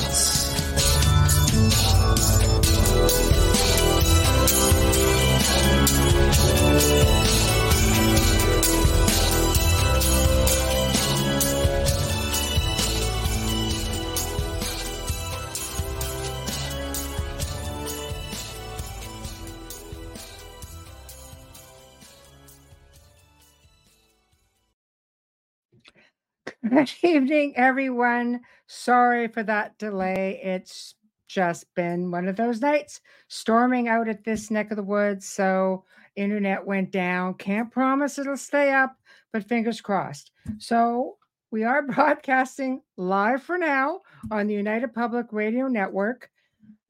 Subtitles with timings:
[26.81, 28.41] Good evening, everyone.
[28.67, 30.41] Sorry for that delay.
[30.43, 30.95] It's
[31.29, 35.29] just been one of those nights storming out at this neck of the woods.
[35.29, 35.85] So,
[36.17, 37.35] internet went down.
[37.35, 38.97] Can't promise it'll stay up,
[39.31, 40.31] but fingers crossed.
[40.57, 41.19] So,
[41.51, 44.01] we are broadcasting live for now
[44.31, 46.31] on the United Public Radio Network,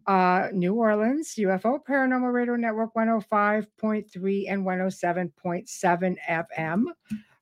[0.06, 6.84] uh, New Orleans, UFO Paranormal Radio Network 105.3 and 107.7 FM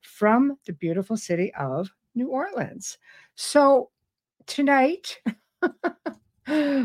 [0.00, 2.98] from the beautiful city of New Orleans.
[3.36, 3.90] So
[4.46, 5.18] tonight,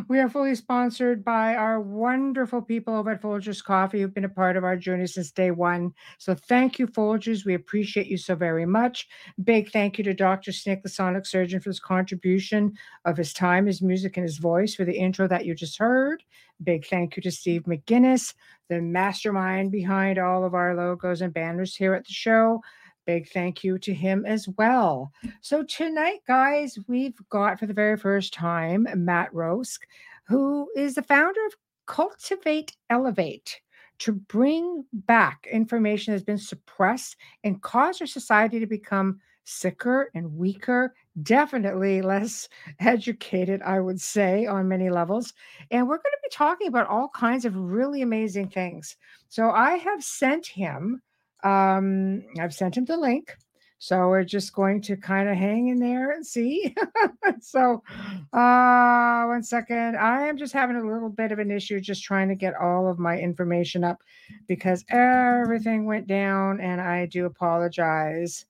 [0.07, 4.29] we are fully sponsored by our wonderful people over at Folgers Coffee who've been a
[4.29, 5.93] part of our journey since day one.
[6.19, 7.45] So thank you, Folgers.
[7.45, 9.07] We appreciate you so very much.
[9.43, 10.51] Big thank you to Dr.
[10.51, 12.73] Snick, the sonic surgeon, for his contribution
[13.05, 16.23] of his time, his music, and his voice for the intro that you just heard.
[16.63, 18.33] Big thank you to Steve McGinnis,
[18.69, 22.61] the mastermind behind all of our logos and banners here at the show.
[23.05, 25.11] Big thank you to him as well.
[25.41, 29.83] So, tonight, guys, we've got for the very first time Matt Roeske,
[30.25, 31.53] who is the founder of
[31.85, 33.59] Cultivate Elevate
[33.99, 40.37] to bring back information that's been suppressed and cause our society to become sicker and
[40.37, 42.47] weaker, definitely less
[42.79, 45.33] educated, I would say, on many levels.
[45.71, 48.95] And we're going to be talking about all kinds of really amazing things.
[49.29, 51.01] So I have sent him
[51.43, 53.35] um, I've sent him the link.
[53.83, 56.73] So we're just going to kind of hang in there and see.
[57.41, 57.83] so,
[58.31, 59.97] uh, one second.
[59.97, 62.87] I am just having a little bit of an issue just trying to get all
[62.87, 64.01] of my information up
[64.47, 68.45] because everything went down and I do apologize.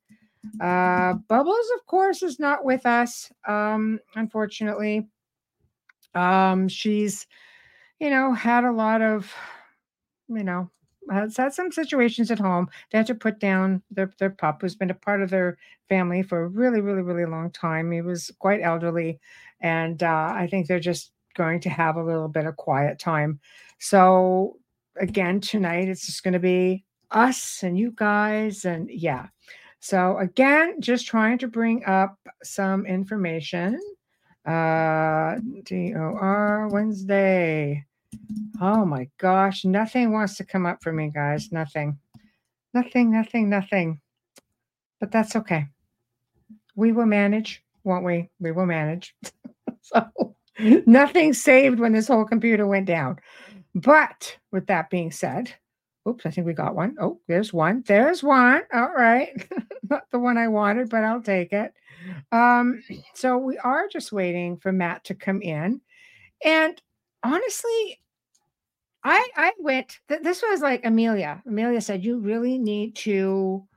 [0.62, 5.08] Uh, Bubbles, of course, is not with us, um, unfortunately.
[6.14, 7.26] Um, she's,
[8.00, 9.34] you know, had a lot of,
[10.28, 10.70] you know,
[11.12, 12.70] has had some situations at home.
[12.92, 15.58] They had to put down their, their pup, who's been a part of their
[15.90, 17.92] family for a really, really, really long time.
[17.92, 19.20] He was quite elderly.
[19.62, 23.40] And uh, I think they're just going to have a little bit of quiet time.
[23.80, 24.58] So,
[25.00, 28.66] again, tonight it's just going to be us and you guys.
[28.66, 29.28] And yeah.
[29.80, 33.80] So, again, just trying to bring up some information.
[34.46, 37.86] Uh, DOR Wednesday.
[38.62, 41.52] Oh my gosh, nothing wants to come up for me, guys.
[41.52, 41.98] Nothing.
[42.74, 44.00] Nothing, nothing, nothing.
[45.00, 45.68] But that's okay.
[46.76, 48.30] We will manage, won't we?
[48.40, 49.16] We will manage.
[49.82, 50.36] so
[50.86, 53.20] nothing saved when this whole computer went down.
[53.76, 55.54] But with that being said,
[56.08, 56.96] oops, I think we got one.
[57.00, 57.84] Oh, there's one.
[57.86, 58.64] There's one.
[58.74, 59.30] All right.
[59.90, 61.74] Not the one I wanted, but I'll take it.
[62.32, 65.82] Um, so we are just waiting for Matt to come in.
[66.44, 66.82] And
[67.24, 68.00] honestly,
[69.04, 70.00] I I went.
[70.08, 71.42] Th- this was like Amelia.
[71.48, 73.68] Amelia said you really need to,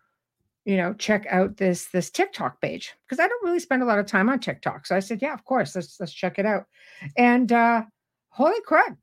[0.64, 3.98] you know, check out this this TikTok page because I don't really spend a lot
[3.98, 4.86] of time on TikTok.
[4.86, 6.66] So I said, yeah, of course, let's let's check it out.
[7.16, 7.84] And uh
[8.30, 8.96] holy crap,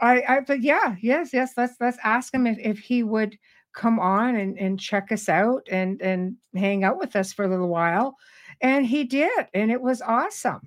[0.00, 3.38] I I but yeah, yes, yes, let's let's ask him if if he would
[3.74, 7.48] come on and and check us out and and hang out with us for a
[7.48, 8.16] little while.
[8.60, 10.62] And he did, and it was awesome.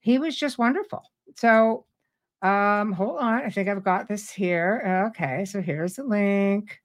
[0.00, 1.04] He was just wonderful.
[1.36, 1.86] So
[2.42, 3.42] um, hold on.
[3.42, 5.08] I think I've got this here.
[5.10, 6.80] Okay, so here's the link.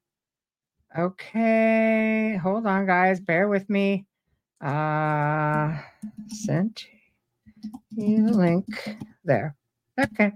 [0.96, 3.20] Okay, hold on, guys.
[3.20, 4.06] Bear with me.
[4.60, 5.76] Uh,
[6.28, 6.86] sent
[7.90, 9.56] you the link there.
[10.00, 10.32] Okay,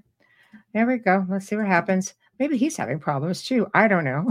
[0.74, 1.24] there we go.
[1.28, 2.14] Let's see what happens.
[2.38, 3.69] Maybe he's having problems too.
[3.74, 4.30] I don't know.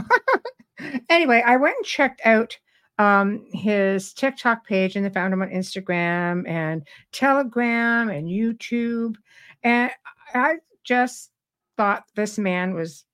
[1.10, 2.58] anyway, I went and checked out
[2.98, 9.16] um, his TikTok page and I found him on Instagram and Telegram and YouTube.
[9.64, 9.92] And
[10.34, 11.32] I just
[11.78, 13.06] thought this man was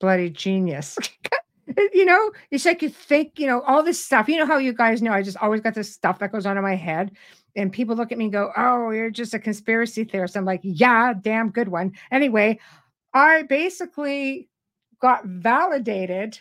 [0.00, 0.96] bloody genius.
[1.92, 4.28] you know, it's like you think, you know, all this stuff.
[4.28, 6.56] You know how you guys know I just always got this stuff that goes on
[6.56, 7.12] in my head.
[7.56, 10.36] And people look at me and go, Oh, you're just a conspiracy theorist.
[10.36, 11.92] I'm like, Yeah, damn good one.
[12.10, 12.58] Anyway,
[13.14, 14.48] I basically
[15.00, 16.38] got validated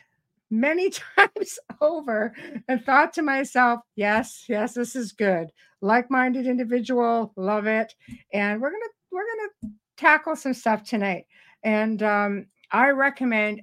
[0.49, 2.33] many times over
[2.67, 5.49] and thought to myself, yes, yes, this is good.
[5.81, 7.93] Like-minded individual, love it.
[8.33, 11.25] And we're gonna we're gonna tackle some stuff tonight.
[11.63, 13.61] And um, I recommend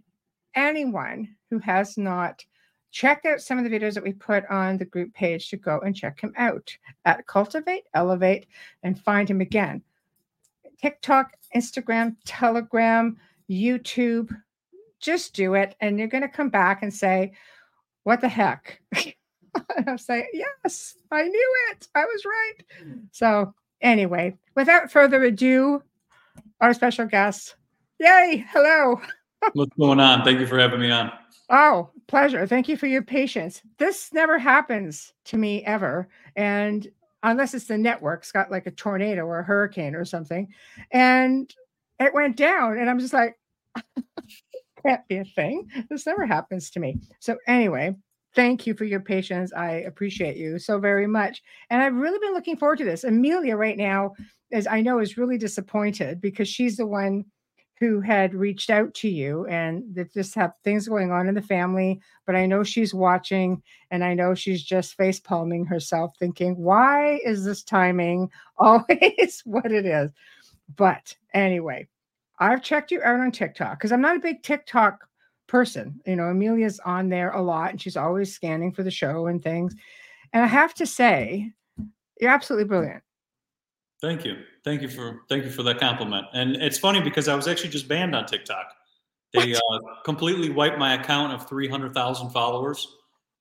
[0.54, 2.44] anyone who has not
[2.90, 5.80] checked out some of the videos that we put on the group page to go
[5.80, 8.46] and check him out at Cultivate, Elevate,
[8.82, 9.82] and find him again.
[10.80, 13.16] TikTok, Instagram, Telegram,
[13.50, 14.30] YouTube.
[15.00, 15.74] Just do it.
[15.80, 17.32] And you're going to come back and say,
[18.04, 18.80] What the heck?
[19.76, 21.88] and I'll say, Yes, I knew it.
[21.94, 23.06] I was right.
[23.10, 25.82] So, anyway, without further ado,
[26.64, 27.56] our special guest.
[28.00, 28.42] Yay.
[28.48, 28.98] Hello.
[29.52, 30.24] What's going on?
[30.24, 31.12] Thank you for having me on.
[31.50, 32.46] Oh, pleasure.
[32.46, 33.60] Thank you for your patience.
[33.76, 36.08] This never happens to me ever.
[36.36, 36.88] And
[37.22, 40.48] unless it's the network's got like a tornado or a hurricane or something.
[40.90, 41.54] And
[42.00, 42.78] it went down.
[42.78, 43.36] And I'm just like,
[44.86, 45.68] can't be a thing.
[45.90, 46.98] This never happens to me.
[47.20, 47.94] So, anyway,
[48.34, 49.52] thank you for your patience.
[49.52, 51.42] I appreciate you so very much.
[51.68, 53.04] And I've really been looking forward to this.
[53.04, 54.14] Amelia, right now,
[54.54, 57.24] as I know, is really disappointed because she's the one
[57.80, 61.42] who had reached out to you and that just have things going on in the
[61.42, 62.00] family.
[62.24, 63.60] But I know she's watching
[63.90, 69.72] and I know she's just face palming herself, thinking, why is this timing always what
[69.72, 70.10] it is?
[70.76, 71.88] But anyway,
[72.38, 75.06] I've checked you out on TikTok because I'm not a big TikTok
[75.48, 76.00] person.
[76.06, 79.42] You know, Amelia's on there a lot and she's always scanning for the show and
[79.42, 79.74] things.
[80.32, 81.52] And I have to say,
[82.20, 83.02] you're absolutely brilliant.
[84.04, 84.36] Thank you.
[84.64, 86.26] Thank you for thank you for that compliment.
[86.34, 88.66] And it's funny because I was actually just banned on TikTok.
[89.32, 92.86] They uh, completely wiped my account of 300,000 followers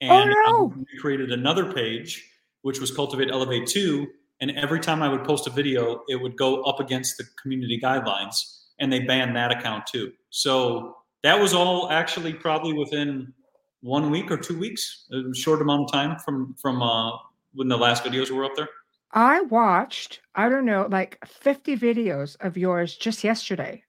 [0.03, 0.85] oh, and oh, no.
[1.01, 2.29] created another page
[2.61, 4.07] which was Cultivate Elevate 2
[4.39, 7.77] and every time I would post a video it would go up against the community
[7.77, 10.13] guidelines and they banned that account too.
[10.29, 13.33] So that was all actually probably within
[13.81, 17.17] one week or two weeks, a short amount of time from from uh,
[17.53, 18.69] when the last videos were up there.
[19.13, 23.83] I watched, I don't know, like 50 videos of yours just yesterday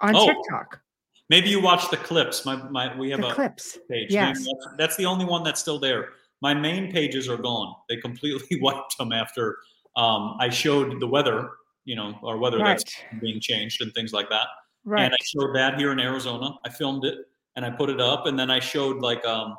[0.00, 0.80] on oh, TikTok.
[1.28, 2.44] Maybe you watched the clips.
[2.44, 4.10] My my we have the a clips page.
[4.10, 4.38] Yes.
[4.38, 6.10] That's, that's, the only one that's still there.
[6.42, 7.74] My main pages are gone.
[7.88, 9.58] They completely wiped them after
[9.96, 11.50] um, I showed the weather,
[11.84, 12.78] you know, or weather right.
[12.78, 14.46] that's being changed and things like that.
[14.84, 15.04] Right.
[15.04, 16.54] And I showed that here in Arizona.
[16.64, 17.18] I filmed it
[17.56, 19.56] and I put it up, and then I showed like um,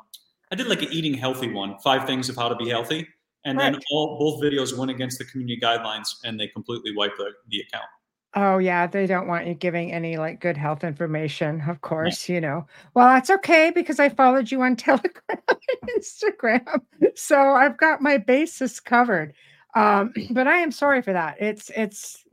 [0.52, 3.08] I did like an eating healthy one, five things of how to be healthy
[3.46, 7.30] and then all both videos went against the community guidelines and they completely wiped the,
[7.48, 7.86] the account.
[8.34, 12.34] Oh yeah they don't want you giving any like good health information of course yeah.
[12.34, 12.66] you know.
[12.94, 16.80] Well that's okay because i followed you on telegram and instagram
[17.14, 19.32] so i've got my basis covered.
[19.74, 21.40] Um, but i am sorry for that.
[21.40, 22.24] It's it's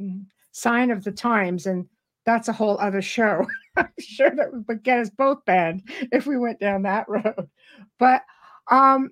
[0.51, 1.87] sign of the times and
[2.25, 3.45] that's a whole other show.
[3.77, 7.49] I'm sure that would get us both banned if we went down that road.
[7.97, 8.23] But
[8.69, 9.11] um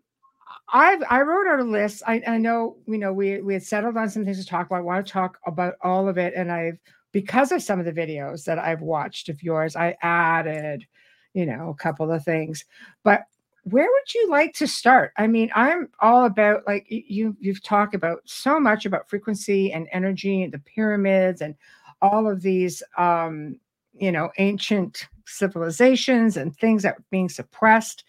[0.72, 2.04] I've I wrote out a list.
[2.08, 4.78] I, I know you know we we had settled on some things to talk about.
[4.78, 6.80] I want to talk about all of it, and I've
[7.12, 10.86] because of some of the videos that I've watched of yours, I added,
[11.34, 12.64] you know, a couple of things.
[13.04, 13.26] But
[13.64, 15.12] where would you like to start?
[15.18, 19.88] I mean, I'm all about like you you've talked about so much about frequency and
[19.92, 21.56] energy and the pyramids and
[22.02, 23.60] all of these um,
[23.94, 28.04] you know, ancient civilizations and things that were being suppressed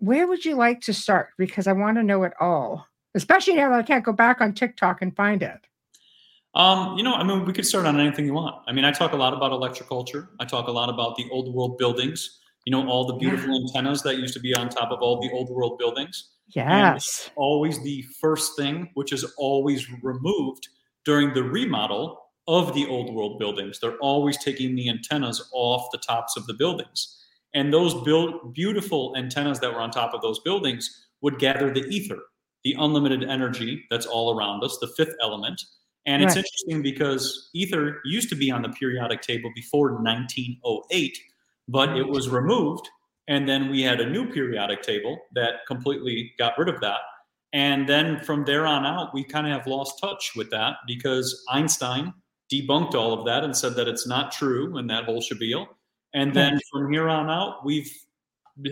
[0.00, 1.28] where would you like to start?
[1.38, 4.54] Because I want to know it all, especially now that I can't go back on
[4.54, 5.60] TikTok and find it.
[6.54, 8.56] Um, you know, I mean, we could start on anything you want.
[8.66, 10.28] I mean, I talk a lot about electroculture.
[10.40, 12.40] I talk a lot about the old world buildings.
[12.64, 13.66] You know, all the beautiful yeah.
[13.66, 16.30] antennas that used to be on top of all the old world buildings.
[16.54, 17.30] Yes.
[17.36, 20.68] always the first thing, which is always removed
[21.04, 23.78] during the remodel of the old world buildings.
[23.78, 27.19] They're always taking the antennas off the tops of the buildings.
[27.54, 31.84] And those build, beautiful antennas that were on top of those buildings would gather the
[31.86, 32.18] ether,
[32.64, 35.60] the unlimited energy that's all around us, the fifth element.
[36.06, 41.18] And it's interesting because ether used to be on the periodic table before 1908,
[41.68, 42.88] but it was removed.
[43.28, 47.00] And then we had a new periodic table that completely got rid of that.
[47.52, 51.44] And then from there on out, we kind of have lost touch with that because
[51.50, 52.14] Einstein
[52.52, 55.66] debunked all of that and said that it's not true and that whole shabil.
[56.12, 57.92] And then from here on out, we've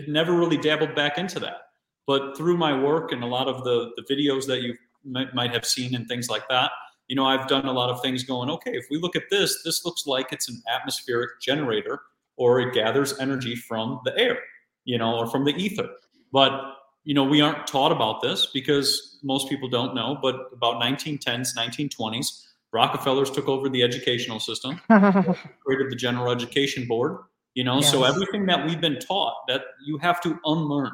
[0.07, 1.61] never really dabbled back into that.
[2.05, 5.53] But through my work and a lot of the, the videos that you might, might
[5.53, 6.71] have seen and things like that,
[7.07, 9.63] you know, I've done a lot of things going, okay, if we look at this,
[9.63, 12.01] this looks like it's an atmospheric generator
[12.37, 14.39] or it gathers energy from the air,
[14.85, 15.89] you know, or from the ether.
[16.31, 20.17] But, you know, we aren't taught about this because most people don't know.
[20.21, 27.17] But about 1910s, 1920s, Rockefellers took over the educational system, created the General Education Board,
[27.55, 30.91] You know, so everything that we've been taught that you have to unlearn.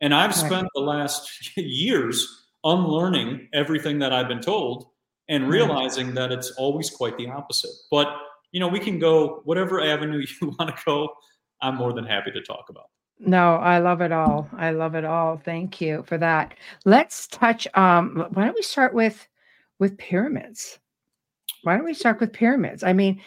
[0.00, 0.46] And I've Right.
[0.46, 4.86] spent the last years unlearning everything that I've been told
[5.28, 5.52] and Right.
[5.52, 7.70] realizing that it's always quite the opposite.
[7.90, 8.08] But
[8.52, 11.10] you know, we can go whatever avenue you want to go.
[11.62, 12.86] I'm more than happy to talk about.
[13.20, 14.48] No, I love it all.
[14.56, 15.36] I love it all.
[15.36, 16.54] Thank you for that.
[16.84, 19.28] Let's touch um why don't we start with
[19.78, 20.78] with pyramids?
[21.62, 22.82] Why don't we start with pyramids?
[22.82, 23.20] I mean,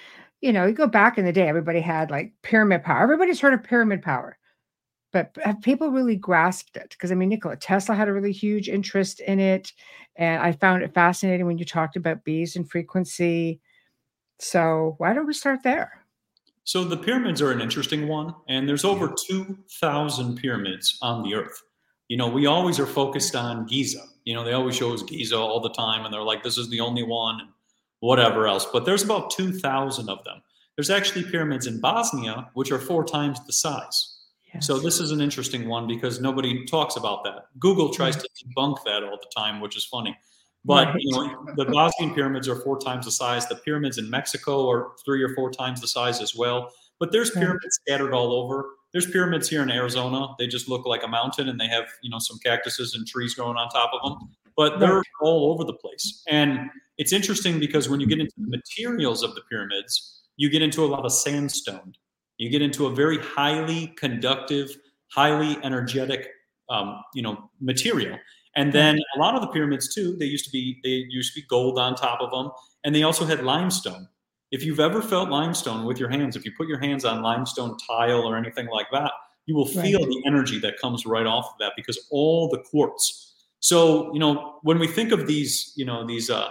[0.43, 3.01] you know, you go back in the day, everybody had like pyramid power.
[3.01, 4.37] Everybody's heard of pyramid power.
[5.13, 6.89] But have people really grasped it?
[6.89, 9.71] Because I mean, Nikola Tesla had a really huge interest in it.
[10.17, 13.61] And I found it fascinating when you talked about bees and frequency.
[14.37, 16.03] So why don't we start there?
[16.65, 21.61] So the pyramids are an interesting one, and there's over 2,000 pyramids on the earth.
[22.09, 24.03] You know, we always are focused on Giza.
[24.25, 26.69] You know, they always show us Giza all the time, and they're like, this is
[26.69, 27.49] the only one,
[28.03, 28.65] whatever else.
[28.71, 30.41] But there's about 2,000 of them.
[30.75, 34.09] There's actually pyramids in Bosnia, which are four times the size.
[34.59, 37.45] So this is an interesting one because nobody talks about that.
[37.59, 40.15] Google tries to debunk that all the time, which is funny.
[40.65, 43.47] But you know, the Bosnian pyramids are four times the size.
[43.47, 46.71] The pyramids in Mexico are three or four times the size as well.
[46.99, 47.41] But there's Right.
[47.43, 48.75] pyramids scattered all over.
[48.91, 50.27] There's pyramids here in Arizona.
[50.37, 53.33] They just look like a mountain, and they have you know some cactuses and trees
[53.33, 54.29] growing on top of them.
[54.55, 55.05] But they're Right.
[55.21, 56.21] all over the place.
[56.27, 60.61] And it's interesting because when you get into the materials of the pyramids, you get
[60.61, 61.93] into a lot of sandstone.
[62.37, 64.69] You get into a very highly conductive,
[65.11, 66.27] highly energetic,
[66.69, 68.17] um, you know, material.
[68.55, 71.41] And then a lot of the pyramids too, they used to be they used to
[71.41, 72.51] be gold on top of them,
[72.83, 74.07] and they also had limestone.
[74.51, 77.77] If you've ever felt limestone with your hands, if you put your hands on limestone
[77.87, 79.11] tile or anything like that,
[79.47, 80.07] you will feel Right.
[80.07, 83.33] the energy that comes right off of that because all the quartz.
[83.59, 86.49] So you know when we think of these, you know these uh,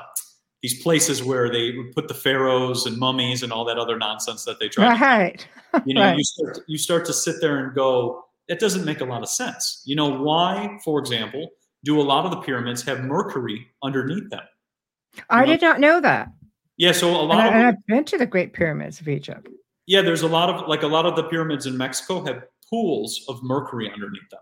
[0.63, 4.45] these places where they would put the pharaohs and mummies and all that other nonsense
[4.45, 5.47] that they try to Right.
[5.87, 6.17] you know Right.
[6.19, 9.29] you start you start to sit there and go it doesn't make a lot of
[9.29, 11.49] sense you know why for example
[11.85, 14.43] do a lot of the pyramids have mercury underneath them
[15.31, 16.29] I know- did not know that.
[16.77, 19.49] yeah so a lot I, of and I've been to the Great Pyramids of Egypt.
[19.87, 23.25] yeah there's a lot of like a lot of the pyramids in mexico have pools
[23.29, 24.41] of mercury underneath them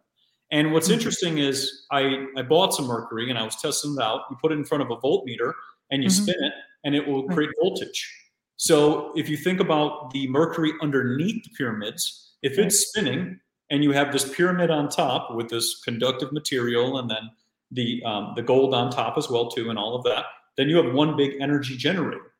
[0.52, 0.94] and what's Mhm.
[0.94, 4.52] interesting is i i bought some mercury and i was testing it out you put
[4.52, 5.52] it in front of a voltmeter
[5.90, 6.22] and you Mhm.
[6.22, 6.52] spin it
[6.84, 8.16] and it will create voltage.
[8.56, 13.38] So if you think about the mercury underneath the pyramids if it's spinning
[13.70, 17.30] and you have this pyramid on top with this conductive material and then
[17.70, 20.24] the um, the gold on top as well too and all of that
[20.56, 22.32] then you have one big energy generator.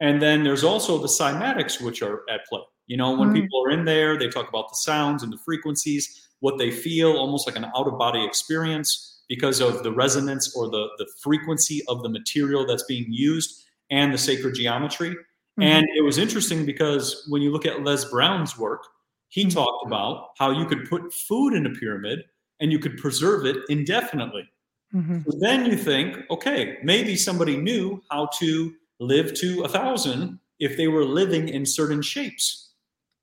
[0.00, 2.60] And then there's also the cymatics which are at play.
[2.86, 3.34] You know when Mm.
[3.34, 7.12] people are in there they talk about the sounds and the frequencies what they feel
[7.18, 11.78] almost like an out of body experience because of the resonance or the the frequency
[11.88, 15.12] of the material that's being used and the sacred geometry
[15.58, 15.64] Mhm.
[15.72, 18.82] and it was interesting because when you look at Les Brown's work,
[19.28, 19.52] he Mhm.
[19.54, 22.18] talked about how you could put food in a pyramid
[22.60, 24.46] and you could preserve it indefinitely.
[24.94, 25.24] Mhm.
[25.24, 30.76] So then you think, okay, maybe somebody knew how to live to a thousand if
[30.76, 32.46] they were living in certain shapes.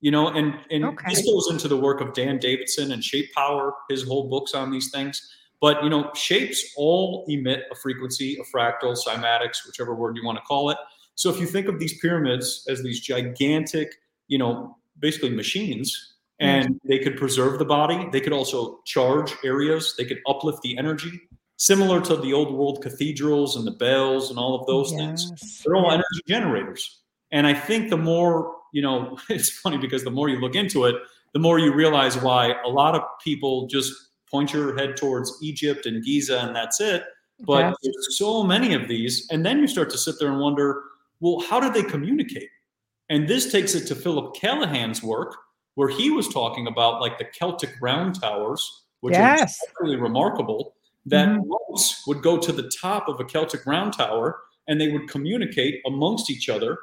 [0.00, 1.10] You know, and and Okay.
[1.10, 4.70] this goes into the work of Dan Davidson and Shape Power, his whole books on
[4.70, 5.16] these things.
[5.60, 10.38] But you know, shapes all emit a frequency, a fractal, cymatics, whichever word you want
[10.38, 10.78] to call it.
[11.14, 13.92] So if you think of these pyramids as these gigantic,
[14.28, 19.94] you know, basically machines, and they could preserve the body, they could also charge areas,
[19.98, 21.20] they could uplift the energy,
[21.56, 25.32] similar to the old world cathedrals and the bells and all of those things.
[25.64, 27.00] They're all energy generators.
[27.32, 30.84] And I think the more, you know, it's funny because the more you look into
[30.84, 30.94] it,
[31.32, 33.92] the more you realize why a lot of people just
[34.30, 37.04] point your head towards Egypt and Giza and that's it.
[37.46, 37.76] But Yes.
[37.82, 39.26] there's so many of these.
[39.30, 40.82] And then you start to sit there and wonder,
[41.20, 42.48] well, how do they communicate?
[43.08, 45.36] And this takes it to Philip Callahan's work,
[45.74, 49.58] where he was talking about like the Celtic round towers, which Yes.
[49.68, 50.74] are really remarkable,
[51.06, 51.46] that Mhm.
[51.46, 55.80] monks would go to the top of a Celtic round tower and they would communicate
[55.86, 56.78] amongst each other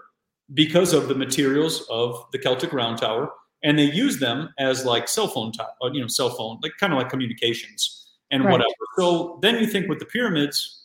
[0.54, 3.32] because of the materials of the Celtic round tower.
[3.64, 6.74] And they use them as like cell phone, to- uh, you know, cell phone, like
[6.80, 8.52] kind of like communications and Right.
[8.52, 8.74] whatever.
[8.98, 10.84] So then you think with the pyramids,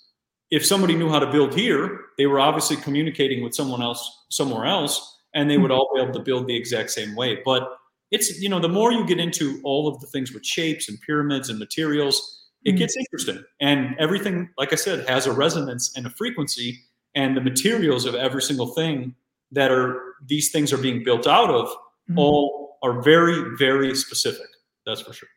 [0.50, 4.66] if somebody knew how to build here, they were obviously communicating with someone else somewhere
[4.66, 7.40] else, and they would all be able to build the exact same way.
[7.44, 7.76] But
[8.10, 11.00] it's you know the more you get into all of the things with shapes and
[11.02, 13.42] pyramids and materials, it gets interesting.
[13.60, 16.80] And everything, like I said, has a resonance and a frequency,
[17.14, 19.14] and the materials of every single thing
[19.52, 21.72] that are these things are being built out of
[22.10, 22.18] Mhm.
[22.18, 24.46] all are very very specific.
[24.86, 25.28] That's for sure.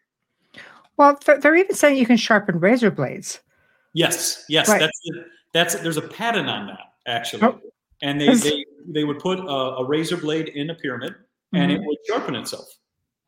[0.98, 3.40] Well, they're even saying you can sharpen razor blades.
[3.94, 4.80] Yes, yes, Right.
[4.80, 5.26] that's it.
[5.54, 7.60] that's there's a patent on that actually, Oh.
[8.02, 11.16] and they they they would put a, a razor blade in a pyramid,
[11.54, 11.86] and it Mhm.
[11.88, 12.68] would sharpen itself.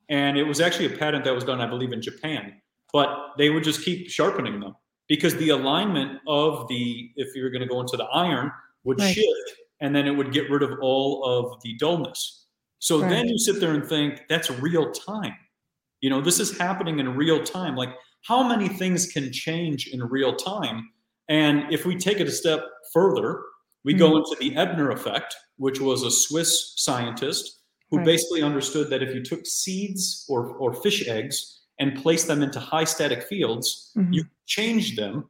[0.10, 2.62] And it was actually a patent that was done, I believe, in Japan.
[2.94, 4.76] But they would just keep sharpening them
[5.08, 8.52] because the alignment of the, if you're going to go into the iron,
[8.84, 9.16] would Right.
[9.16, 12.45] shift and then it would get rid of all of the dullness.
[12.80, 15.34] So then you sit there and think that's real time.
[16.02, 17.76] You know, this is happening in real time.
[17.76, 17.90] Like,
[18.24, 20.90] how many things can change in real time?
[21.30, 22.64] And if we take it a step
[22.94, 23.42] further,
[23.84, 28.06] we go into the Ebner effect, which was a Swiss scientist who Right.
[28.06, 32.60] basically understood that if you took seeds or, or fish eggs and placed them into
[32.60, 34.14] high static fields, Mhm.
[34.14, 35.30] you change them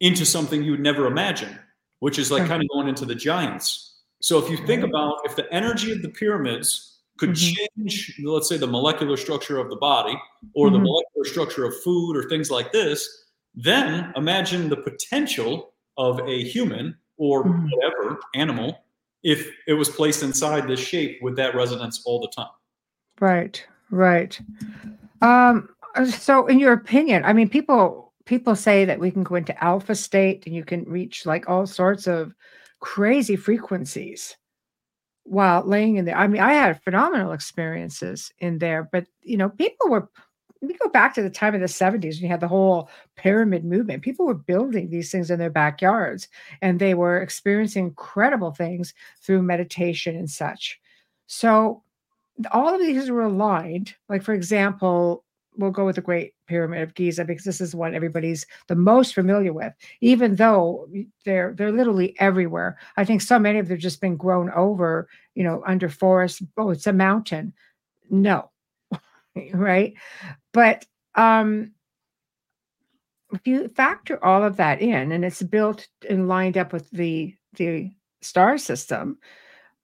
[0.00, 1.58] into something you would never imagine,
[1.98, 2.48] which is like Right.
[2.48, 3.87] kind of going into the giants.
[4.20, 7.56] So if you think about if the energy of the pyramids could Mhm.
[7.76, 10.18] change, let's say the molecular structure of the body
[10.54, 10.84] or the Mhm.
[10.84, 16.96] molecular structure of food or things like this, then imagine the potential of a human
[17.16, 17.70] or Mhm.
[17.70, 18.84] whatever animal
[19.24, 22.50] if it was placed inside this shape with that resonance all the time.
[23.20, 24.40] Right, right.
[25.22, 25.70] Um,
[26.06, 29.94] so in your opinion, I mean, people people say that we can go into alpha
[29.94, 32.34] state and you can reach like all sorts of
[32.80, 34.36] crazy frequencies
[35.24, 36.16] while laying in there.
[36.16, 40.08] I mean, I had phenomenal experiences in there, but you know, people were
[40.60, 43.64] we go back to the time of the 70s and you had the whole pyramid
[43.64, 44.02] movement.
[44.02, 46.28] People were building these things in their backyards
[46.62, 48.92] and they were experiencing incredible things
[49.22, 50.80] through meditation and such.
[51.26, 51.82] So
[52.52, 53.94] all of these were aligned.
[54.08, 55.24] Like, for example,
[55.58, 59.14] we'll go with the Great Pyramid of Giza because this is what everybody's the most
[59.14, 60.88] familiar with, even though
[61.24, 62.78] they're they're literally everywhere.
[62.96, 66.42] I think so many of them just been grown over, you know, under forest.
[66.56, 67.52] Oh, it's a mountain.
[68.08, 68.50] No.
[69.52, 69.94] right.
[70.52, 71.72] But um
[73.32, 77.34] if you factor all of that in and it's built and lined up with the
[77.54, 77.90] the
[78.22, 79.18] star system,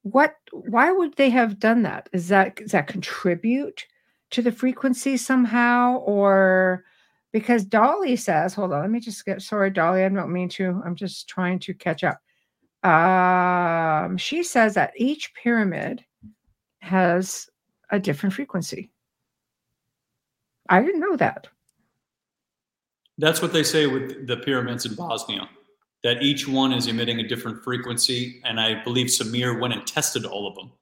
[0.03, 3.87] what why would they have done that is that does that contribute
[4.35, 6.85] to the frequency somehow or
[7.33, 10.83] because dolly says hold on let me just get sorry dolly i don't mean to
[10.85, 12.21] i'm just trying to catch up
[12.89, 16.05] um she says that each pyramid
[16.81, 17.49] has
[17.91, 18.91] a different frequency
[20.69, 21.47] i didn't know that
[23.19, 25.49] That's what they say with the pyramids in Bosnia,
[26.03, 28.41] that each one is emitting a different frequency.
[28.45, 30.73] And I believe Samir went and tested all of them.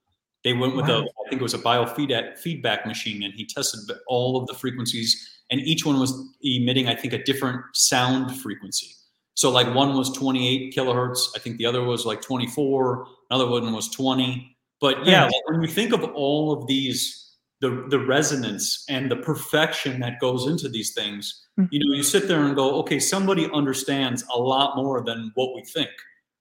[0.44, 1.06] They went with a, Wow.
[1.24, 5.28] I think it was a biofeedback feedback machine, and he tested all of the frequencies,
[5.50, 8.88] and each one was emitting, I think, a different sound frequency.
[9.34, 13.72] So, like one was 28 kilohertz, I think the other was like 24, another one
[13.72, 14.56] was 20.
[14.80, 17.18] But yeah, like when you think of all of these,
[17.60, 21.68] the the resonance and the perfection that goes into these things, Mhm.
[21.70, 25.54] you know, you sit there and go, okay, somebody understands a lot more than what
[25.54, 25.90] we think,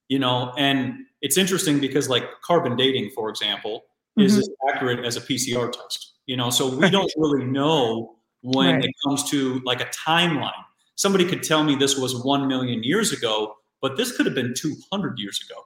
[0.10, 0.52] you know.
[0.58, 3.84] And it's interesting because, like carbon dating, for example,
[4.18, 4.40] is Mhm.
[4.40, 6.50] as accurate as a PCR test, you know.
[6.50, 8.86] So we don't really know when Right.
[8.86, 10.64] it comes to like a timeline.
[10.96, 14.54] Somebody could tell me this was one million years ago, but this could have been
[14.54, 15.62] 200 years ago.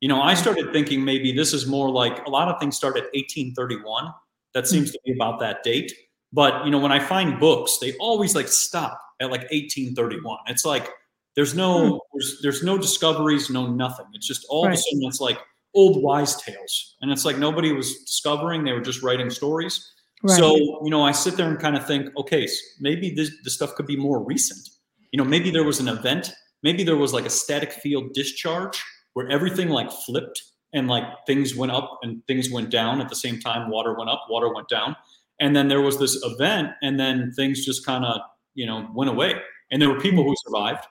[0.00, 2.96] You know, I started thinking maybe this is more like a lot of things start
[2.96, 4.12] at 1831.
[4.54, 5.92] That seems to be about that date.
[6.32, 10.38] But you know, when I find books, they always like stop at like 1831.
[10.46, 10.88] It's like
[11.36, 14.06] there's no there's there's no discoveries, no nothing.
[14.14, 15.38] It's just all of a sudden it's like
[15.74, 19.92] old wise tales, and it's like nobody was discovering; they were just writing stories.
[20.22, 22.48] right So you know, I sit there and kind of think, okay,
[22.80, 24.68] maybe this this stuff could be more recent.
[25.12, 28.82] You know, maybe there was an event, maybe there was like a static field discharge
[29.14, 33.16] where everything like flipped and like things went up and things went down at the
[33.16, 33.70] same time.
[33.70, 34.96] Water went up, water went down,
[35.40, 38.20] and then there was this event, and then things just kind of
[38.54, 39.34] you know went away.
[39.70, 40.84] And there were people who survived,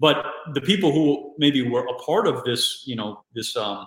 [0.00, 3.86] but the people who maybe were a part of this, you know, this um,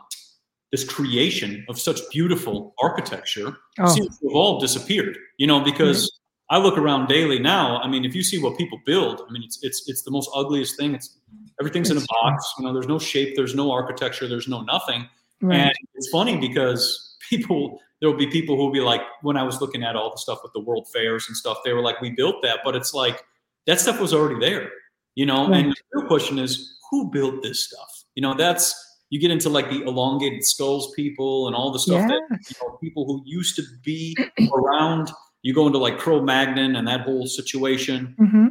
[0.71, 5.17] this creation of such beautiful architecture oh, seems to have all disappeared.
[5.38, 6.12] You know, because
[6.49, 7.80] I look around daily now.
[7.80, 10.30] I mean, if you see what people build, I mean, it's it's it's the most
[10.34, 10.95] ugliest thing.
[10.95, 11.17] It's
[11.60, 12.53] everything's in a It's box.
[12.58, 15.08] You know, there's no shape, there's no architecture, there's no nothing.
[15.41, 19.38] right And it's funny because people, there will be people who will be like, when
[19.38, 21.82] I was looking at all the stuff with the world fairs and stuff, they were
[21.82, 23.23] like, we built that, but it's like
[23.65, 24.71] that stuff was already there,
[25.15, 25.49] you know.
[25.49, 25.65] Right.
[25.65, 28.06] And the real question is, who built this stuff?
[28.15, 28.73] You know, that's
[29.10, 32.78] you get into like the elongated skulls people and all the stuff that you know,
[32.82, 34.17] people who used to be
[34.54, 35.12] around.
[35.43, 38.15] You go into like Cro-Magnon and that whole situation.
[38.20, 38.50] Mhm.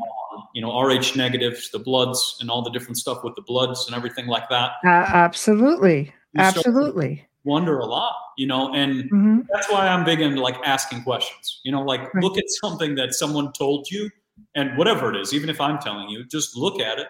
[0.55, 3.95] You know, Rh negatives, the bloods, and all the different stuff with the bloods and
[3.95, 4.73] everything like that.
[4.85, 10.40] Uh, absolutely absolutely wonder a lot, you know, and hmm that's why I'm big into
[10.40, 11.61] like asking questions.
[11.62, 12.25] You know, like Right.
[12.25, 14.11] look at something that someone told you,
[14.55, 17.07] and whatever it is, even if I'm telling you, just look at it,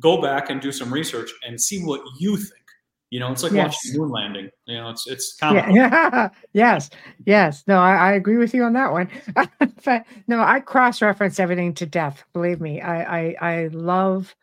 [0.00, 2.64] go back and do some research and see what you think.
[3.10, 3.76] You know, it's like Yes.
[3.84, 4.50] watching moon landing.
[4.66, 5.74] You know, it's it's comical.
[5.74, 6.28] yeah.
[6.52, 6.90] yes,
[7.24, 7.64] yes.
[7.66, 9.08] No, I, I agree with you on that one.
[9.84, 12.24] but no, I cross reference everything to death.
[12.32, 14.34] Believe me, I, I I love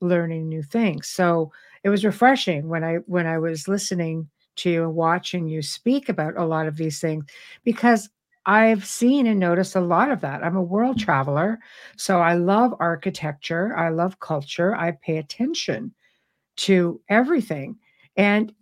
[0.00, 1.08] learning new things.
[1.08, 5.62] So it was refreshing when I when I was listening to you and watching you
[5.62, 7.24] speak about a lot of these things
[7.64, 8.08] because
[8.46, 10.44] I've seen and noticed a lot of that.
[10.44, 11.04] I'm a world mm-hmm.
[11.04, 11.58] traveler,
[11.96, 13.76] so I love architecture.
[13.76, 14.74] I love culture.
[14.74, 15.94] I pay attention
[16.56, 17.76] to everything.
[18.16, 18.52] And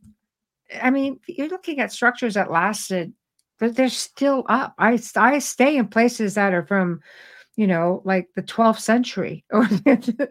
[0.80, 3.12] I mean, you're looking at structures that lasted,
[3.58, 4.74] but they're still up.
[4.78, 7.00] I I stay in places that are from,
[7.56, 9.68] you know, like the 12th century or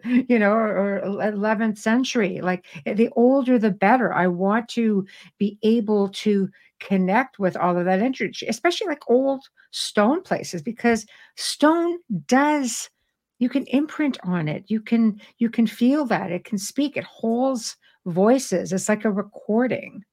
[0.04, 2.40] you know, or, or 11th century.
[2.40, 4.12] Like the older the better.
[4.12, 5.06] I want to
[5.38, 6.48] be able to
[6.80, 11.06] connect with all of that energy, especially like old stone places, because
[11.36, 12.90] stone does
[13.38, 14.64] you can imprint on it.
[14.68, 16.30] You can you can feel that.
[16.30, 16.96] It can speak.
[16.96, 17.76] It holds
[18.06, 18.72] voices.
[18.72, 20.04] It's like a recording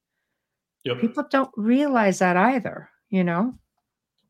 [0.85, 1.01] Yep.
[1.01, 3.53] people don't realize that either you know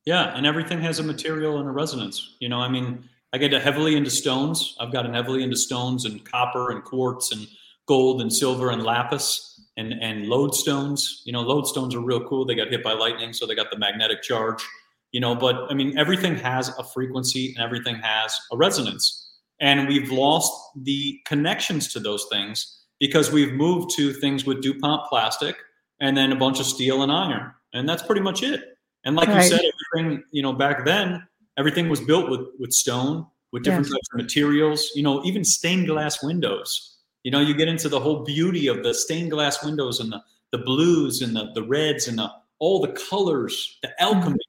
[0.06, 2.36] Yeah, and everything has a material and a resonance.
[2.39, 4.76] You know, I mean, I get heavily into stones.
[4.80, 7.48] I've gotten heavily into stones and copper and quartz and
[7.86, 11.22] gold and silver and lapis and and lodestones.
[11.26, 12.45] You know, lodestones are real cool.
[12.45, 14.65] They got hit by lightning, so they got the magnetic charge.
[15.12, 19.88] You know, but I mean, everything has a frequency and everything has a resonance, and
[19.88, 25.55] we've lost the connections to those things because we've moved to things with DuPont plastic
[25.99, 28.63] and then a bunch of steel and iron, and that's pretty much it.
[29.05, 29.62] And like you said,
[29.95, 31.25] everything you know back then,
[31.57, 33.93] everything was built with with stone, with different Yes.
[33.93, 34.91] types of materials.
[34.95, 36.97] You know, even stained glass windows.
[37.23, 40.21] You know, you get into the whole beauty of the stained glass windows and the
[40.51, 44.15] the blues and the the reds and the all the colors, the mm-hmm.
[44.15, 44.39] alchemy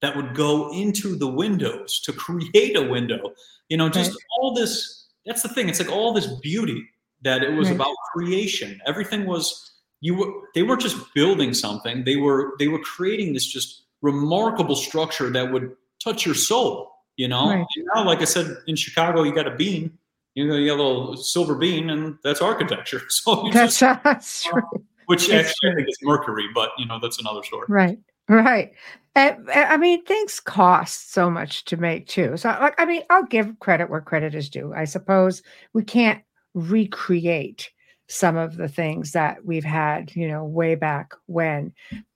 [0.00, 3.32] that would go into the windows to create a window.
[3.68, 4.18] You know, just Right.
[4.40, 5.06] all this.
[5.24, 5.68] That's the thing.
[5.68, 6.88] It's like all this beauty
[7.22, 7.76] that it was Right.
[7.76, 8.80] about creation.
[8.86, 12.04] Everything was you were they weren't just building something.
[12.04, 17.28] They were they were creating this just remarkable structure that would touch your soul you
[17.28, 17.48] know?
[17.48, 17.66] Right.
[17.94, 19.96] now like i said in chicago you got a bean
[20.34, 23.02] you know you got a little silver bean and that's architecture.
[23.10, 26.98] So that's, just, that's uh, true which actually i think is mercury but you know
[27.00, 27.66] that's another story.
[27.68, 28.72] Right right.
[29.14, 32.36] And, i mean things cost so much to make too.
[32.36, 35.42] So like i mean i'll give credit where credit is due i suppose.
[35.74, 36.22] We can't
[36.54, 37.70] recreate
[38.08, 41.72] some of the things that we've had you know way back when.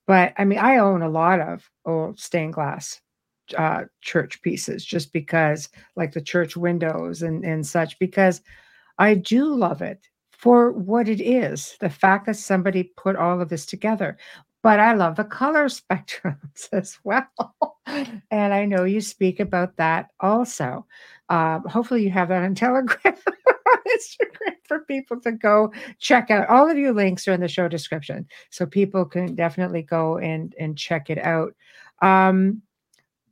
[0.06, 3.00] But i mean i own a lot of old stained glass
[3.56, 8.40] uh, church pieces just because like the church windows and and such because
[8.98, 13.48] i do love it for what it is the fact that somebody put all of
[13.48, 14.16] this together.
[14.62, 17.30] But i love the color spectrums as well.
[17.86, 20.86] And i know you speak about that also.
[21.28, 23.16] Um, hopefully you have that on telegram
[23.72, 26.48] on instagram for people to go check out.
[26.48, 30.54] All of your links are in the show description so people can definitely go and
[30.58, 31.54] and check it out.
[32.02, 32.62] Um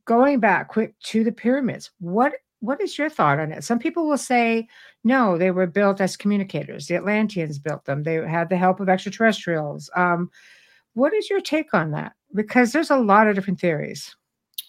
[0.05, 3.65] going back quick to the pyramids what what is your thought on it?
[3.65, 4.69] Some people will say
[5.03, 6.87] no they were built as communicators.
[6.87, 8.03] The atlanteans built them.
[8.03, 9.91] They had the help of extraterrestrials.
[9.97, 10.31] Um
[10.95, 12.13] what is your take on that?
[12.35, 14.15] Because there's a lot of different theories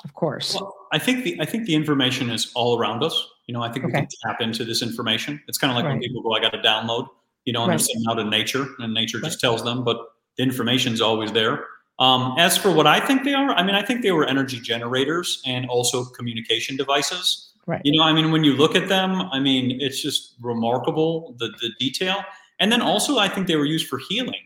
[0.03, 0.55] of course.
[0.55, 3.27] Well, I think the I think the information is all around us.
[3.47, 5.41] You know, I think we can tap into this information.
[5.47, 7.07] It's kind of like when people go, "I got to download,"
[7.45, 7.77] you know, and Right.
[7.77, 9.97] they're sitting out in nature, and nature just tells them, but
[10.37, 11.65] the information's always there.
[11.99, 14.59] Um, as for what I think they are, I mean, I think they were energy
[14.59, 17.51] generators and also communication devices.
[17.67, 17.81] Right.
[17.85, 21.47] You know, I mean, when you look at them, I mean, it's just remarkable the
[21.61, 22.23] the detail,
[22.59, 24.41] and then also I think they were used for healing.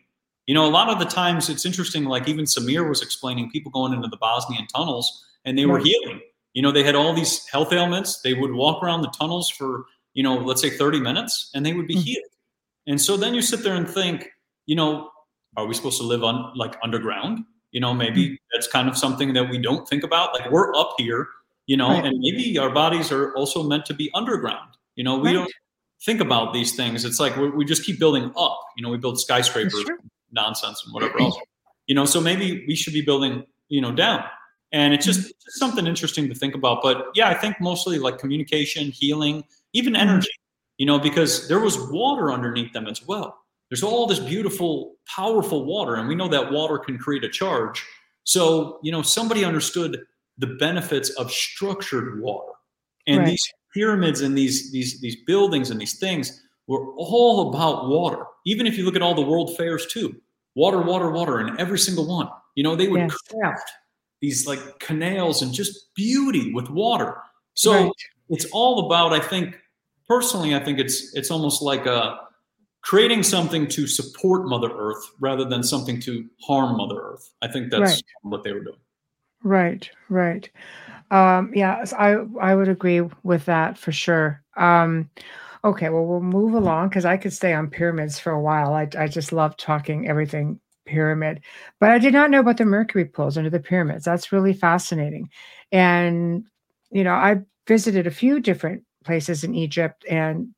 [0.46, 2.06] You know, a lot of the times it's interesting.
[2.06, 6.22] Like even Samir was explaining, people going into the Bosnian tunnels and they were healing.
[6.54, 8.22] You know, they had all these health ailments.
[8.22, 11.74] They would walk around the tunnels for, you know, let's say 30 minutes and they
[11.74, 12.04] would be Mhm.
[12.04, 12.26] healed.
[12.88, 14.30] And so then you sit there and think,
[14.66, 15.12] you know,
[15.58, 17.46] are we supposed to live on like underground?
[17.72, 20.34] You know, maybe that's kind of something that we don't think about.
[20.34, 21.28] Like we're up here,
[21.68, 22.06] you know, Right.
[22.06, 24.72] and maybe our bodies are also meant to be underground.
[24.96, 25.34] You know, we Right.
[25.36, 25.52] don't
[26.04, 27.06] think about these things.
[27.06, 28.60] It's like we, we just keep building up.
[28.76, 29.86] You know, we build skyscrapers,
[30.32, 31.38] nonsense, and whatever else.
[31.88, 34.24] You know, so maybe we should be building, you know, down.
[34.72, 36.82] And it's just, it's just something interesting to think about.
[36.84, 40.00] But yeah, I think mostly like communication, healing, even Mhm.
[40.00, 40.30] energy.
[40.78, 43.38] You know, because there was water underneath them as well.
[43.70, 47.86] There's all this beautiful, powerful water, and we know that water can create a charge.
[48.24, 50.00] So, you know, somebody understood
[50.38, 52.54] the benefits of structured water.
[53.08, 53.28] And Right.
[53.28, 58.24] these pyramids and these these these buildings and these things were all about water.
[58.46, 60.16] Even if you look at all the world fairs too,
[60.56, 62.30] water, water, water in every single one.
[62.56, 63.18] You know, they would Yes.
[63.30, 63.70] craft
[64.22, 67.18] these like canals and just beauty with water.
[67.54, 67.92] So Right.
[68.30, 69.58] it's all about, I think,
[70.08, 72.20] personally, I think it's it's almost like a
[72.82, 77.34] creating something to support Mother Earth rather than something to harm Mother Earth.
[77.42, 78.04] I think that's Right.
[78.22, 78.80] what they were doing.
[79.44, 80.50] Right, right.
[81.12, 84.44] Um, yeah, I I would agree with that for sure.
[84.58, 85.10] Um,
[85.64, 88.74] okay, well, we'll move along because I could stay on pyramids for a while.
[88.74, 91.42] I I just love talking everything pyramid,
[91.80, 94.06] but I did not know about the mercury pools under the pyramids.
[94.06, 95.30] That's really fascinating.
[95.72, 96.46] And
[96.92, 100.50] you know, I visited a few different places in Egypt, and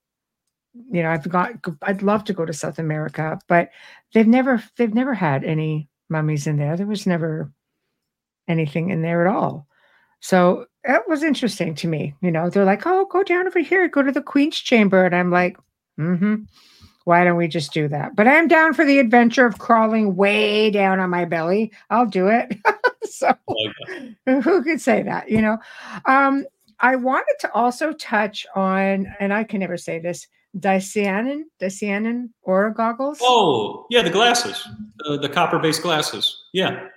[0.92, 3.70] you know, I've got I'd love to go to South America, but
[4.14, 6.78] they've never they've never had any mummies in there.
[6.78, 7.52] There was never
[8.48, 9.68] anything in there at all.
[10.22, 12.14] So that was interesting to me.
[12.22, 15.06] You know, they're like, oh, go down over here, go to the Queen's Chamber.
[15.06, 15.58] And I'm like,
[16.00, 16.44] mm-hmm.
[17.06, 18.16] Why don't we just do that?
[18.16, 21.72] But I'm down for the adventure of crawling way down on my belly.
[21.90, 22.56] I'll do it.
[23.04, 24.42] so that.
[24.44, 25.58] who could say that, you know?
[26.06, 26.46] Um,
[26.80, 32.74] I wanted to also touch on, and I can never say this, Dicyanin, Dicyanin aura
[32.74, 33.20] goggles.
[33.22, 36.44] Oh, yeah, the glasses, the, the copper-based glasses.
[36.54, 36.88] Yeah,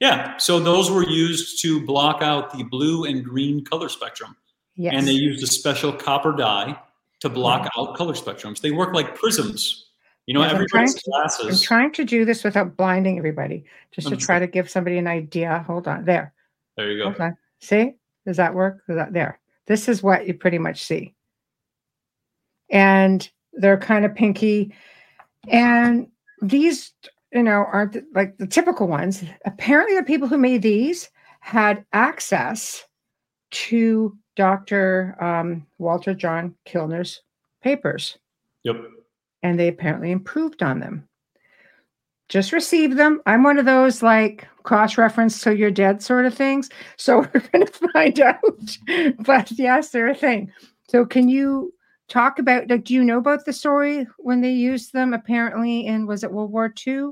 [0.00, 0.36] yeah.
[0.38, 4.36] So those were used to block out the blue and green color spectrum,
[4.76, 4.94] yes.
[4.96, 6.78] and they used a special copper dye
[7.20, 8.60] to block out color spectrums.
[8.60, 9.86] They work like prisms.
[10.26, 13.64] You know, Yes, I'm everybody's trying to- I'm trying to do this without blinding everybody,
[13.92, 15.64] just to try to give somebody an idea.
[15.66, 16.34] Hold on, there.
[16.76, 17.04] there you go.
[17.10, 17.36] Hold on.
[17.60, 17.94] See,
[18.26, 18.82] does that work?
[18.88, 19.40] Is that there?
[19.66, 21.14] This is what you pretty much see,
[22.70, 24.74] and they're kind of pinky,
[25.48, 26.08] and
[26.42, 26.92] these,
[27.32, 29.24] you know, aren't like the typical ones.
[29.46, 31.08] Apparently, the people who made these
[31.40, 32.84] had access
[33.50, 35.16] to Dr.
[35.20, 37.22] Um, Walter John Kilner's
[37.60, 38.16] papers
[38.62, 38.76] Yep.
[39.42, 41.08] and they apparently improved on them.
[42.28, 43.20] Just received them.
[43.26, 46.70] I'm one of those like cross reference till you're dead sort of things.
[46.96, 48.78] So we're going to find out.
[49.18, 50.52] But yes, they're a thing.
[50.88, 51.74] So can you
[52.08, 56.06] talk about, like, do you know about the story when they used them apparently in,
[56.06, 57.10] was it World War II?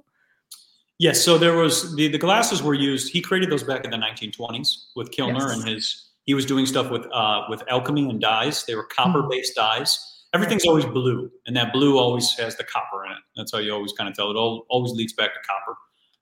[1.01, 1.23] Yes.
[1.25, 3.13] So there was the, the glasses were used.
[3.13, 5.55] He created those back in the 1920s with Kilner Yes.
[5.57, 6.03] and his.
[6.27, 8.65] He was doing stuff with uh, with alchemy and dyes.
[8.65, 9.99] They were copper-based dyes.
[10.35, 13.19] Everything's always blue, and that blue always has the copper in it.
[13.37, 14.37] That's how you always kind of tell it.
[14.37, 15.77] All, always leads back to copper.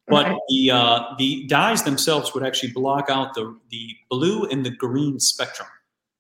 [0.07, 0.37] But Right.
[0.51, 5.19] the uh, the dyes themselves would actually block out the the blue and the green
[5.19, 5.69] spectrum,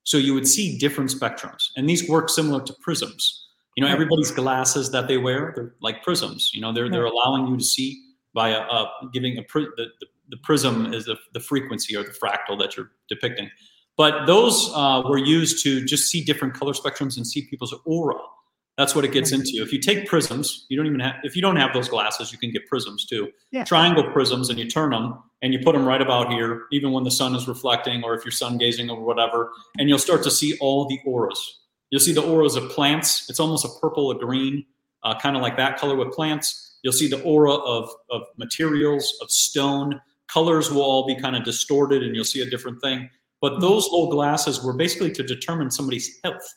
[0.02, 1.68] so you would see different spectrums.
[1.76, 3.42] And these work similar to prisms.
[3.76, 6.52] You know, everybody's glasses that they wear, they're like prisms.
[6.54, 8.00] You know, they're they're allowing you to see
[8.32, 12.10] by a, uh, giving a the, the, the prism is the, the frequency or the
[12.10, 13.50] fractal that you're depicting.
[13.96, 18.18] But those uh, were used to just see different color spectrums and see people's aura.
[18.76, 19.62] That's what it gets into.
[19.62, 21.14] If you take prisms, you don't even have.
[21.22, 23.30] If you don't have those glasses, you can get prisms too.
[23.52, 23.62] Yeah.
[23.62, 27.04] Triangle prisms, and you turn them and you put them right about here, even when
[27.04, 30.30] the sun is reflecting, or if you're sun gazing or whatever, and you'll start to
[30.30, 31.60] see all the auras.
[31.90, 33.28] You'll see the auras of plants.
[33.30, 34.64] It's almost a purple, a green,
[35.04, 36.78] uh, kind of like that color with plants.
[36.82, 40.00] You'll see the aura of of materials, of stone.
[40.26, 43.08] Colors will all be kind of distorted, and you'll see a different thing.
[43.44, 46.48] But those little glasses were basically to determine somebody's health.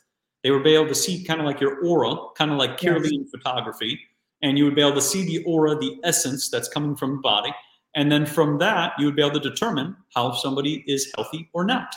[0.42, 3.06] They would be able to see kind of like your aura, kind of like Yes.
[3.30, 4.00] Photography,
[4.40, 7.20] and you would be able to see the aura, the essence that's coming from the
[7.20, 7.52] body.
[7.94, 11.62] And then from that, you would be able to determine how somebody is healthy or
[11.62, 11.94] not.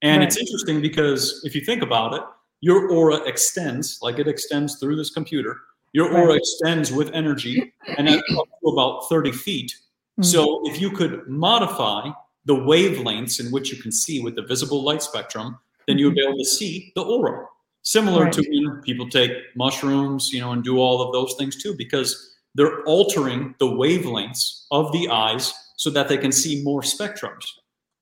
[0.00, 2.22] And it's interesting because if you think about it,
[2.62, 5.58] your aura extends, like it extends through this computer.
[5.92, 6.38] Your aura Right.
[6.38, 8.24] extends with energy and up
[8.62, 9.76] to about 30 feet.
[10.18, 10.24] Mm.
[10.24, 12.10] So if you could modify
[12.44, 16.14] the wavelengths in which you can see with the visible light spectrum, then you would
[16.14, 16.30] be mm-hmm.
[16.30, 17.46] able to see the aura.
[17.82, 21.74] Similar to when people take mushrooms, you know, and do all of those things too,
[21.76, 27.44] because they're altering the wavelengths of the eyes so that they can see more spectrums.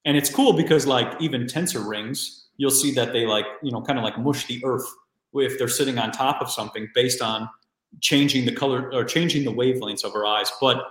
[0.05, 3.83] And it's cool because like even tensor rings, you'll see that they like, you know,
[3.83, 4.87] kind of like mush the earth
[5.35, 7.49] if they're sitting on top of something based on
[8.01, 10.51] changing the color or changing the wavelengths of our eyes.
[10.61, 10.83] But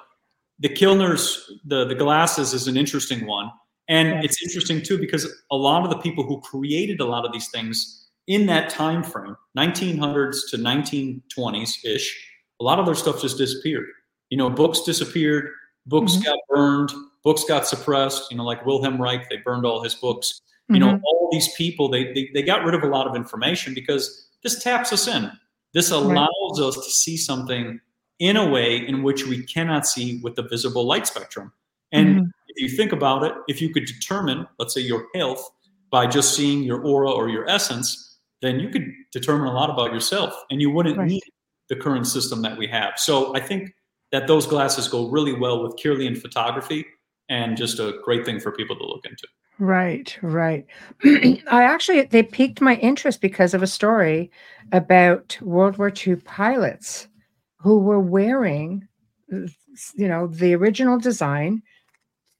[0.59, 3.51] the Kilner's the the glasses is an interesting one,
[3.89, 4.25] and Yes.
[4.25, 7.49] it's interesting too because a lot of the people who created a lot of these
[7.49, 13.37] things in that time frame, 1900s to 1920s ish, a lot of their stuff just
[13.37, 13.85] disappeared.
[14.29, 15.49] You know, books disappeared,
[15.85, 16.25] books Mhm.
[16.25, 16.91] got burned,
[17.23, 18.29] books got suppressed.
[18.31, 20.41] You know, like Wilhelm Reich, they burned all his books.
[20.69, 21.01] You know, Mhm.
[21.05, 24.61] all these people they, they they got rid of a lot of information because this
[24.61, 25.31] taps us in.
[25.73, 27.79] This allows us to see something
[28.19, 31.51] in a way in which we cannot see with the visible light spectrum.
[31.91, 32.31] And Mhm.
[32.47, 35.49] if you think about it, if you could determine, let's say, your health
[35.91, 39.93] by just seeing your aura or your essence, then you could determine a lot about
[39.93, 41.09] yourself and you wouldn't Right.
[41.09, 41.23] need
[41.69, 42.93] the current system that we have.
[42.97, 43.73] So I think
[44.11, 46.85] that those glasses go really well with Kirlian photography
[47.29, 49.27] and just a great thing for people to look into.
[49.59, 50.65] Right, right.
[51.03, 54.31] I actually they piqued my interest because of a story
[54.71, 57.07] about World War II pilots
[57.67, 58.87] who were wearing,
[59.29, 61.61] you know, the original design.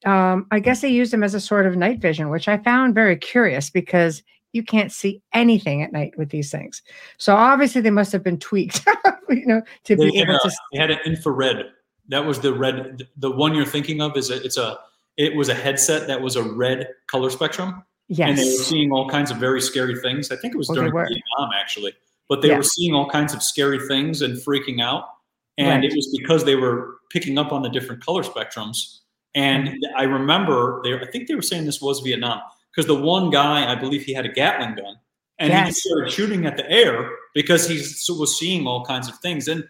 [0.06, 2.96] Um, I guess they used them as a sort of night vision, which I found
[2.96, 6.82] very curious because you can't see anything at night with these things.
[7.18, 8.88] So obviously they must have been tweaked,
[9.30, 10.52] you know, to They be able a, to.
[10.72, 11.66] they had an infrared.
[12.08, 13.06] That was the red.
[13.18, 14.80] The one you're thinking of is a, it's a
[15.18, 18.30] it was a headset that was a red color spectrum, Yes.
[18.30, 20.32] and they were seeing all kinds of very scary things.
[20.32, 20.94] I think it was Well, during.
[20.94, 21.92] Vietnam actually,
[22.30, 22.58] but they Yeah.
[22.58, 25.10] were seeing all kinds of scary things and freaking out.
[25.58, 25.84] And Right.
[25.86, 29.00] it was because they were picking up on the different color spectrums.
[29.36, 29.98] And Mm-hmm.
[29.98, 32.42] I remember they, I think they were saying this was Vietnam
[32.72, 34.96] because the one guy, I believe he had a Gatling gun,
[35.40, 35.68] and he Yes.
[35.70, 37.78] just started shooting at the air because he
[38.14, 39.48] was seeing all kinds of things.
[39.48, 39.64] And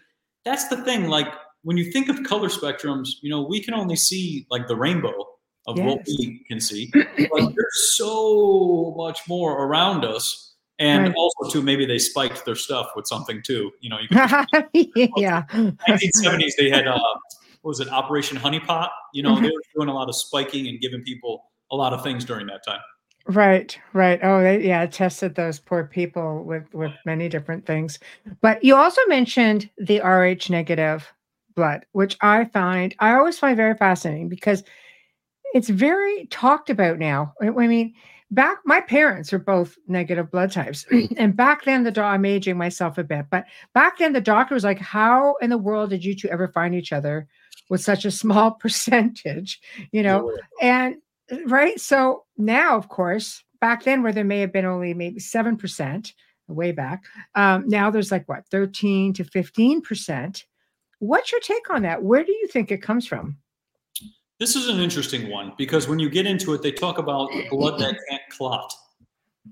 [0.44, 1.28] that's the thing, like
[1.62, 5.14] when you think of color spectrums, you know, we can only see like the rainbow
[5.66, 7.06] of what we can see, but
[7.54, 10.54] there's so much more around us.
[10.80, 11.14] And Right.
[11.16, 13.72] also, too, maybe they spiked their stuff with something too.
[13.80, 14.18] You know, you could
[15.16, 15.42] yeah.
[15.52, 16.98] 1970s they had uh,
[17.62, 20.80] what was it operation honeypot you know they were doing a lot of spiking and
[20.80, 22.80] giving people a lot of things during that time
[23.30, 24.18] Right, right.
[24.22, 27.98] Oh, they, yeah, tested those poor people with with many different things.
[28.40, 31.12] But you also mentioned the Rh negative
[31.54, 34.64] blood, which I find I always find very fascinating because
[35.52, 37.34] it's very talked about now.
[37.42, 37.92] I mean,
[38.30, 40.86] back my parents are both negative blood types,
[41.16, 44.64] and back then the I'm aging myself a bit, but back then the doctor was
[44.64, 47.26] like, "How in the world did you two ever find each other
[47.70, 49.60] with such a small percentage?"
[49.92, 50.96] You know, and
[51.46, 51.80] right.
[51.80, 56.12] So now, of course, back then where there may have been only maybe 7%,
[56.48, 60.44] way back, um, now there's like what, 13 to 15%.
[61.00, 62.02] What's your take on that?
[62.02, 63.36] Where do you think it comes from?
[64.38, 67.80] This is an interesting one because when you get into it they talk about blood
[67.80, 68.72] that can't clot.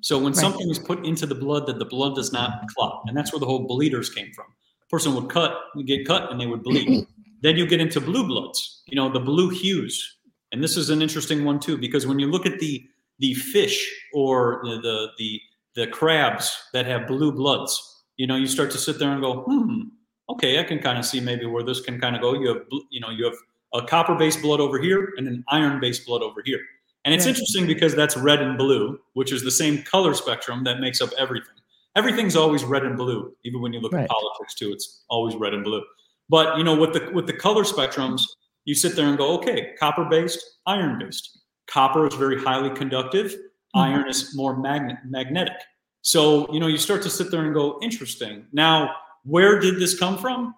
[0.02, 0.36] So when Right.
[0.36, 3.40] something is put into the blood that the blood does not clot and that's where
[3.40, 4.46] the whole bleeders came from.
[4.90, 7.06] Person would cut would get cut and they would bleed.
[7.42, 10.18] Then you get into blue bloods you know the blue hues.
[10.52, 12.84] And this is an interesting one too because when you look at the
[13.18, 13.78] the fish
[14.14, 15.40] or the the the,
[15.74, 19.42] the crabs that have blue bloods you know you start to sit there and go
[19.42, 19.82] hmm
[20.28, 22.34] okay i can kind of see maybe where this can kind of go.
[22.34, 23.36] You have you know you have
[23.76, 26.60] a copper based blood over here and an iron based blood over here.
[27.04, 27.30] And it's Yeah.
[27.30, 31.10] interesting because that's red and blue which is the same color spectrum that makes up
[31.18, 31.54] everything.
[31.94, 34.04] Everything's always red and blue even when you look Right.
[34.04, 34.72] at politics too.
[34.72, 35.82] It's always red and blue.
[36.28, 38.22] But you know with the with the color spectrums
[38.64, 41.38] you sit there and go okay copper based iron based.
[41.68, 43.32] Copper is very highly conductive.
[43.74, 43.80] Mhm.
[43.82, 45.60] iron is more magnet magnetic.
[46.02, 48.46] So you know you start to sit there and go interesting.
[48.52, 50.54] Now where did this come from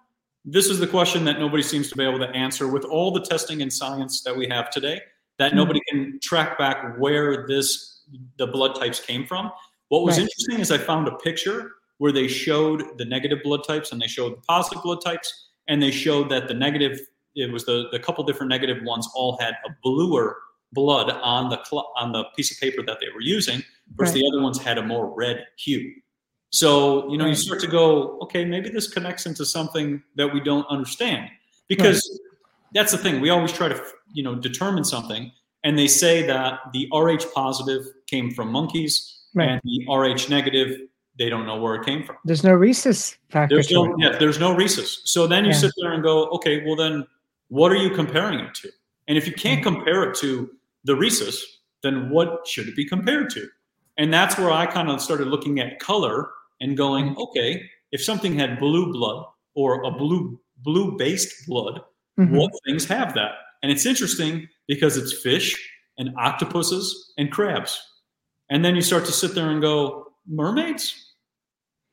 [0.53, 3.21] this is the question that nobody seems to be able to answer with all the
[3.21, 4.99] testing and science that we have today
[5.37, 5.55] that Mhm.
[5.55, 8.03] nobody can track back where this
[8.37, 9.51] the blood types came from
[9.89, 10.23] what was Right.
[10.23, 14.07] interesting is i found a picture where they showed the negative blood types and they
[14.07, 16.99] showed the positive blood types and they showed that the negative
[17.35, 20.37] it was the the couple different negative ones all had a bluer
[20.73, 23.63] blood on the cl- on the piece of paper that they were using
[23.95, 24.21] versus Right.
[24.21, 25.93] the other ones had a more red hue
[26.51, 30.39] so you know you start to go okay maybe this connects into something that we
[30.39, 31.29] don't understand
[31.67, 32.19] because
[32.73, 33.81] that's the thing we always try to
[34.13, 35.31] you know determine something
[35.63, 39.49] and they say that the rh positive came from monkeys Right.
[39.49, 40.81] and the rh negative
[41.19, 44.39] they don't know where it came from There's no rhesus factor there's no yeah, there's
[44.39, 45.01] no rhesus.
[45.05, 45.57] So then you Yeah.
[45.57, 47.05] sit there and go, okay, well then
[47.49, 48.69] what are you comparing it to?
[49.07, 50.49] And if you can't compare it to
[50.85, 53.47] the rhesus, then what should it be compared to?
[53.97, 56.29] And that's where I kind of started looking at color
[56.61, 57.21] and going, Mm-hmm.
[57.21, 61.81] okay, if something had blue blood or a blue blue based blood,
[62.19, 62.31] Mhm.
[62.37, 63.31] what things have that?
[63.63, 65.55] And it's interesting because it's fish
[65.97, 67.81] and octopuses and crabs.
[68.49, 71.05] And then you start to sit there and go, mermaids?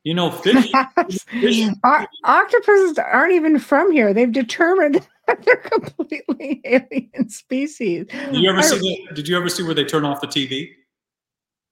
[0.05, 0.71] You know, fish
[1.29, 4.15] fish- O- octopuses aren't even from here.
[4.15, 4.95] They've determined
[5.27, 8.07] that they're completely alien species.
[8.07, 10.29] Did you ever I- see the, Did you ever see where they turn off the
[10.29, 10.71] TV?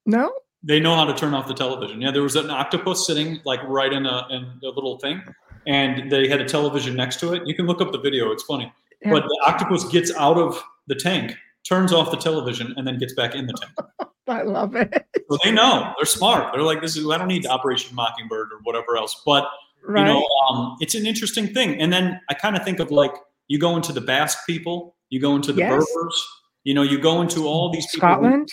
[0.07, 0.33] No?
[0.67, 2.01] They know how to turn off the television.
[2.01, 5.23] Yeah, there was an octopus sitting like right in a in a little thing,
[5.67, 7.43] and they had a television next to it.
[7.47, 8.73] You can look up the video; it's funny.
[9.03, 9.11] Yeah.
[9.13, 11.35] But the octopus gets out of the tank,
[11.69, 13.73] turns off the television, and then gets back in the tank.
[14.27, 14.91] I love it.
[15.31, 16.53] So they know they're smart.
[16.55, 19.47] They're like, "This is I don't need Operation Mockingbird or whatever else." But
[19.87, 20.01] Right.
[20.01, 21.79] you know, um, it's an interesting thing.
[21.79, 23.13] And then I kind of think of like
[23.49, 25.85] you go into the Basque people, you go into the Yes.
[25.95, 26.27] Berbers,
[26.63, 28.49] you know, you go into all these people who- Scotland?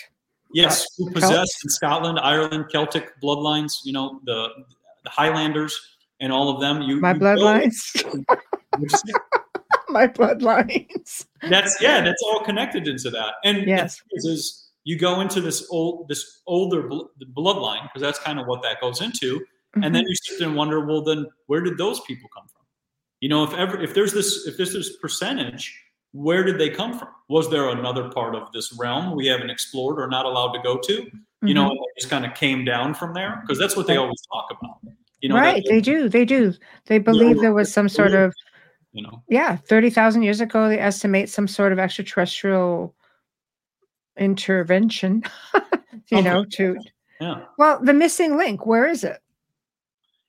[0.54, 3.72] Yes, who Celt- possess in Scotland, Ireland, Celtic bloodlines.
[3.84, 4.48] You know the
[5.04, 5.78] the Highlanders
[6.20, 6.82] and all of them.
[6.82, 7.76] You My you bloodlines.
[8.04, 8.24] What'd
[8.80, 9.12] you say?
[9.88, 11.26] My bloodlines.
[11.50, 13.34] that's yeah, that's all connected into that.
[13.44, 14.00] And Yes.
[14.12, 17.02] is, is you go into this old this older bl-
[17.36, 19.40] bloodline because that's kind of what that goes into,
[19.74, 19.92] and Mm-hmm.
[19.94, 22.64] then you sit there and wonder, well, then where did those people come from?
[23.20, 25.81] You know, if ever if there's this if there's this percentage,
[26.12, 27.08] where did they come from?
[27.28, 30.78] Was there another part of this realm we haven't explored or not allowed to go
[30.78, 31.02] to?
[31.02, 31.46] Mm-hmm.
[31.46, 31.98] You know, mm-hmm.
[31.98, 34.78] just kind of came down from there because that's what they always talk about.
[35.20, 35.62] You know, right?
[35.68, 36.08] They do.
[36.08, 36.52] They do.
[36.86, 38.34] They believe there was some sort of,
[38.92, 40.68] you know, yeah, thirty thousand years ago.
[40.68, 42.94] They estimate some sort of extraterrestrial
[44.18, 45.22] intervention.
[45.54, 46.22] you okay.
[46.22, 46.76] know, to
[47.20, 47.44] yeah.
[47.56, 48.66] Well, the missing link.
[48.66, 49.21] Where is it?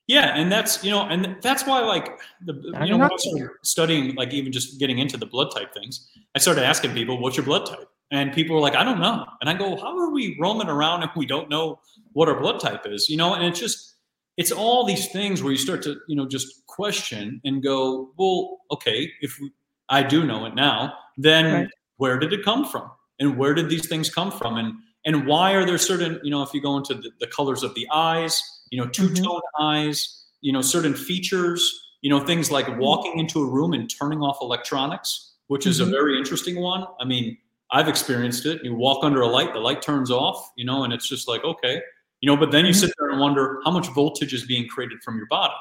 [0.08, 3.50] Yeah, and that's you know, and that's why like the you know, when I started
[3.64, 7.38] studying, like even just getting into the blood type things, I started asking people, "What's
[7.38, 10.12] your blood type?" And people were like, "I don't know." And I go, "How are
[10.12, 11.80] we roaming around if we don't know
[12.12, 13.96] what our blood type is?" You know, and it's just
[14.36, 18.60] it's all these things where you start to you know just question and go, "Well,
[18.72, 19.52] okay, if we,
[19.88, 21.70] I do know it now, then right.
[21.96, 22.92] where did it come from?
[23.20, 24.58] And where did these things come from?
[24.58, 24.74] And
[25.06, 27.74] and why are there certain you know if you go into the, the colors of
[27.74, 28.44] the eyes?"
[28.74, 29.64] You know, two tone mm-hmm.
[29.64, 32.80] eyes, you know, certain features, you know, things like mm-hmm.
[32.80, 35.90] walking into a room and turning off electronics, which is mm-hmm.
[35.90, 36.84] a very interesting one.
[37.00, 37.38] I mean,
[37.70, 38.62] I've experienced it.
[38.64, 41.44] You walk under a light, the light turns off, you know, and it's just like,
[41.44, 41.84] okay,
[42.22, 42.80] you know, but then you mm-hmm.
[42.80, 45.54] sit there and wonder how much voltage is being created from your body.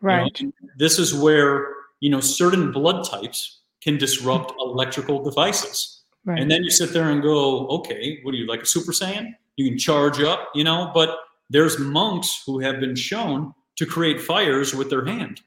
[0.00, 0.40] Right.
[0.40, 0.52] You know?
[0.76, 1.66] This is where,
[1.98, 6.02] you know, certain blood types can disrupt electrical devices.
[6.24, 6.40] Right.
[6.40, 9.34] And then you sit there and go, okay, what are you like a super saiyan?
[9.56, 11.18] You can charge up, you know, but
[11.52, 15.40] there's monks who have been shown to create fires with their hand.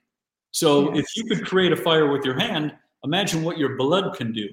[0.51, 1.05] So yes.
[1.05, 4.49] if you could create a fire with your hand, imagine what your blood can do.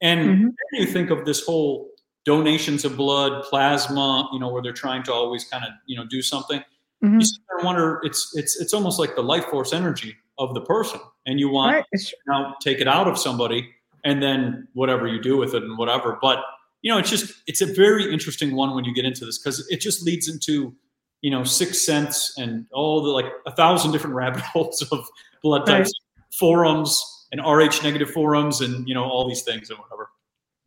[0.00, 0.44] And mm-hmm.
[0.44, 1.90] then you think of this whole
[2.24, 6.04] donations of blood, plasma, you know, where they're trying to always kind of, you know,
[6.06, 6.60] do something.
[7.04, 7.20] Mm-hmm.
[7.20, 10.54] You sit there and wonder, it's it's it's almost like the life force energy of
[10.54, 11.00] the person.
[11.26, 11.84] And you want right.
[11.94, 13.70] to now take it out of somebody
[14.04, 16.18] and then whatever you do with it and whatever.
[16.20, 16.38] But
[16.82, 19.66] you know, it's just it's a very interesting one when you get into this because
[19.68, 20.74] it just leads into
[21.22, 25.06] you know, Sixth Sense and all the like a thousand different rabbit holes of
[25.42, 26.24] blood types, right.
[26.38, 27.02] forums
[27.32, 30.10] and Rh negative forums, and you know all these things and whatever.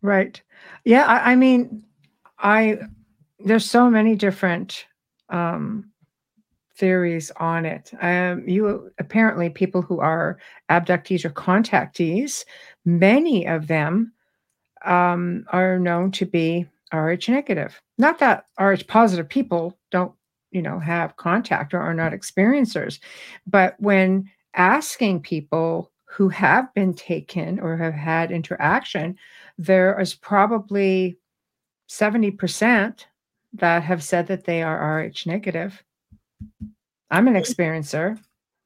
[0.02, 0.42] Right.
[0.84, 1.06] Yeah.
[1.06, 1.84] I, I mean,
[2.40, 2.80] I
[3.40, 4.86] there's so many different
[5.30, 5.92] um,
[6.78, 7.92] theories on it.
[8.02, 10.38] Um, you apparently people who are
[10.70, 12.46] abductees or contactees,
[12.86, 14.14] many of them
[14.86, 17.82] um, are known to be Rh negative.
[17.98, 20.14] Not that Rh positive people don't
[20.56, 23.00] you know have contact or are not experiencers.
[23.46, 29.18] But when asking people who have been taken or have had interaction
[29.58, 31.18] there is probably
[31.90, 33.06] 70%
[33.54, 35.84] that have said that they are rh negative.
[37.12, 38.20] I'm an experiencer.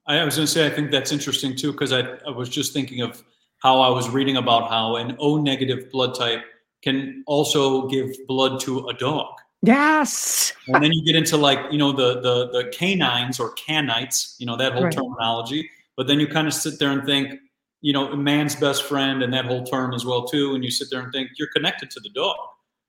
[0.06, 2.74] I was going to say i think that's interesting too because I, I was just
[2.74, 3.24] thinking of
[3.60, 6.44] how i was reading about how an o negative blood type
[6.82, 10.54] can also give blood to a dog Yes.
[10.68, 14.46] and then you get into like, you know, the the the canines or canites, you
[14.46, 14.94] know, that whole right.
[14.94, 15.70] terminology.
[15.98, 17.40] But then you kind of sit there and think,
[17.82, 20.56] you know, man's best friend and that whole term as well too.
[20.56, 22.38] And you sit there and think you're connected to the dog.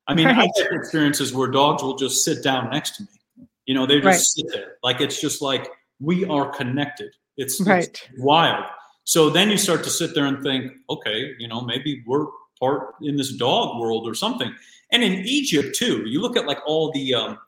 [0.07, 0.39] I mean, right.
[0.39, 3.47] I've had experiences where dogs will just sit down next to me.
[3.67, 4.21] You know, they just right.
[4.21, 4.77] sit there.
[4.83, 5.69] Like it's just like
[6.01, 7.13] we are connected.
[7.37, 7.85] It's, right.
[7.85, 8.65] it's wild.
[9.05, 12.27] So then you start to sit there and think, okay, you know, maybe we're
[12.61, 14.55] part in this dog world or something.
[14.93, 17.39] And in Egypt too, you look at like all the um,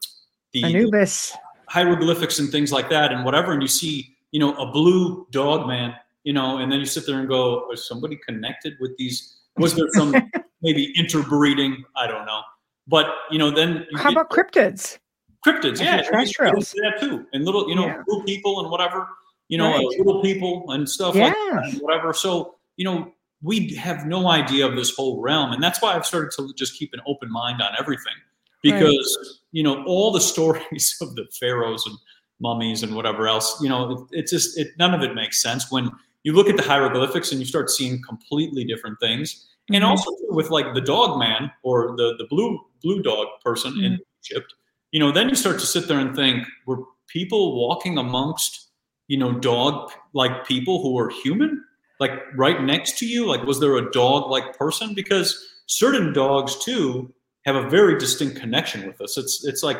[0.52, 1.36] the Anubis
[1.68, 5.66] hieroglyphics and things like that, and whatever, and you see, you know, a blue dog
[5.66, 9.38] man, you know, and then you sit there and go, was somebody connected with these?
[9.56, 10.14] Was there some
[10.62, 11.84] maybe interbreeding?
[11.96, 12.42] I don't know,
[12.86, 14.98] but you know, then how about cryptids?
[15.46, 18.02] Cryptids, yeah, terrestrials, that too, and little, you know, yeah.
[18.06, 19.08] blue people and whatever,
[19.48, 19.84] you know, right.
[19.84, 21.32] uh, little people and stuff yeah.
[21.52, 22.12] like and whatever.
[22.12, 23.12] So you know,
[23.42, 25.52] we have no idea of this whole realm.
[25.52, 28.14] And that's why I've started to just keep an open mind on everything
[28.62, 29.28] because, right.
[29.50, 31.96] you know, all the stories of the pharaohs and
[32.40, 35.70] mummies and whatever else, you know, it, it just, it, none of it makes sense
[35.70, 35.90] when
[36.22, 39.34] you look at the hieroglyphics and you start seeing completely different things.
[39.34, 39.76] Mm-hmm.
[39.76, 43.84] And also with like the dog man or the, the blue, blue dog person mm-hmm.
[43.84, 44.54] in Egypt,
[44.92, 48.68] you know, then you start to sit there and think, were people walking amongst,
[49.08, 51.64] you know, dog like people who were human?
[52.02, 53.26] Like right next to you?
[53.26, 54.92] Like, was there a dog like person?
[54.92, 55.28] Because
[55.66, 57.14] certain dogs too
[57.46, 59.16] have a very distinct connection with us.
[59.16, 59.78] It's it's like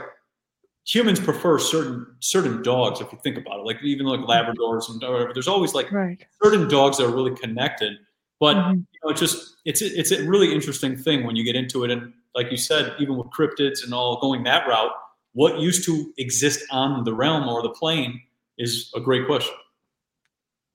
[0.87, 3.67] humans prefer certain certain dogs if you think about it.
[3.67, 5.33] Like even like Labradors and whatever.
[5.33, 6.25] There's always like right.
[6.41, 7.95] certain dogs that are really connected.
[8.39, 8.79] But mm-hmm.
[8.93, 11.91] you know, it's just it's it's a really interesting thing when you get into it.
[11.91, 14.93] And like you said, even with cryptids and all going that route,
[15.33, 18.21] what used to exist on the realm or the plane
[18.59, 19.55] is a great question.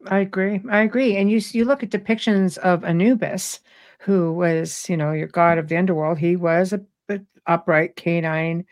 [0.06, 0.62] I agree.
[0.70, 1.18] I agree.
[1.18, 3.60] And you you look at depictions of Anubis,
[4.00, 6.18] who was, you know, your god of the underworld.
[6.20, 8.66] He was a, a upright canine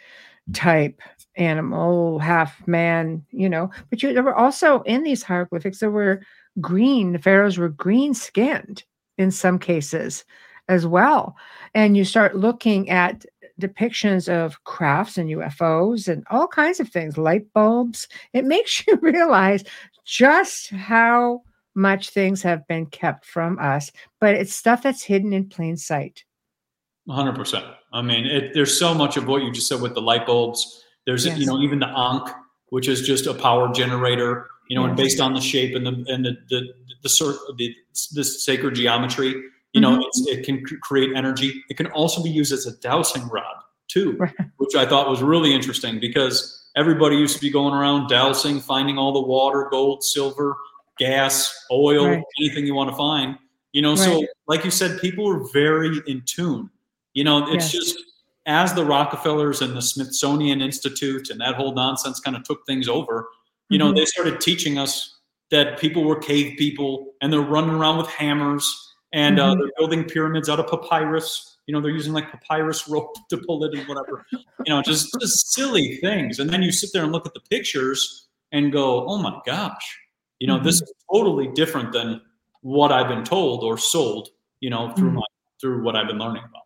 [0.50, 0.54] mm.
[0.54, 1.02] type,
[1.36, 3.72] animal, half man, you know.
[3.90, 6.22] But you, there were also in these hieroglyphics, there were
[6.62, 8.84] green, the pharaohs were green skinned
[9.18, 10.26] in some cases
[10.68, 11.36] as well.
[11.74, 13.26] And you start looking at
[13.60, 18.08] depictions of crafts and UFOs and all kinds of things, light bulbs.
[18.34, 19.64] It makes you realize
[20.06, 21.42] just how
[21.76, 23.92] much things have been kept from us,
[24.22, 26.24] but it's stuff that's hidden in plain sight.
[27.10, 27.74] 100%.
[27.94, 30.84] I mean, it, there's so much of what you just said with the light bulbs.
[31.06, 31.38] There's, yes.
[31.38, 32.30] you know, even the Ankh,
[32.70, 34.90] which is just a power generator, you know, yes.
[34.90, 36.62] and based on the shape and the, and the, the,
[37.04, 37.76] the, the,
[38.14, 39.36] the sacred geometry,
[39.74, 40.28] you know, mm-hmm.
[40.28, 41.64] it can create energy.
[41.70, 44.34] It can also be used as a dowsing rod too, right.
[44.58, 48.98] which I thought was really interesting because everybody used to be going around dowsing, finding
[48.98, 50.58] all the water, gold, silver,
[50.98, 52.24] gas, oil, right.
[52.40, 53.38] anything you want to find.
[53.74, 54.00] You know, right.
[54.00, 56.70] so like you said, people were very in tune.
[57.14, 57.84] You know, it's yes.
[57.84, 58.04] just
[58.46, 62.88] as the Rockefellers and the Smithsonian Institute and that whole nonsense kind of took things
[62.88, 63.28] over,
[63.70, 63.88] you mm-hmm.
[63.88, 65.20] know, they started teaching us
[65.52, 69.52] that people were cave people and they're running around with hammers and uh, mm-hmm.
[69.52, 71.55] uh, they're building pyramids out of papyrus.
[71.68, 74.26] You know, they're using like papyrus rope to pull it and whatever.
[74.32, 76.40] You know, just just silly things.
[76.40, 80.00] And then you sit there and look at the pictures and go, "Oh my gosh!"
[80.40, 80.66] You know, mm-hmm.
[80.66, 82.22] this is totally different than
[82.62, 84.30] what I've been told or sold.
[84.60, 85.18] You know, through mm-hmm.
[85.18, 85.26] my
[85.62, 86.64] through what I've been learning about.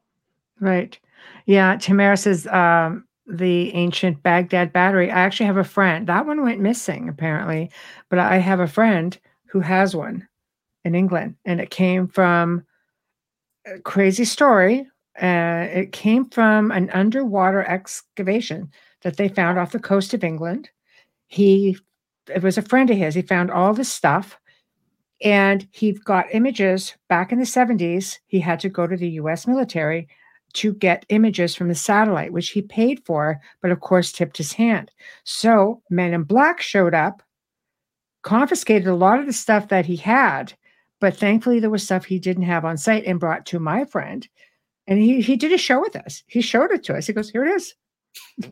[0.60, 1.00] Right.
[1.46, 1.78] Yeah.
[1.78, 5.12] Tamara says um, the ancient Baghdad battery.
[5.12, 6.08] I actually have a friend.
[6.08, 7.72] That one went missing apparently,
[8.10, 10.28] but I have a friend who has one
[10.86, 12.66] in England, and it came from
[13.84, 14.88] crazy story.
[15.22, 20.70] Uh, it came from an underwater excavation that they found off the coast of England.
[21.28, 21.78] He,
[22.34, 23.16] it was a friend of his.
[23.16, 24.40] He found all this stuff,
[25.22, 28.18] and he got images back in the 70s.
[28.28, 29.46] He had to go to the U.S.
[29.46, 30.08] military
[30.54, 34.54] to get images from the satellite, which he paid for, but of course tipped his
[34.54, 34.92] hand.
[35.24, 37.22] So Men in Black showed up,
[38.24, 40.54] confiscated a lot of the stuff that he had,
[41.00, 44.28] but thankfully, there was stuff he didn't have on site and brought to my friend.
[44.88, 46.24] And he, he did a show with us.
[46.28, 47.08] He showed it to us.
[47.08, 47.76] He goes, Here it is.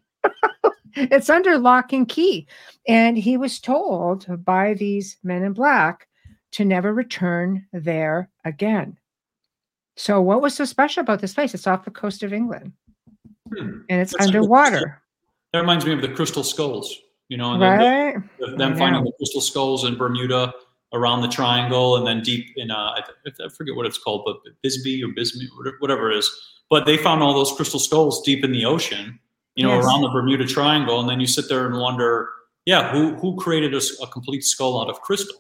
[0.95, 2.48] it's under lock and key.
[2.88, 6.08] And he was told by these men in black
[6.52, 8.98] to never return there again.
[9.95, 11.54] So, what was so special about this place?
[11.54, 12.72] It's off the coast of England
[13.50, 13.80] hmm.
[13.89, 15.02] and it's That's underwater.
[15.54, 16.95] That reminds me of the crystal skulls,
[17.30, 18.16] you know, and right?
[18.39, 20.54] the, the, them finding the crystal skulls in Bermuda
[20.94, 24.38] around the triangle and then deep in uh, I, I forget what it's called, but
[24.62, 26.32] Bisbee or Bisbee, whatever it is.
[26.70, 29.20] But they found all those crystal skulls deep in the ocean,
[29.56, 29.86] you know, yes.
[29.86, 32.30] around the Bermuda Triangle, and then you sit there and wonder,
[32.66, 35.38] yeah, who who created a, a complete skull out of crystal,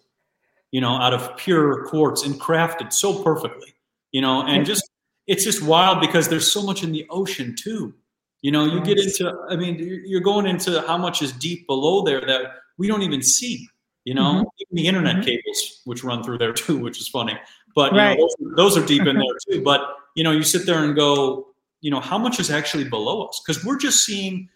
[0.71, 3.73] you know, out of pure quartz and crafted so perfectly,
[4.11, 4.89] you know, and just
[5.27, 7.93] it's just wild because there's so much in the ocean too.
[8.41, 12.03] You know, you get into, I mean, you're going into how much is deep below
[12.03, 13.67] there that we don't even see
[14.07, 14.47] you know, mm-hmm.
[14.71, 15.25] even the internet mm-hmm.
[15.25, 17.37] cables, which run through there too, which is funny.
[17.75, 18.17] But right.
[18.17, 19.61] know, those, those, are deep in there too.
[19.61, 19.81] But
[20.15, 21.47] you know, you sit there and go,
[21.81, 23.41] you know, how much is actually below us?
[23.45, 24.47] Because we're just seeing,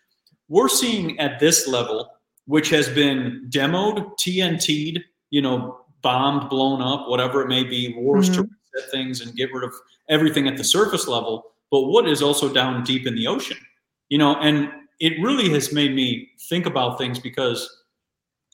[0.48, 2.10] we're seeing at this level,
[2.46, 8.30] which has been demoed, TNT'd, you know, bombed, blown up, whatever it may be, wars
[8.30, 8.44] mm-hmm.
[8.44, 9.74] to reset things and get rid of
[10.08, 11.44] everything at the surface level.
[11.72, 13.58] But what is also down deep in the ocean?
[14.08, 14.72] You know, and
[15.02, 17.81] it really has made me think about things because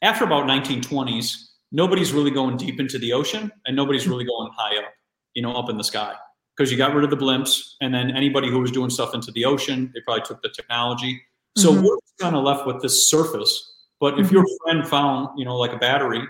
[0.02, 1.36] after about 1920s,
[1.72, 4.92] nobody's really going deep into the ocean and nobody's really going high up,
[5.34, 6.14] you know, up in the sky
[6.56, 9.32] because you got rid of the blimps and then anybody who was doing stuff into
[9.32, 11.22] the ocean, they probably took the technology.
[11.56, 11.86] So mm-hmm.
[11.86, 13.74] we're kind of left with this surface.
[14.00, 14.36] But if mm-hmm.
[14.36, 16.22] your friend found, you know, like a battery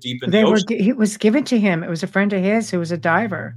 [0.00, 1.82] deep in they the ocean, were, it was given to him.
[1.82, 3.54] It was a friend of his who was a diver.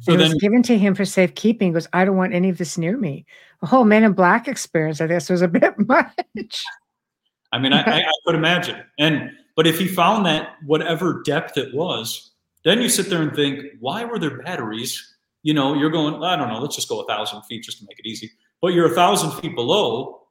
[0.00, 1.68] So it then, was given to him for safekeeping.
[1.68, 3.24] He goes, I don't want any of this near me.
[3.60, 6.64] The whole Men in Black experience, I guess, was a bit much.
[7.54, 8.82] I mean, I, I, could imagine.
[8.98, 12.32] And but if he found that whatever depth it was,
[12.64, 15.14] then you sit there and think, why were there batteries?
[15.44, 17.86] You know, you're going, I don't know, let's just go a thousand feet just to
[17.88, 18.28] make it easy.
[18.60, 20.22] But you're a thousand feet below.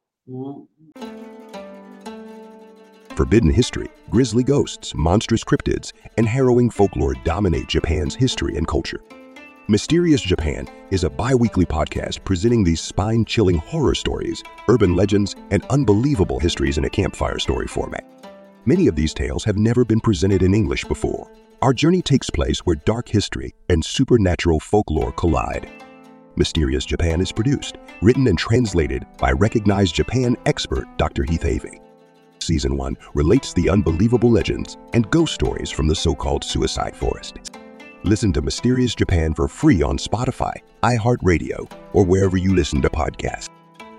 [3.15, 8.99] Forbidden history, grisly ghosts, monstrous cryptids, and harrowing folklore dominate Japan's history and culture.
[9.69, 15.37] Mysterious Japan is a bi weekly podcast presenting these spine chilling horror stories, urban legends,
[15.51, 18.03] and unbelievable histories in a campfire story format.
[18.65, 21.31] Many of these tales have never been presented in English before.
[21.61, 25.71] Our journey takes place where dark history and supernatural folklore collide.
[26.35, 31.23] Mysterious Japan is produced, written, and translated by recognized Japan expert Dr.
[31.23, 31.79] Heath Avey.
[32.39, 37.39] Season 1 relates the unbelievable legends and ghost stories from the so called suicide forest.
[38.05, 40.51] Listen to Mysterious Japan for free on Spotify,
[40.83, 43.47] iHeartRadio, or wherever you listen to podcasts.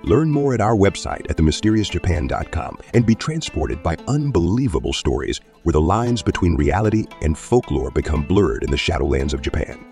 [0.02, 5.80] Learn more at our website at themysteriousjapan.com and be transported by unbelievable stories where the
[5.80, 9.82] lines between reality and folklore become blurred in the shadowlands of Japan.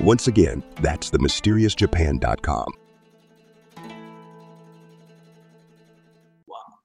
[0.00, 2.72] Once again, that's themysteriousjapan.com.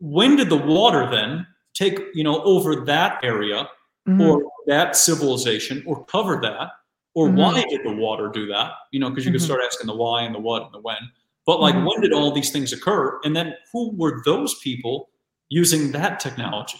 [0.01, 3.69] When did the water then take, you know, over that area
[4.07, 4.21] Mhm.
[4.21, 6.71] or that civilization or cover that?
[7.13, 7.35] Or Mhm.
[7.37, 8.73] why did the water do that?
[8.91, 9.45] You know, because you could Mhm.
[9.45, 11.11] start asking the why and the what and the when.
[11.45, 11.85] But like, Mhm.
[11.87, 13.19] when did all these things occur?
[13.23, 15.09] And then who were those people
[15.49, 16.79] using that technology?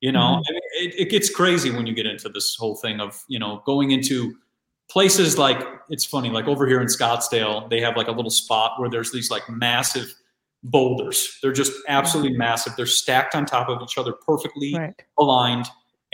[0.00, 0.42] You know, Mhm.
[0.48, 3.38] I mean, it, it gets crazy when you get into this whole thing of, you
[3.38, 4.36] know, going into
[4.88, 8.78] places like it's funny, like over here in Scottsdale, they have like a little spot
[8.78, 10.14] where there's these like massive
[10.62, 11.38] boulders.
[11.42, 12.74] They're just absolutely massive.
[12.76, 14.94] They're stacked on top of each other, perfectly right.
[15.18, 15.66] aligned,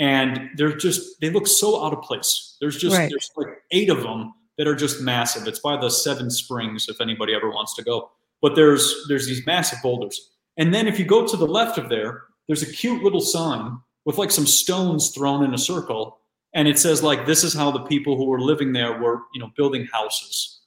[0.03, 2.57] and they're just they look so out of place.
[2.61, 3.09] There's just Right.
[3.09, 5.47] there's like eight of them that are just massive.
[5.47, 8.11] It's by the Seven Springs, if anybody ever wants to go.
[8.43, 11.89] But there's there's these massive boulders, and then if you go to the left of
[11.89, 16.19] there, there's a cute little sign with like some stones thrown in a circle,
[16.53, 19.41] and it says like this is how the people who were living there were you
[19.41, 20.59] know building houses.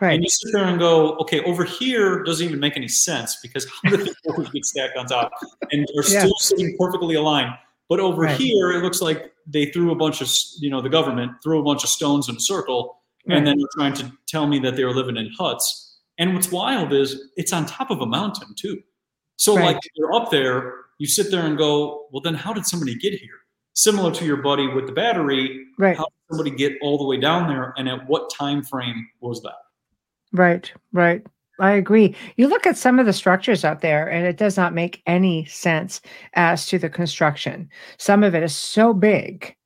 [0.00, 0.12] Right.
[0.14, 3.66] And you sit there and go, okay, over here doesn't even make any sense because
[3.82, 5.32] how did the boulders get stacked on top
[5.72, 6.20] and are Yeah.
[6.20, 7.54] still sitting perfectly aligned?
[7.88, 8.36] But over Right.
[8.36, 10.28] here, it looks like they threw a bunch of,
[10.58, 13.66] you know, the government threw a bunch of stones in a circle, and then they're
[13.74, 15.98] trying to tell me that they were living in huts.
[16.18, 18.82] And what's wild is it's on top of a mountain too.
[19.36, 19.74] So Right.
[19.74, 23.12] like you're up there, you sit there and go, well, then how did somebody get
[23.12, 23.40] here?
[23.74, 25.96] Similar to your buddy with the battery, Right.
[25.96, 29.42] how did somebody get all the way down there, and at what time frame was
[29.42, 29.58] that?
[30.32, 31.24] Right, right.
[31.58, 32.14] I agree.
[32.36, 35.44] You look at some of the structures out there, and it does not make any
[35.46, 36.00] sense
[36.34, 37.70] as to the construction.
[37.98, 39.56] Some of it is so big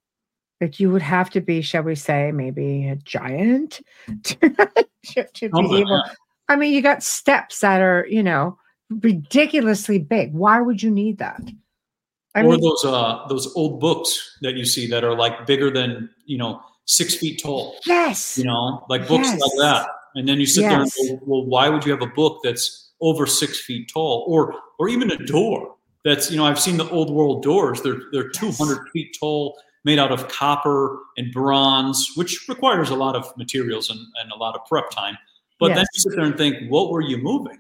[0.61, 3.81] that you would have to be, shall we say, maybe a giant
[4.25, 4.37] to,
[5.07, 6.03] to, to be Something, able.
[6.49, 8.59] I mean, you got steps that are, you know,
[8.91, 10.33] ridiculously big.
[10.33, 11.41] Why would you need that?
[12.35, 15.71] I or mean, those uh those old books that you see that are like bigger
[15.71, 19.41] than you know six feet tall yes, you know like books Yes.
[19.41, 21.09] like that and then you sit there and Yes.
[21.09, 24.25] go well why would you have a book that's over six feet tall?
[24.29, 27.83] Or or even a door that's you know i've seen the old world doors.
[27.83, 33.17] They're they're 200 feet tall made out of copper and bronze which requires a lot
[33.17, 35.17] of materials and, and a lot of prep time.
[35.59, 37.59] But then you sit there and think what were you moving?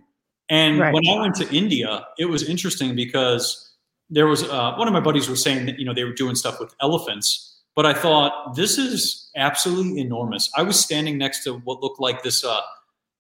[0.49, 0.93] And Right.
[0.95, 3.69] when i went to india it was interesting because
[4.11, 6.35] there was uh, one of my buddies was saying that you know they were doing
[6.35, 11.55] stuff with elephants but i thought this is absolutely enormous i was standing next to
[11.59, 12.61] what looked like this uh,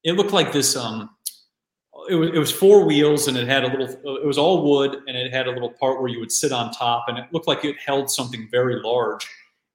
[0.04, 1.10] it looked like this um,
[2.08, 4.96] it was, it was four wheels and it had a little it was all wood
[5.06, 7.46] and it had a little part where you would sit on top and it looked
[7.46, 9.28] like it held something very large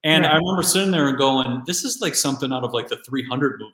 [0.03, 2.97] and i remember sitting there and going this is like something out of like the
[2.97, 3.73] 300 movie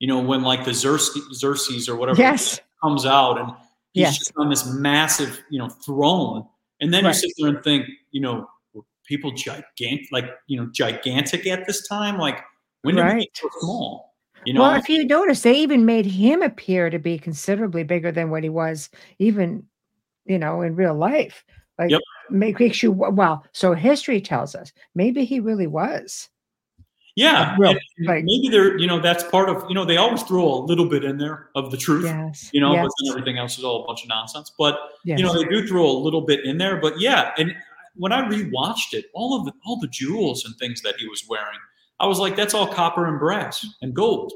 [0.00, 3.52] you know when like the Xerxes, Xerxes or whatever yes, comes out and
[3.92, 4.18] he's Yes.
[4.18, 6.46] just on this massive, you know, throne.
[6.80, 7.14] And then Right.
[7.14, 8.48] you sit there and think, you know,
[9.06, 12.18] people gigantic, like, you know, gigantic at this time?
[12.18, 12.40] Like,
[12.82, 13.28] when did Right.
[13.34, 14.14] so small?
[14.44, 18.10] You know, well, if you notice, they even made him appear to be considerably bigger
[18.10, 19.66] than what he was, even
[20.24, 21.44] you know, in real life.
[21.78, 22.00] Like, Yep.
[22.30, 23.44] make, makes you well.
[23.52, 26.28] So history tells us maybe he really was.
[27.14, 27.74] yeah, real,
[28.06, 30.86] like- maybe they're, you know, that's part of, you know, they always throw a little
[30.86, 32.48] bit in there of the truth, Yes.
[32.54, 32.84] you know, yes.
[32.84, 34.50] but then everything else is all a bunch of nonsense.
[34.58, 35.18] But yes.
[35.18, 36.76] you know, they do throw a little bit in there.
[36.80, 37.54] But yeah, and
[37.94, 41.24] when I rewatched it, all of the, all the jewels and things that he was
[41.28, 41.58] wearing,
[42.00, 44.32] I was like, that's all copper and brass and gold.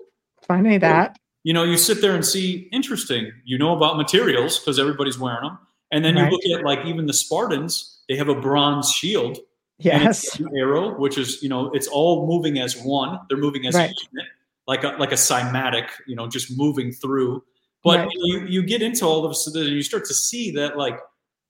[0.47, 1.17] funny that.
[1.43, 3.33] you know, you sit there and see interesting.
[3.45, 5.59] You know about materials because everybody's wearing them,
[5.93, 6.31] and then Right.
[6.31, 7.93] you look at like even the Spartans.
[8.09, 9.39] They have a bronze shield
[9.79, 10.39] Yes.
[10.41, 13.19] an arrow, which is you know it's all moving as one.
[13.29, 13.91] They're moving as Right.
[13.91, 14.27] a unit,
[14.69, 17.43] like a like a cymatic, you know, just moving through.
[17.83, 18.09] But Right.
[18.15, 20.99] you you get into all of this, and you start to see that like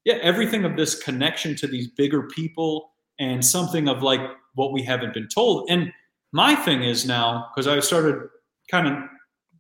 [0.07, 4.21] yeah, everything of this connection to these bigger people and something of like
[4.55, 5.69] what we haven't been told.
[5.69, 5.93] And
[6.33, 8.29] my thing is now because I started
[8.71, 8.95] kind of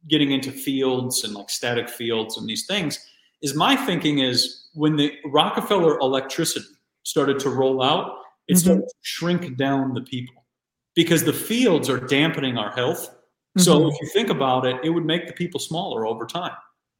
[0.09, 2.99] getting into fields and like static fields and these things
[3.42, 6.64] is my thinking is when the Rockefeller electricity
[7.03, 8.59] started to roll out, it Mhm.
[8.61, 10.47] started to shrink down the people
[10.94, 13.11] because the fields are dampening our health.
[13.59, 13.92] So Mhm.
[13.92, 16.55] if you think about it, it would make the people smaller over time.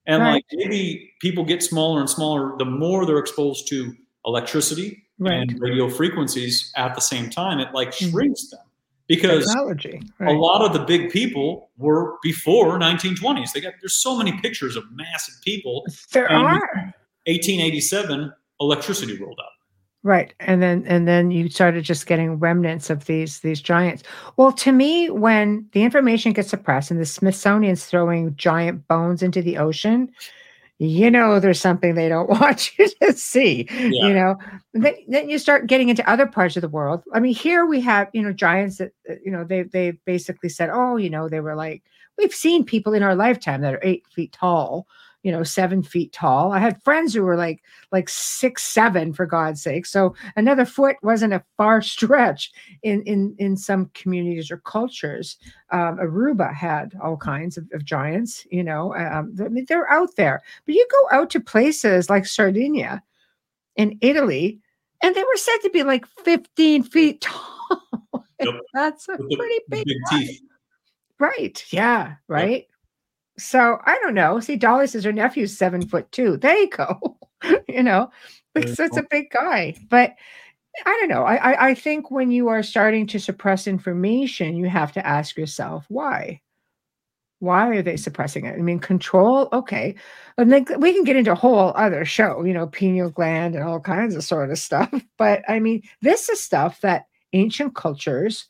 [0.07, 0.33] And Right.
[0.35, 3.93] like maybe people get smaller and smaller the more they're exposed to
[4.25, 5.35] electricity Right.
[5.51, 8.11] and radio frequencies at the same time, it like Mhm.
[8.11, 8.61] shrinks them.
[9.09, 10.01] Because technology.
[10.21, 13.53] a lot of the big people were before 1920s.
[13.53, 15.87] They got there's so many pictures of massive people.
[16.13, 16.93] There are.
[17.27, 19.53] 1887, electricity rolled out.
[20.07, 20.33] Right.
[20.39, 24.05] And then and then you started just getting remnants of these these giants.
[24.37, 29.43] Well, to me, when the information gets suppressed and the Smithsonian's throwing giant bones into
[29.43, 30.13] the ocean,
[30.79, 34.07] you know there's something they don't want you to see yeah.
[34.07, 34.37] you know
[34.75, 37.81] then, then you start getting into other parts of the world i mean here we
[37.81, 41.31] have you know giants that uh, you know they they basically said oh you know
[41.31, 41.83] they were like
[42.19, 44.87] we've seen people in our lifetime that are eight feet tall
[45.27, 46.53] you know, seven feet tall.
[46.53, 47.61] I had friends who were like
[47.91, 49.85] like six, seven, for God's sake.
[49.85, 52.53] So another foot wasn't a far stretch
[52.85, 55.37] in in in some communities or cultures.
[55.73, 58.47] Um, Aruba had all kinds of, of giants.
[58.53, 60.45] You know, um, I mean, they're out there.
[60.65, 63.03] But you go out to places like Sardinia,
[63.75, 64.61] in Italy,
[65.03, 67.83] and they were said to be like 15 feet tall.
[68.41, 68.55] Yep.
[68.75, 70.41] That's a pretty big, big teeth.
[71.19, 71.65] Right.
[71.71, 72.15] Yeah.
[72.29, 72.69] Right.
[73.39, 74.41] So I don't know.
[74.41, 76.37] See, Dolly says her nephew's seven foot two.
[76.37, 77.19] There you go.
[77.69, 78.11] you know,
[78.55, 79.77] it's, it's a big guy.
[79.89, 80.15] But
[80.85, 81.23] I don't know.
[81.23, 85.37] I, I, I think when you are starting to suppress information, you have to ask
[85.37, 86.41] yourself why.
[87.39, 88.55] Why are they suppressing it?
[88.55, 89.95] I mean, control, okay.
[90.39, 93.63] And then we can get into a whole other show, you know, pineal gland and
[93.63, 94.93] all kinds of sort of stuff.
[95.19, 98.47] But I mean, this is stuff that ancient cultures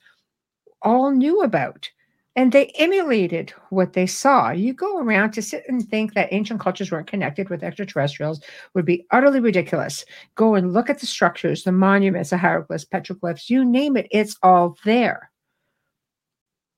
[0.82, 1.90] all knew about
[2.36, 4.50] and they emulated what they saw.
[4.50, 8.42] You go around to sit and think that ancient cultures weren't connected with extraterrestrials
[8.74, 10.04] would be utterly ridiculous.
[10.34, 14.36] Go and look at the structures, the monuments, the hieroglyphs, petroglyphs, you name it, it's
[14.42, 15.30] all there.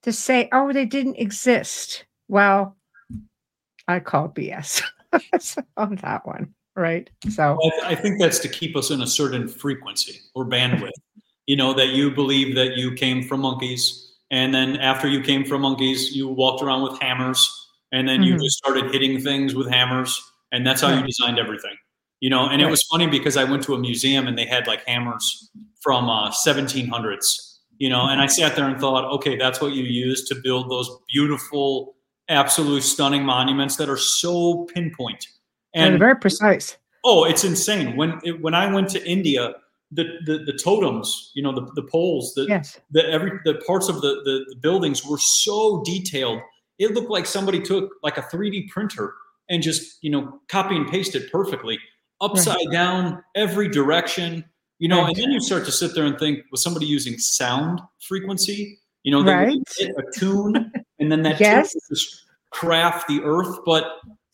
[0.03, 2.77] To say, oh, they didn't exist, well,
[3.85, 4.81] I call BS
[5.77, 7.09] on that one, right?
[7.29, 10.91] So I, I think that's to keep us in a certain frequency or bandwidth.
[11.47, 15.45] you know, that you believe that you came from monkeys and then after you came
[15.45, 17.49] from monkeys, you walked around with hammers,
[17.91, 18.33] and then mm-hmm.
[18.33, 20.21] you just started hitting things with hammers,
[20.51, 21.75] and that's how you designed everything.
[22.19, 22.67] You know, and right.
[22.67, 25.49] it was funny because I went to a museum and they had like hammers
[25.81, 27.23] from uh, 1700s.
[27.77, 30.69] You know, and I sat there and thought, okay, that's what you use to build
[30.69, 31.95] those beautiful,
[32.27, 35.25] absolute stunning monuments that are so pinpoint
[35.73, 36.77] and, and very precise.
[37.03, 37.95] Oh, it's insane.
[37.95, 39.53] When it, when I went to India,
[39.91, 42.79] the, the, the totems, you know, the, the poles, the, yes.
[42.91, 46.39] the every the parts of the, the, the buildings were so detailed.
[46.77, 49.13] It looked like somebody took like a 3D printer
[49.49, 51.79] and just, you know, copy and paste it perfectly,
[52.21, 52.71] upside right.
[52.71, 54.45] down, every direction,
[54.77, 55.07] you know, right.
[55.09, 58.79] and then you start to sit there and think, was somebody using sound frequency?
[59.03, 59.57] You know, they right.
[59.77, 61.75] hit a tune and then that yes.
[61.89, 63.57] just craft the earth.
[63.65, 63.85] But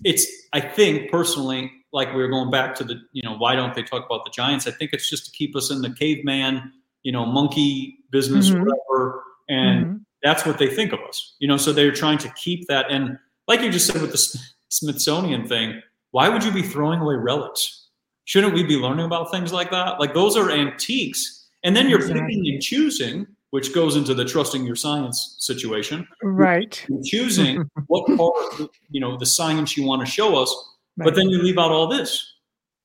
[0.03, 3.73] it's, I think personally, like we were going back to the, you know, why don't
[3.73, 4.67] they talk about the Giants?
[4.67, 6.73] I think it's just to keep us in the caveman,
[7.03, 8.65] you know, monkey business, mm-hmm.
[8.65, 9.23] whatever.
[9.47, 9.97] And mm-hmm.
[10.21, 11.55] that's what they think of us, you know.
[11.55, 12.87] So they're trying to keep that.
[12.91, 13.17] And
[13.47, 15.81] like you just said with the Smithsonian thing,
[16.11, 17.87] why would you be throwing away relics?
[18.25, 19.97] Shouldn't we be learning about things like that?
[19.97, 21.47] Like those are antiques.
[21.63, 22.23] And then you're exactly.
[22.27, 26.05] picking and choosing, which goes into the trusting your science situation.
[26.21, 26.85] Right.
[26.89, 30.53] You're choosing what part, you know, the science you want to show us
[30.97, 31.05] Right.
[31.05, 32.33] But then you leave out all this.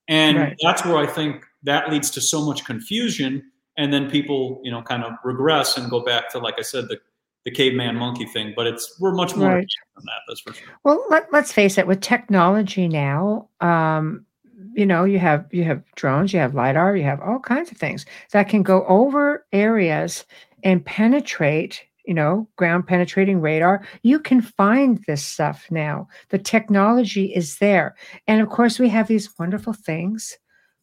[0.09, 0.57] And right.
[0.63, 3.51] that's where I think that leads to so much confusion.
[3.77, 6.89] And then people, you know, kind of regress and go back to, like I said,
[6.89, 6.99] the,
[7.45, 8.53] the caveman monkey thing.
[8.57, 9.69] But it's we're much more right.
[9.97, 10.69] than that, that's for sure.
[10.85, 14.27] Well, let, let's face it, with technology now, um,
[14.75, 17.77] you know, you have you have drones, you have lidar, you have all kinds of
[17.77, 20.25] things that can go over areas
[20.63, 23.87] and penetrate you know, ground penetrating radar.
[24.03, 26.09] You can find this stuff now.
[26.31, 27.95] The technology is there.
[28.27, 30.37] And of course, we have these wonderful things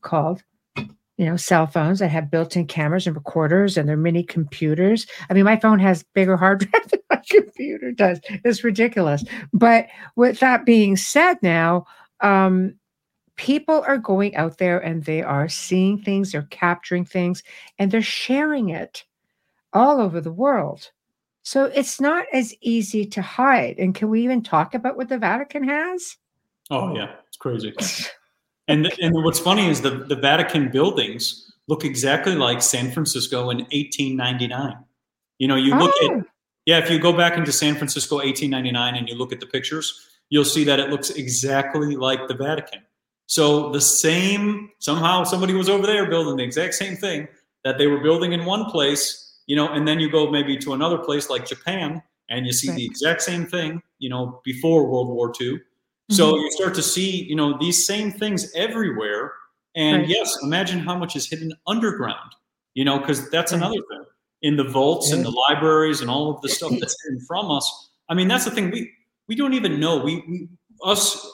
[0.04, 0.42] called
[0.78, 5.06] you know, cell phones that have built-in cameras and recorders and they're mini computers.
[5.30, 8.22] I mean, my phone has bigger hard drive than my computer does.
[8.46, 9.26] It's ridiculous.
[9.52, 11.88] But with that being said now,
[12.22, 12.76] um,
[13.36, 17.44] people are going out there and they are seeing things, they're capturing things,
[17.78, 19.04] and they're sharing it
[19.74, 20.90] all over the world.
[21.48, 23.80] So it's not as easy to hide.
[23.80, 26.18] And can we even talk about what the Vatican has?
[26.70, 27.74] Oh yeah, it's crazy.
[28.68, 33.60] and and what's funny is the the Vatican buildings look exactly like San Francisco in
[33.60, 34.76] 1899.
[35.38, 36.18] You know, you look oh.
[36.18, 36.26] at
[36.66, 40.06] yeah, if you go back into San Francisco 1899 and you look at the pictures,
[40.28, 42.82] you'll see that it looks exactly like the Vatican.
[43.28, 47.30] So the same somehow somebody was over there building the exact same thing
[47.64, 50.74] that they were building in one place you know, and then you go maybe to
[50.74, 52.78] another place like Japan and you see right.
[52.78, 55.54] the exact same thing, you know, before World War II.
[55.54, 56.14] Mm-hmm.
[56.14, 59.34] So you start to see, you know, these same things everywhere.
[59.76, 60.10] And right.
[60.10, 62.32] yes, imagine how much is hidden underground,
[62.74, 63.58] you know, because that's right.
[63.58, 64.04] another thing
[64.44, 67.90] in the vaults and the libraries and all of the stuff that's hidden from us.
[68.10, 68.92] I mean, that's the thing we
[69.28, 69.98] we don't even know.
[69.98, 70.48] We, we
[70.84, 71.26] us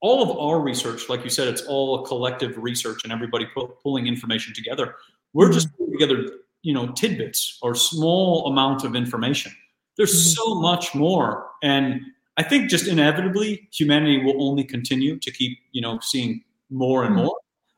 [0.00, 3.74] all of our research, like you said, it's all a collective research and everybody pu-
[3.82, 4.96] pulling information together.
[5.32, 5.54] We're mm-hmm.
[5.54, 6.28] just putting together
[6.64, 9.52] you know tidbits or small amount of information
[9.96, 10.42] there's mm-hmm.
[10.42, 12.00] so much more and
[12.36, 17.14] I think just inevitably humanity will only continue to keep, you know, seeing more and
[17.14, 17.24] Mhm.
[17.24, 17.36] more.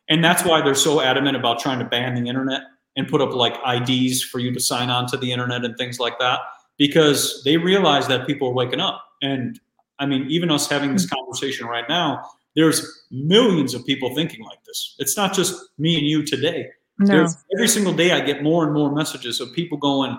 [0.09, 2.63] And that's why they're so adamant about trying to ban the internet
[2.97, 6.01] and put up like IDs for you to sign on to the internet and things
[6.01, 6.41] like that
[6.79, 9.05] because they realize that people are waking up.
[9.21, 9.61] And
[9.99, 12.25] I mean, even us having this conversation right now,
[12.55, 14.95] there's millions of people thinking like this.
[14.99, 16.71] It's not just me and you today.
[16.99, 17.07] No.
[17.07, 20.19] There's, every single day I get more and more messages of people going,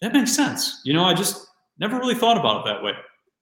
[0.00, 0.80] that makes sense.
[0.84, 1.46] You know, I just
[1.78, 2.92] never really thought about it that way.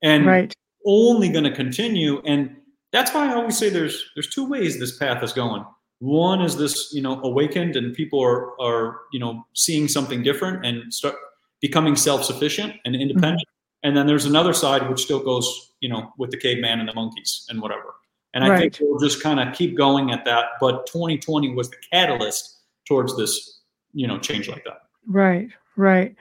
[0.02, 0.52] And Right.
[0.86, 2.20] only going to continue.
[2.26, 2.56] And
[2.92, 5.64] that's why I always say there's there's two ways this path is going.
[6.00, 10.64] One is this, you know, awakened and people are are, you know, seeing something different
[10.66, 11.16] and start
[11.60, 13.02] becoming self-sufficient and mm-hmm.
[13.02, 13.48] independent.
[13.82, 16.94] And then there's another side which still goes, you know, with the caveman and the
[16.94, 17.94] monkeys and whatever.
[18.32, 20.46] And I think we'll just kind of keep going at that.
[20.60, 22.53] But 2020 was the catalyst
[22.86, 23.60] towards this,
[23.92, 24.82] you know, change like that.
[25.06, 26.14] Right, right.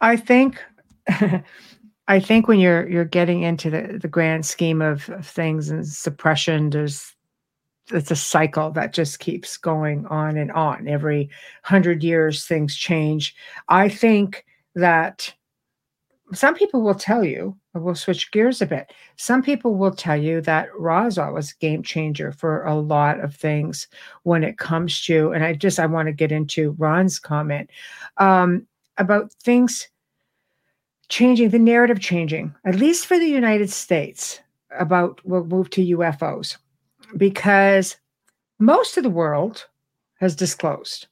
[0.00, 0.62] I think
[2.08, 5.86] I think when you're you're getting into the, the grand scheme of, of things and
[5.86, 7.14] suppression, there's
[7.92, 10.88] it's a cycle that just keeps going on and on.
[10.88, 11.30] Every
[11.62, 13.34] hundred years things change.
[13.68, 14.44] I think
[14.74, 15.32] that
[16.32, 18.92] some people will tell you, we'll switch gears a bit.
[19.16, 23.34] Some people will tell you that Roswell was a game changer for a lot of
[23.34, 23.86] things
[24.24, 27.70] when it comes to, and I just I want to get into Ron's comment
[28.16, 28.66] um,
[28.98, 29.88] about things
[31.08, 34.40] changing, the narrative changing, at least for the United States,
[34.78, 36.56] about we'll move to UFOs,
[37.16, 37.96] because
[38.58, 39.66] most of the world
[40.14, 41.06] has disclosed,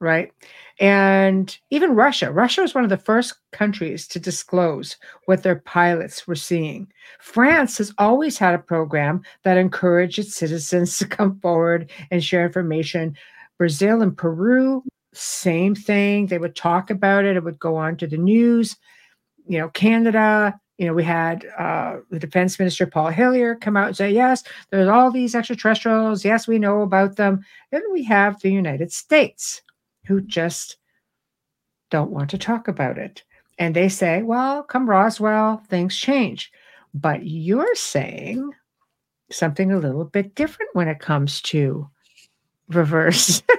[0.00, 0.32] right?
[0.80, 4.96] And even Russia, Russia was one of the first countries to disclose
[5.26, 6.90] what their pilots were seeing.
[7.20, 12.46] France has always had a program that encouraged its citizens to come forward and share
[12.46, 13.14] information.
[13.58, 14.82] Brazil and Peru,
[15.12, 16.26] same thing.
[16.26, 18.76] They would talk about it, it would go on to the news.
[19.46, 23.88] You know, Canada, you know, we had uh, the defense minister, Paul Hellyer, come out
[23.88, 26.24] and say, yes, there's all these extraterrestrials.
[26.24, 27.44] Yes, we know about them.
[27.70, 29.60] Then we have the United States
[30.10, 30.76] who just
[31.90, 33.22] don't want to talk about it.
[33.58, 36.50] And they say, well, come Roswell, things change.
[36.92, 38.50] But you're saying
[39.30, 41.88] something a little bit different when it comes to
[42.68, 43.42] reverse.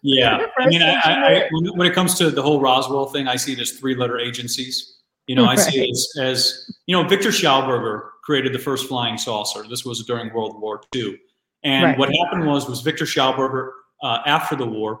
[0.00, 3.34] Yeah, I mean, I, I, I, when it comes to the whole Roswell thing, I
[3.34, 4.96] see it as three-letter agencies.
[5.26, 9.18] You know, I see it as, as you know, Victor Schauberger created the first flying
[9.18, 9.64] saucer.
[9.68, 11.18] This was during World War II,
[11.64, 11.98] and Right.
[11.98, 13.70] what happened was was Victor Schauberger
[14.02, 15.00] uh, after the war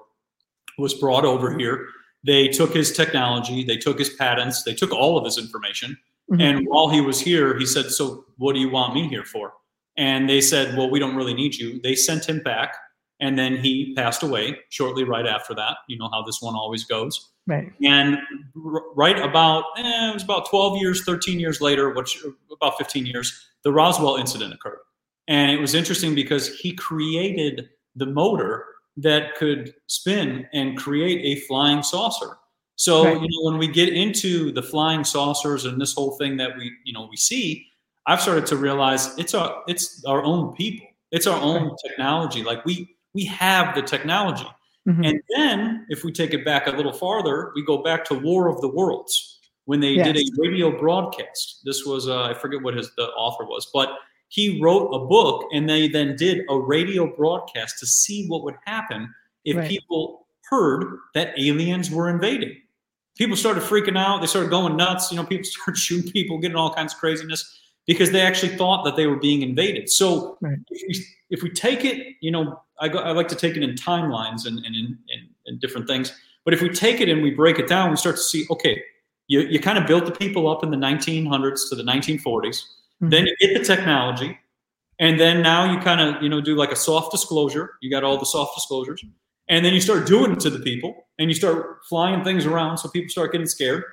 [0.78, 1.86] was brought over here.
[2.24, 5.96] They took his technology, they took his patents, they took all of his information,
[6.30, 6.42] Mhm.
[6.42, 9.52] and while he was here, he said, "So, what do you want me here for?"
[9.96, 12.76] And they said, "Well, we don't really need you." They sent him back,
[13.20, 15.78] and then he passed away shortly right after that.
[15.88, 17.30] You know how this one always goes.
[17.46, 17.72] right.
[17.82, 18.18] And
[18.62, 22.18] r- right about eh, it was about 12 years, 13 years later, which
[22.52, 23.32] about 15 years,
[23.64, 24.80] the Roswell incident occurred.
[25.28, 28.66] And it was interesting because he created the motor
[28.98, 32.36] that could spin and create a flying saucer.
[32.76, 33.14] So, Right.
[33.14, 36.72] you know, when we get into the flying saucers and this whole thing that we,
[36.84, 37.66] you know, we see,
[38.06, 40.86] I've started to realize it's our it's our own people.
[41.10, 42.42] It's our own technology.
[42.42, 44.46] Like we we have the technology.
[44.86, 45.06] Mhm.
[45.08, 48.48] And then, if we take it back a little farther, we go back to War
[48.48, 51.60] of the Worlds when they did a radio broadcast.
[51.64, 53.90] This was uh, I forget what his the author was, but
[54.28, 58.56] he wrote a book, and they then did a radio broadcast to see what would
[58.66, 59.12] happen
[59.44, 59.68] if Right.
[59.68, 62.56] people heard that aliens were invading.
[63.16, 64.20] People started freaking out.
[64.20, 65.10] They started going nuts.
[65.10, 68.84] You know, people started shooting people, getting all kinds of craziness because they actually thought
[68.84, 69.88] that they were being invaded.
[69.90, 70.58] So Right.
[70.70, 73.62] if we if we take it, you know, I, go, I like to take it
[73.62, 76.12] in timelines and, and in, in, in different things.
[76.44, 78.82] But if we take it and we break it down, we start to see, okay,
[79.26, 82.62] you, you kind of built the people up in the 1900s to the 1940s.
[83.02, 83.10] Mhm.
[83.10, 84.38] Then you get the technology.
[85.00, 87.74] And then now you kind of, you know, do like a soft disclosure.
[87.80, 89.04] You got all the soft disclosures.
[89.48, 92.78] And then you start doing it to the people and you start flying things around
[92.78, 93.84] so people start getting scared.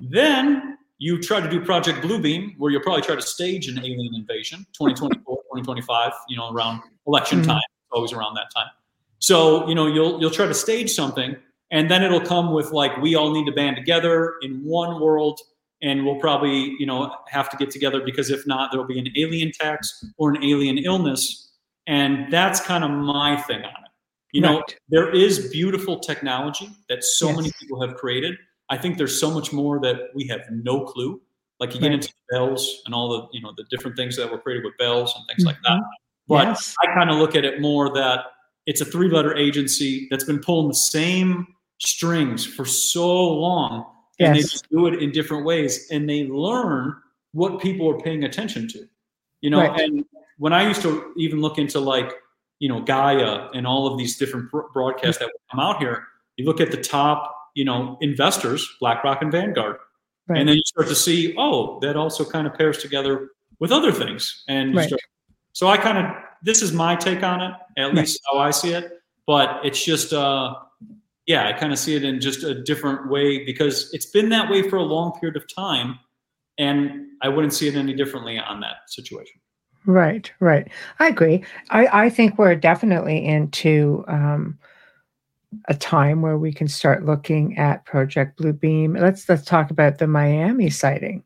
[0.00, 4.14] Then you try to do Project Bluebeam, where you'll probably try to stage an alien
[4.14, 7.46] invasion, 2024, 2025, you know, around election Mhm.
[7.46, 8.66] time, always around that time.
[9.20, 11.36] So, you know, you'll you'll try to stage something,
[11.70, 15.40] and then it'll come with like we all need to band together in one world,
[15.82, 19.08] and we'll probably, you know, have to get together because if not, there'll be an
[19.16, 21.52] alien tax or an alien illness.
[21.86, 23.90] And that's kind of my thing on it.
[24.32, 28.34] You know, there is beautiful technology that so many people have created.
[28.68, 31.20] I think there's so much more that we have no clue.
[31.60, 31.94] Like you get Right.
[31.94, 35.14] into bells and all the you know the different things that were created with bells
[35.16, 35.78] and things like that.
[35.78, 35.82] Mhm.
[36.28, 36.74] But Yes.
[36.84, 38.26] I kind of look at it more that
[38.66, 41.46] it's a three-letter agency that's been pulling the same
[41.78, 43.86] strings for so long,
[44.18, 46.96] and they just do it in different ways, and they learn
[47.32, 48.88] what people are paying attention to.
[49.40, 49.80] You know, Right.
[49.80, 50.04] and
[50.38, 52.12] when I used to even look into like,
[52.58, 56.04] you know, Gaia and all of these different bro- broadcasts that would come out here,
[56.36, 59.76] you look at the top, you know, investors, BlackRock and Vanguard,
[60.26, 60.40] Right.
[60.40, 63.92] and then you start to see, oh, that also kind of pairs together with other
[63.92, 64.44] things.
[64.48, 64.88] And Right.
[64.88, 65.00] start,
[65.52, 66.12] so I kind of,
[66.42, 69.00] this is my take on it, at least how I see it.
[69.26, 70.54] But it's just, uh,
[71.28, 74.50] yeah, I kind of see it in just a different way because it's been that
[74.50, 75.98] way for a long period of time.
[76.56, 79.38] And I wouldn't see it any differently on that situation.
[79.86, 80.66] Right, right.
[80.98, 81.44] I agree.
[81.68, 84.58] I, I think we're definitely into um,
[85.66, 88.98] a time where we can start looking at Project Bluebeam.
[88.98, 91.22] Let's let's talk about the Miami sighting.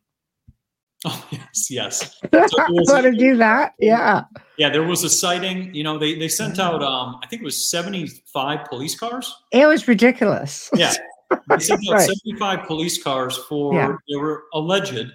[1.05, 2.19] Oh, yes, yes.
[2.31, 3.73] Want to do that?
[3.77, 4.23] Yeah.
[4.57, 5.73] Yeah, there was a sighting.
[5.75, 9.35] You know, they, they sent out, um, I think it was 75 police cars.
[9.51, 10.69] It was ridiculous.
[10.77, 10.93] Yeah.
[11.49, 12.09] They sent out Right.
[12.25, 13.95] 75 police cars for, Yeah.
[14.09, 15.07] they were alleged,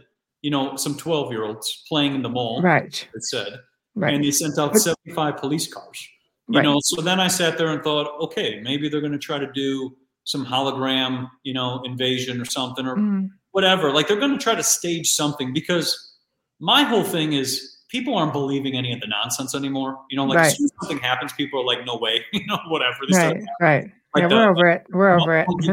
[0.42, 3.08] you know, some 12 year olds playing in the mall, Right.
[3.14, 3.54] it said.
[3.94, 4.14] Right.
[4.14, 6.06] And they sent out 75 police cars.
[6.48, 6.64] You Right.
[6.64, 9.50] know, so then I sat there and thought, okay, maybe they're going to try to
[9.52, 13.90] do some hologram, you know, invasion or something or Mm, whatever.
[13.92, 16.16] Like they're going to try to stage something because
[16.60, 19.98] my whole thing is people aren't believing any of the nonsense anymore.
[20.10, 20.56] You know, like as Right.
[20.56, 22.96] soon as something happens, people are like, no way, you know, whatever.
[23.10, 23.44] Start right.
[23.60, 23.92] Right.
[24.14, 24.86] like yeah, the- we're over it.
[24.90, 25.46] We're over it.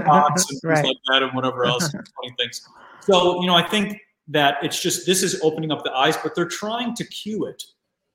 [0.63, 0.85] right.
[0.85, 2.61] like that and whatever else funny things.
[3.01, 6.33] So, you know, I think that it's just this is opening up the eyes, but
[6.33, 7.61] they're trying to cue it,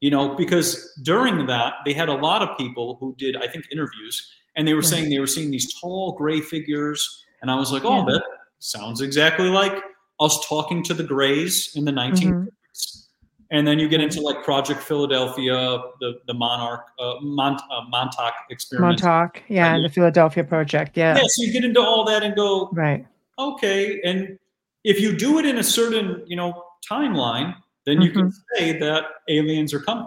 [0.01, 3.67] you know, because during that they had a lot of people who did, I think,
[3.71, 7.71] interviews, and they were saying they were seeing these tall gray figures, and I was
[7.71, 8.05] like, oh, Yeah.
[8.15, 8.23] that
[8.61, 9.83] sounds exactly like
[10.21, 12.47] us talking to the Greys in the 1950s.
[12.47, 13.07] Mhm.
[13.53, 18.33] And then you get into like Project Philadelphia, the the Monarch uh, Mont, uh, Montauk
[18.51, 19.03] experiment.
[19.03, 19.43] Montauk.
[19.49, 19.75] Yeah.
[19.75, 20.97] And the Philadelphia Project.
[20.97, 21.17] Yeah.
[21.17, 23.05] Yeah, so you get into all that and go, Right.
[23.39, 24.39] okay and
[24.85, 26.51] if you do it in a certain you know
[26.91, 27.55] timeline
[27.87, 28.57] then you can Mm-hmm.
[28.57, 30.07] say that aliens are coming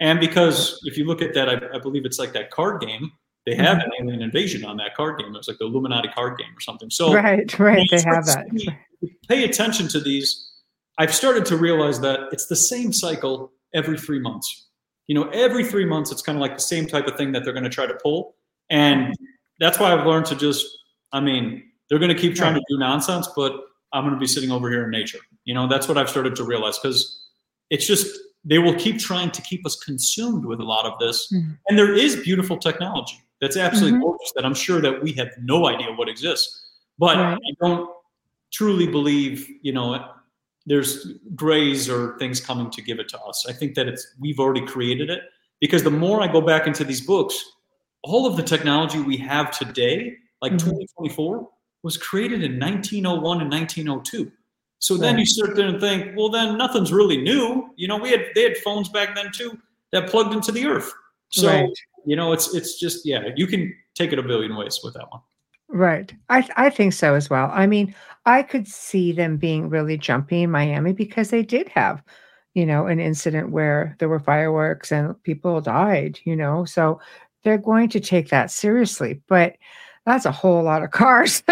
[0.00, 3.12] and because if you look at that I, I believe it's like that card game
[3.46, 3.86] they have Mm-hmm.
[4.02, 6.60] an alien invasion on that card game It was like the illuminati card game or
[6.60, 7.58] something so right.
[7.58, 7.88] Right.
[7.90, 8.46] They have that.
[9.28, 10.50] pay attention to these
[10.98, 14.68] i've started to realize that it's the same cycle every three months
[15.06, 17.44] you know every three months it's kind of like the same type of thing that
[17.44, 18.34] they're going to try to pull
[18.68, 19.14] and
[19.58, 20.66] that's why i've learned to just
[21.12, 23.52] i mean they're going to keep trying to do nonsense but
[23.92, 26.34] i'm going to be sitting over here in nature you know that's what i've started
[26.36, 27.28] to realize because
[27.70, 28.06] it's just
[28.44, 31.56] they will keep trying to keep us consumed with a lot of this Mhm.
[31.68, 34.02] and there is beautiful technology that's absolutely Mhm.
[34.02, 36.48] gorgeous that i'm sure that we have no idea what exists
[36.98, 37.38] but Right.
[37.38, 37.88] i don't
[38.52, 40.04] truly believe you know
[40.66, 44.38] there's grays or things coming to give it to us i think that it's we've
[44.38, 45.22] already created it
[45.60, 47.36] because the more i go back into these books
[48.02, 50.58] all of the technology we have today like Mhm.
[50.64, 51.48] 2024
[51.82, 54.30] was created in 1901 and 1902
[54.78, 58.10] so then you sit there and think well then nothing's really new you know we
[58.10, 59.58] had they had phones back then too
[59.92, 60.92] that plugged into the earth
[61.30, 61.68] so Right.
[62.06, 65.06] You know it's it's just yeah you can take it a billion ways with that
[65.10, 65.20] one
[65.72, 66.12] Right.
[66.28, 67.48] I th- I think so as well.
[67.52, 67.94] I mean,
[68.26, 72.02] I could see them being really jumpy in Miami because they did have,
[72.54, 76.64] you know, an incident where there were fireworks and people died, you know.
[76.64, 77.00] So
[77.44, 79.56] they're going to take that seriously, but
[80.06, 81.42] that's a whole lot of cars,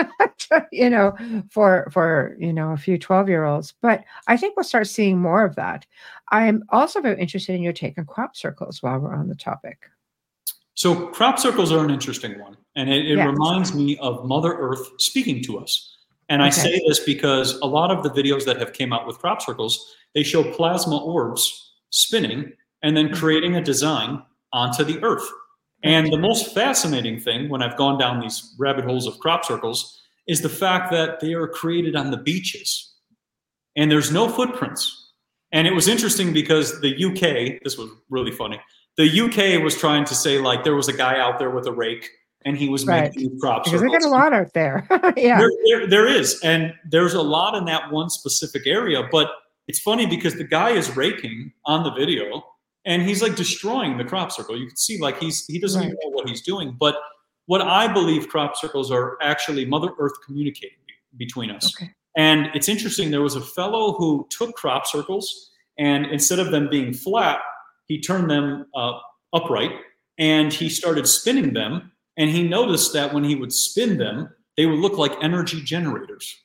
[0.73, 1.17] you know,
[1.51, 3.75] for for, you know, a few 12-year-olds.
[3.81, 5.87] But I think we'll start seeing more of that.
[6.31, 9.89] I'm also very interested in your take on crop circles while we're on the topic.
[10.79, 14.89] So crop circles are an interesting one, and it, it reminds me of Mother Earth
[15.01, 15.99] speaking to us.
[16.29, 19.19] And I say this because a lot of the videos that have came out with
[19.19, 22.53] crop circles, they show plasma orbs spinning
[22.85, 23.17] and then mm-hmm.
[23.17, 24.23] creating a design
[24.53, 25.29] onto the Earth.
[25.83, 30.01] And the most fascinating thing when I've gone down these rabbit holes of crop circles
[30.29, 32.95] is the fact that they are created on the beaches,
[33.75, 35.11] and there's no footprints.
[35.51, 38.61] And it was interesting because the UK, this was really funny
[38.99, 41.73] the UK was trying to say like there was a guy out there with a
[41.73, 42.11] rake
[42.45, 43.05] and he was Right.
[43.05, 43.83] making these crop circles.
[43.83, 44.87] Because they got a lot out there.
[45.17, 45.39] yeah.
[45.39, 49.03] There, there, there is, and there's a lot in that one specific area.
[49.11, 49.31] But
[49.67, 52.45] it's funny because the guy is raking on the video,
[52.85, 54.57] and he's like destroying the crop circle.
[54.57, 56.77] You can see like he's he doesn't even know what he's doing.
[56.79, 56.97] But
[57.47, 61.75] what I believe crop circles are actually Mother Earth communicating be- between us.
[61.77, 61.91] Okay.
[62.17, 63.11] And it's interesting.
[63.11, 67.41] There was a fellow who took crop circles, and instead of them being flat,
[67.89, 68.93] he turned them uh,
[69.33, 69.73] upright,
[70.19, 71.93] and he started spinning them.
[72.17, 76.37] And he noticed that when he would spin them, they would look like energy generators.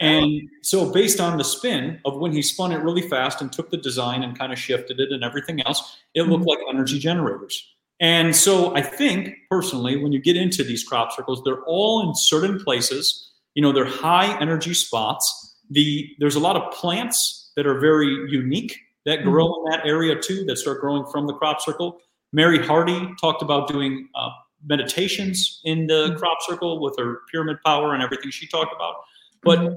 [0.00, 3.70] And so, based on the spin of when he spun it really fast and took
[3.70, 7.62] the design and kind of shifted it and everything else, it looked like energy generators.
[8.00, 12.14] And so, I think personally, when you get into these crop circles, they're all in
[12.14, 13.30] certain places.
[13.54, 15.56] You know, they're high energy spots.
[15.70, 20.18] The there's a lot of plants that are very unique that grow in that area
[20.20, 21.98] too, that start growing from the crop circle.
[22.32, 24.30] Mary Hardy talked about doing uh,
[24.64, 28.94] meditations in the crop circle with her pyramid power and everything she talked about.
[29.42, 29.76] But Mhm.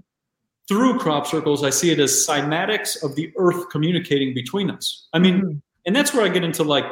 [0.67, 5.07] through crop circles, I see it as cymatics of the earth communicating between us.
[5.13, 6.85] I mean, and that's where I get into like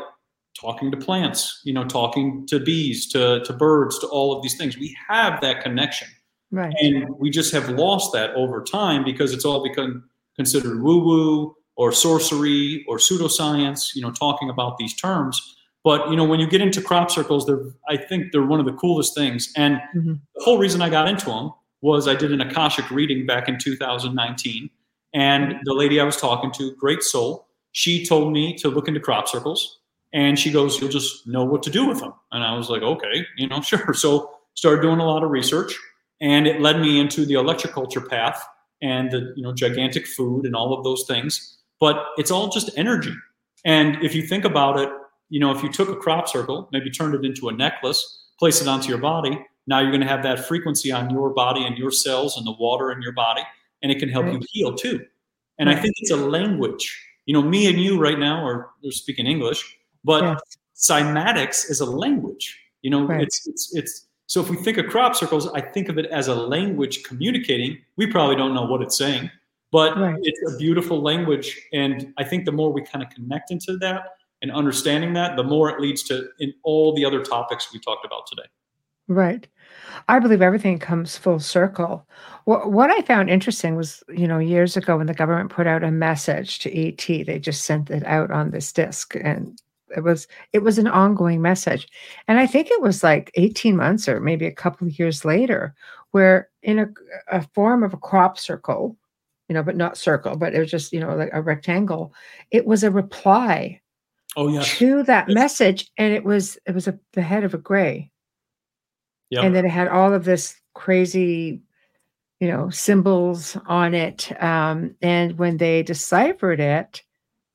[0.59, 4.55] talking to plants, you know, talking to bees, to, to birds, to all of these
[4.55, 4.77] things.
[4.77, 6.07] We have that connection.
[6.51, 6.73] right.
[6.79, 10.03] And we just have lost that over time because it's all become
[10.36, 15.55] considered woo woo or sorcery or pseudoscience, you know, talking about these terms.
[15.84, 18.65] But, you know, when you get into crop circles, they're, I think they're one of
[18.65, 19.51] the coolest things.
[19.57, 20.19] And Mhm.
[20.36, 21.51] the whole reason I got into them
[21.82, 24.69] was I did an Akashic reading back in 2019.
[25.13, 28.99] And the lady I was talking to, great soul, she told me to look into
[28.99, 29.80] crop circles.
[30.13, 32.13] And she goes, You'll just know what to do with them.
[32.32, 33.93] And I was like, Okay, you know, sure.
[33.93, 35.78] So started doing a lot of research
[36.21, 38.45] and it led me into the electroculture path
[38.82, 42.69] and the you know gigantic food and all of those things but it's all just
[42.86, 43.15] energy
[43.65, 44.89] and if you think about it
[45.34, 47.99] you know if you took a crop circle maybe turned it into a necklace
[48.41, 49.34] place it onto your body
[49.71, 52.55] now you're going to have that frequency on your body and your cells and the
[52.65, 53.43] water in your body
[53.81, 54.97] and it can help you heal too
[55.59, 56.86] and i think it's a language
[57.27, 59.61] you know me and you right now are, are speaking english
[60.03, 60.39] but Yes.
[60.75, 62.45] cymatics is a language.
[62.81, 63.21] You know, Right.
[63.25, 63.93] it's it's it's
[64.27, 67.71] so if we think of crop circles, I think of it as a language communicating.
[67.99, 69.31] We probably don't know what it's saying,
[69.74, 70.19] but Right.
[70.21, 71.59] it's a beautiful language.
[71.74, 74.05] And I think the more we kind of connect into that
[74.43, 78.05] and understanding that, the more it leads to in all the other topics we talked
[78.05, 78.47] about today.
[79.07, 79.47] Right.
[80.07, 82.07] I believe everything comes full circle.
[82.45, 85.84] What what I found interesting was, you know, years ago when the government put out
[85.84, 89.59] a message to ET, they just sent it out on this disc and
[89.95, 91.88] it was it was an ongoing message.
[92.28, 95.74] And I think it was like 18 months or maybe a couple of years later
[96.11, 96.88] where in a,
[97.32, 98.95] a form of a crop circle,
[99.50, 102.14] you know, but not circle, but it was just, you know, like a rectangle,
[102.52, 103.82] it was a reply
[104.36, 105.36] Oh yes, to that Yes.
[105.36, 108.12] message and it was it was a, the head of a gray.
[109.30, 111.62] Yeah, and then it had all of this crazy
[112.39, 117.04] you know symbols on it um, and when they deciphered it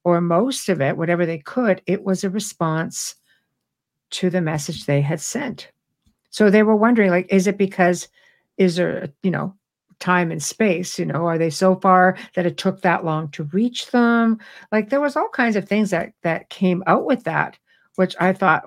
[0.04, 3.16] or most of it whatever they could it was a response
[4.10, 5.70] to the message they had sent.
[6.30, 8.08] So they were wondering like is it because
[8.56, 9.54] is there you know
[10.00, 13.44] time and space you know are they so far that it took that long to
[13.44, 14.38] reach them
[14.70, 17.58] like there was all kinds of things that that came out with that
[17.96, 18.62] which i thought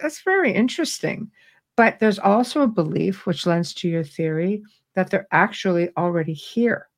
[0.00, 1.30] that's very interesting
[1.76, 4.62] but there's also a belief, which lends to your theory,
[4.94, 6.88] that they're actually already here.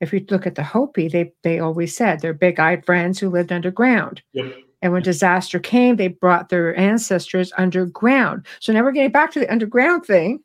[0.00, 3.52] If you look at the Hopi, they they always said they're big-eyed friends who lived
[3.52, 4.22] underground.
[4.32, 4.54] Yep.
[4.82, 8.46] And when disaster came, they brought their ancestors underground.
[8.60, 10.40] So now we're getting back to the underground thing,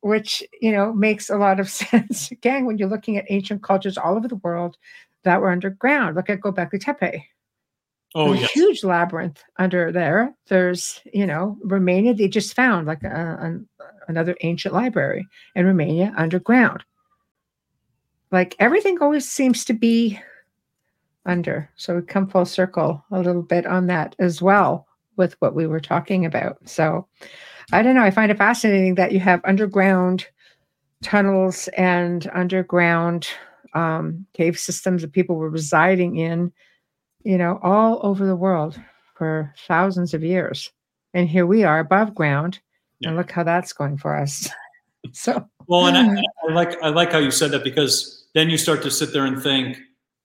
[0.00, 2.30] which you know makes a lot of sense.
[2.30, 4.76] Again, when you're looking at ancient cultures all over the world
[5.24, 6.16] that were underground.
[6.16, 7.24] Look at Gobekli Tepe.
[8.14, 10.34] oh a yes, huge labyrinth under there.
[10.48, 13.68] There's, you know, Romania, they just found like a, an-
[14.08, 16.84] another ancient library in Romania underground.
[18.30, 20.20] Like everything always seems to be
[21.26, 21.68] under.
[21.76, 24.86] So we come full circle a little bit on that as well
[25.16, 26.56] with what we were talking about.
[26.64, 27.06] So
[27.72, 28.02] I don't know.
[28.02, 30.26] I find it fascinating that you have underground
[31.02, 33.28] tunnels and underground
[33.74, 36.52] um, cave systems that people were residing in
[37.24, 38.80] you know, all over the world
[39.16, 40.70] for thousands of years.
[41.14, 42.58] And here we are above ground.
[43.04, 44.48] And look how that's going for us.
[45.12, 48.58] so, Well, and I, I like I like how you said that because then you
[48.58, 49.78] start to sit there and think,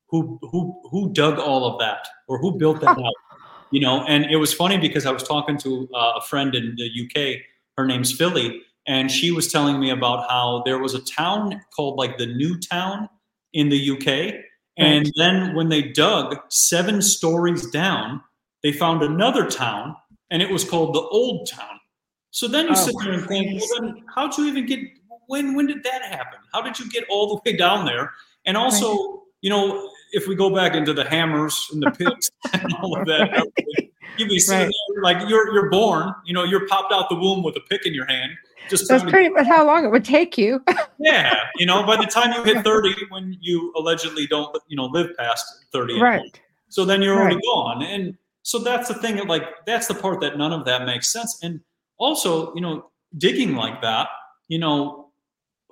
[0.08, 3.14] who who who dug all of that or who built that out?
[3.74, 6.76] You know, and it was funny because I was talking to uh, a friend in
[6.78, 7.42] the UK.
[7.76, 11.98] Her name's Philly, and she was telling me about how there was a town called
[11.98, 13.10] like the New Town
[13.54, 14.36] in the UK,
[14.78, 18.22] and then when they dug seven stories down,
[18.62, 19.96] they found another town,
[20.30, 21.80] and it was called the Old Town.
[22.30, 24.80] So then you Oh, sit there and think, well, then how'd you even get?
[25.28, 26.40] When when did that happen?
[26.54, 28.12] How did you get all the way down there?
[28.46, 32.74] And also, you know, if we go back into the hammers and the picks and
[32.82, 33.92] all of that, Right.
[34.16, 34.74] you'd be sitting Right.
[34.94, 37.86] there like you're you're born, you know, you're popped out the womb with a pick
[37.86, 38.32] in your hand.
[38.70, 40.64] Just that's pretty much how long it would take you.
[41.00, 44.86] yeah, you know, by the time you hit 30, when you allegedly don't, you know,
[44.86, 46.10] live past 30, anymore.
[46.10, 46.42] right.
[46.70, 47.44] So then you're already Right.
[47.46, 47.84] gone.
[47.84, 51.40] And so that's the thing, like, that's the part that none of that makes sense.
[51.44, 51.60] And
[51.98, 54.08] also, you know, digging like that,
[54.48, 55.03] you know,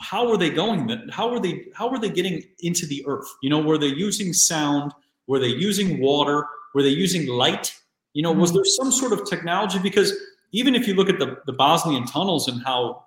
[0.02, 1.10] how were they going then?
[1.10, 3.28] How were they, how were they getting into the earth?
[3.42, 4.94] You know, were they using sound?
[5.28, 6.46] Were they using water?
[6.74, 7.74] Were they using light?
[8.14, 8.56] You know, was Mhm.
[8.56, 9.80] there some sort of technology?
[9.80, 10.14] Because
[10.52, 13.06] even if you look at the, the Bosnian tunnels and how,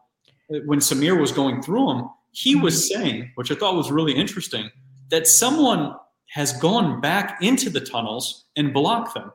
[0.53, 4.13] uh, when Semir was going through them, he was saying, which I thought was really
[4.15, 4.71] interesting,
[5.11, 5.95] that someone
[6.29, 9.31] has gone back into the tunnels and blocked them.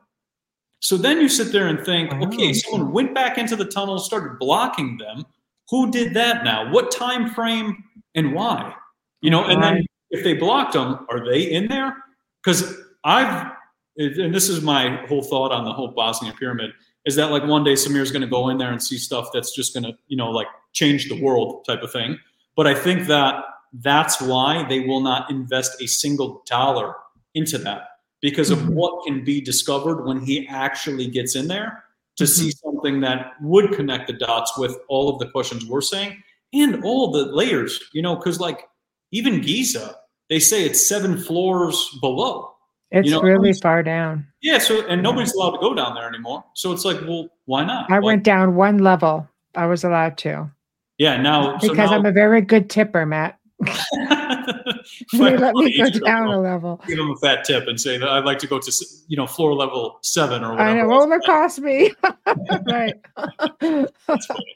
[0.80, 4.38] So then you sit there and think, okay, someone went back into the tunnels, started
[4.38, 5.24] blocking them.
[5.70, 6.70] Who did that now?
[6.70, 7.84] What time frame
[8.14, 8.74] and why?
[9.22, 11.96] You know, and then if they blocked them, are they in there?
[12.42, 13.52] Because I've,
[13.96, 16.72] and this is my whole thought on the whole Bosnia pyramid,
[17.06, 19.54] is that like one day Semir's going to go in there and see stuff that's
[19.54, 22.18] just going to, you know, like change the world type of thing.
[22.56, 26.94] But I think that that's why they will not invest a single dollar
[27.34, 27.82] into that
[28.20, 28.74] because of Mhm.
[28.74, 31.84] what can be discovered when he actually gets in there
[32.16, 32.42] to Mm-hmm.
[32.42, 36.22] see something that would connect the dots with all of the questions we're saying
[36.52, 38.68] and all the layers, you know, because like
[39.12, 39.96] even Giza,
[40.28, 42.52] they say it's seven floors below.
[42.92, 44.26] It's know, really it's- far down.
[44.42, 46.44] Yeah, so and nobody's allowed to go down there anymore.
[46.54, 47.90] So it's like, well, why not?
[47.90, 49.28] I Like, went down one level.
[49.56, 50.50] I was allowed to
[50.98, 53.38] yeah, now so because now, I'm a very good tipper, Matt.
[55.12, 56.80] Let me go down a level.
[56.86, 59.26] Give them a fat tip and say that I'd like to go to you know
[59.26, 60.70] floor level seven or whatever.
[60.70, 61.92] I know what will it cost me?
[62.66, 62.94] right.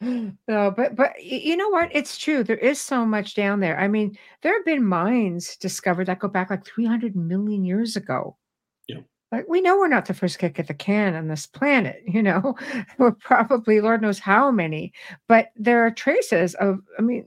[0.48, 1.90] no, but but you know what?
[1.92, 2.44] It's true.
[2.44, 3.78] There is so much down there.
[3.78, 8.36] I mean, there have been mines discovered that go back like 300 million years ago.
[8.88, 9.00] Yeah.
[9.30, 12.02] Like we know we're not the first kick at the can on this planet.
[12.06, 12.56] You know,
[12.98, 14.94] we're probably Lord knows how many,
[15.28, 16.80] but there are traces of.
[16.98, 17.26] I mean,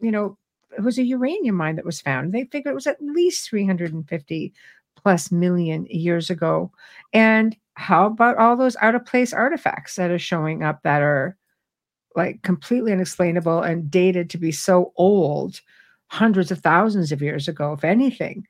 [0.00, 0.38] you know,
[0.76, 2.32] it was a uranium mine that was found.
[2.32, 4.52] They figured it was at least 350
[4.96, 6.70] plus million years ago.
[7.12, 11.36] And how about all those out of place artifacts that are showing up that are
[12.14, 15.60] like completely unexplainable and dated to be so old,
[16.08, 18.46] hundreds of thousands of years ago, if anything?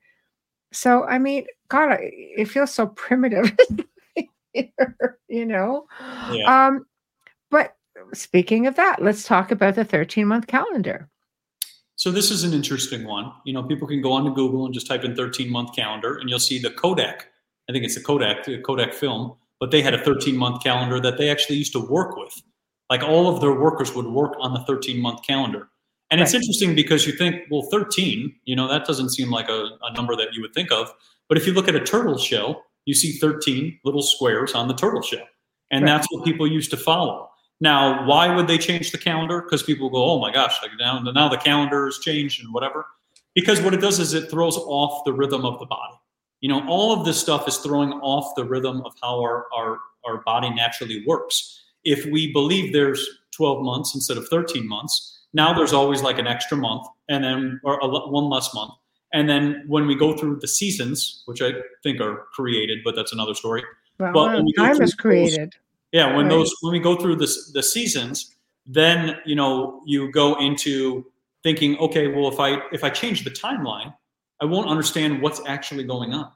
[0.72, 3.56] So, I mean, God, I- it feels so primitive,
[5.28, 5.86] you know?
[6.32, 6.66] Yeah.
[6.66, 6.86] Um,
[7.50, 7.76] but
[8.12, 11.08] speaking of that, let's talk about the 13 month calendar.
[12.06, 13.32] So this is an interesting one.
[13.44, 16.30] You know, people can go onto Google and just type in 13 month calendar, and
[16.30, 17.26] you'll see the Kodak.
[17.68, 21.00] I think it's the Kodak, the Kodak film, but they had a 13 month calendar
[21.00, 22.32] that they actually used to work with.
[22.90, 25.68] Like all of their workers would work on the 13 month calendar.
[26.12, 29.70] And it's interesting because you think, well, 13, you know, that doesn't seem like a,
[29.82, 30.94] a number that you would think of.
[31.28, 34.74] But if you look at a turtle shell, you see 13 little squares on the
[34.74, 35.26] turtle shell.
[35.72, 35.90] And Right.
[35.90, 37.30] that's what people used to follow.
[37.60, 39.42] Now, why would they change the calendar?
[39.42, 42.86] Because people go, oh my gosh, like now, now the calendar is changed and whatever.
[43.34, 45.94] Because what it does is it throws off the rhythm of the body.
[46.40, 49.78] You know, all of this stuff is throwing off the rhythm of how our, our,
[50.06, 51.62] our body naturally works.
[51.84, 56.26] If we believe there's 12 months instead of 13 months, now there's always like an
[56.26, 58.72] extra month and then, or a, one less month.
[59.12, 61.52] And then when we go through the seasons, which I
[61.82, 63.62] think are created, but that's another story.
[63.98, 65.54] Well, Well, when we go time is created.
[65.92, 66.30] Yeah, when Right.
[66.30, 68.34] those when we go through this the seasons,
[68.66, 71.06] then you know you go into
[71.42, 73.94] thinking, okay, well if I if I change the timeline,
[74.40, 76.30] I won't understand what's actually going on.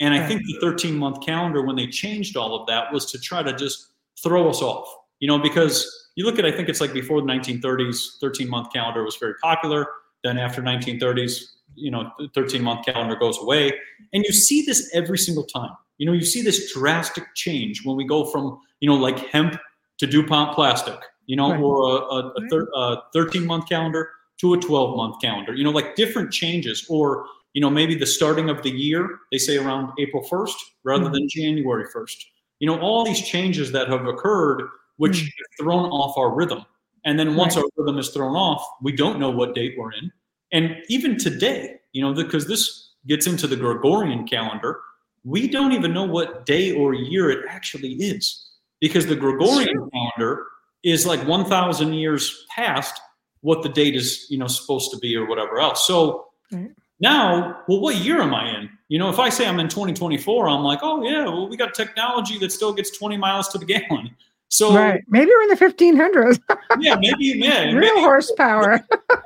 [0.00, 0.28] And I Right.
[0.28, 3.52] think the 13 month calendar, when they changed all of that, was to try to
[3.52, 3.88] just
[4.22, 4.88] throw us off.
[5.20, 8.72] You know, because you look at I think it's like before the 1930s, 13 month
[8.72, 9.86] calendar was very popular.
[10.24, 13.72] Then after 1930s, you know, 13 month calendar goes away.
[14.12, 15.70] And you see this every single time.
[15.98, 19.58] You know, you see this drastic change when we go from, you know, like hemp
[19.98, 21.60] to DuPont plastic, you know, Right.
[21.60, 25.64] or a, a, a, thir- a 13 month calendar to a 12 month calendar, you
[25.64, 26.86] know, like different changes.
[26.88, 31.06] Or, you know, maybe the starting of the year, they say around April 1st rather
[31.06, 31.12] Mhm.
[31.12, 32.24] than January 1st.
[32.60, 34.62] You know, all these changes that have occurred,
[34.96, 35.24] which Mm.
[35.24, 36.64] have thrown off our rhythm.
[37.04, 37.62] And then once Right.
[37.62, 40.10] our rhythm is thrown off, we don't know what date we're in.
[40.52, 44.80] And even today, you know, because this gets into the Gregorian calendar,
[45.24, 48.50] we don't even know what day or year it actually is
[48.80, 50.46] because the Gregorian calendar
[50.82, 53.00] is like 1,000 years past
[53.40, 55.86] what the date is, you know, supposed to be or whatever else.
[55.86, 56.70] So Right.
[57.00, 58.70] now, well, what year am I in?
[58.88, 61.74] You know, if I say I'm in 2024, I'm like, oh yeah, well, we got
[61.74, 64.16] technology that still gets 20 miles to the gallon.
[64.50, 65.02] So right.
[65.08, 66.40] Maybe we're in the 1500s.
[66.80, 68.80] yeah, maybe yeah, Real maybe horsepower.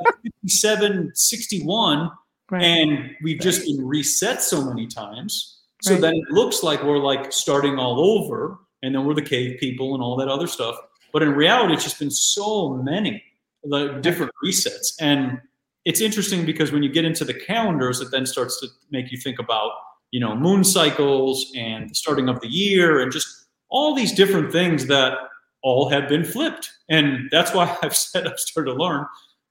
[0.47, 2.11] 761
[2.51, 2.63] Right.
[2.65, 6.03] and we've just been reset so many times so Right.
[6.03, 9.95] then it looks like we're like starting all over and then we're the cave people
[9.95, 10.77] and all that other stuff
[11.15, 13.23] but in reality it's just been so many
[13.65, 15.41] like different resets and
[15.87, 19.17] it's interesting because when you get into the calendars it then starts to make you
[19.17, 19.71] think about
[20.11, 23.42] you know moon cycles and the starting of the year and just
[23.73, 25.19] all these different things that
[25.63, 29.05] all have been flipped and that's why i've said i've started to learn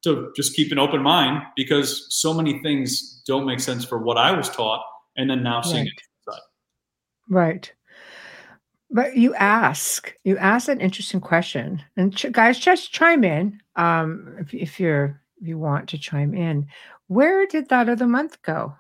[0.04, 4.18] to just keep an open mind because so many things don't make sense for what
[4.18, 4.84] I was taught,
[5.16, 5.92] and then now seeing Right.
[5.92, 6.42] it.
[7.30, 7.74] Right.
[8.90, 14.36] But you ask, you ask an interesting question, and ch- guys, just chime in um,
[14.40, 16.68] if, if you're if you want to chime in.
[17.08, 18.76] Where did that other month go?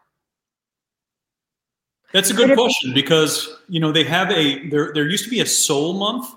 [2.13, 4.91] That's a good question because you know they have a there.
[4.93, 6.27] There used to be a soul month,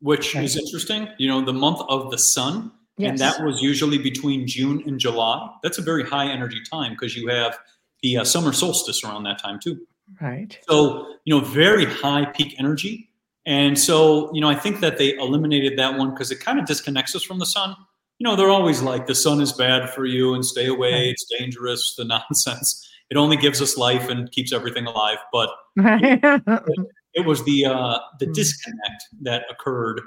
[0.00, 1.08] which is interesting.
[1.18, 3.10] You know, the month of the sun, yes.
[3.10, 5.48] and that was usually between June and July.
[5.62, 7.58] That's a very high energy time because you have
[8.02, 9.86] the uh, summer solstice around that time too.
[10.20, 10.58] Right.
[10.68, 13.10] So you know, very high peak energy,
[13.46, 16.66] and so you know, I think that they eliminated that one because it kind of
[16.66, 17.76] disconnects us from the sun.
[18.18, 20.92] You know, they're always like the sun is bad for you and stay away.
[20.92, 21.06] Right.
[21.06, 21.94] It's dangerous.
[21.94, 25.18] The nonsense it only gives us life and keeps everything alive.
[25.32, 28.32] But it, it, was the uh, the hmm.
[28.32, 30.00] disconnect that occurred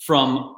[0.00, 0.56] from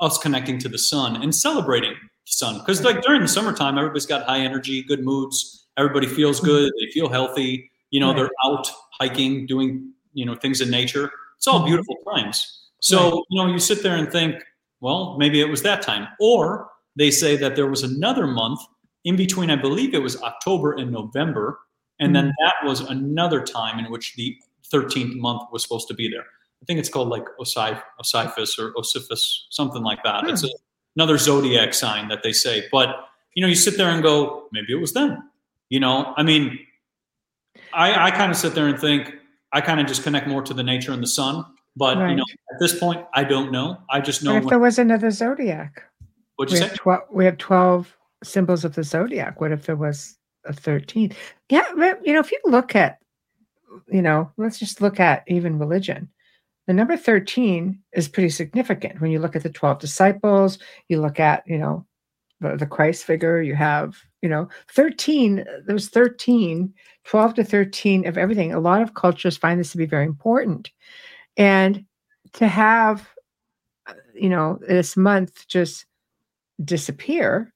[0.00, 2.58] us connecting to the sun and celebrating the sun.
[2.58, 5.66] Because like during the summertime, everybody's got high energy, good moods.
[5.78, 6.46] Everybody feels hmm.
[6.46, 6.72] good.
[6.78, 7.70] They feel healthy.
[7.90, 11.10] You know, they're out hiking, doing you know things in nature.
[11.38, 11.66] It's all hmm.
[11.66, 12.60] beautiful times.
[12.80, 14.36] So you know, you sit there and think,
[14.80, 18.60] well, maybe it was that time, or they say that there was another month
[19.04, 21.60] in between, I believe it was October and November.
[21.98, 22.44] And then mm-hmm.
[22.44, 24.36] that was another time in which the
[24.72, 26.24] 13th month was supposed to be there.
[26.62, 30.24] I think it's called like Osiph- Osiphus or Osiphus, something like that.
[30.24, 30.30] Hmm.
[30.30, 30.48] It's a,
[30.96, 32.64] another zodiac sign that they say.
[32.70, 32.88] But,
[33.34, 35.30] you know, you sit there and go, maybe it was them.
[35.68, 36.58] You know, I mean,
[37.72, 39.14] I, I kind of sit there and think,
[39.52, 41.44] I kind of just connect more to the nature and the sun.
[41.76, 42.10] But, right.
[42.10, 43.78] you know, at this point, I don't know.
[43.90, 44.32] I just know.
[44.32, 45.82] What if when, there was another zodiac?
[46.36, 46.68] What'd you we say?
[46.68, 49.40] Have tw- we have 12 symbols of the zodiac.
[49.40, 51.12] What if there was a 13?
[51.48, 51.66] Yeah,
[52.02, 52.98] you know, if you look at,
[53.90, 56.08] you know, let's just look at even religion.
[56.66, 60.58] The number 13 is pretty significant when you look at the 12 disciples,
[60.88, 61.86] you look at, you know,
[62.40, 66.72] the, the Christ figure, you have, you know, 13, there's 13,
[67.04, 68.52] 12 to 13 of everything.
[68.52, 70.70] A lot of cultures find this to be very important.
[71.36, 71.84] And
[72.34, 73.08] to have,
[73.86, 75.86] uh, you know, this month just
[76.64, 77.51] disappear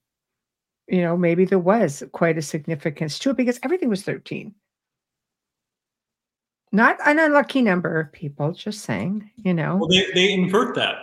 [0.88, 4.54] you know, maybe there was quite a significance to it because everything was 13.
[6.72, 9.76] Not an unlucky number of people, just saying, you know.
[9.76, 10.96] Well, they, they invert that.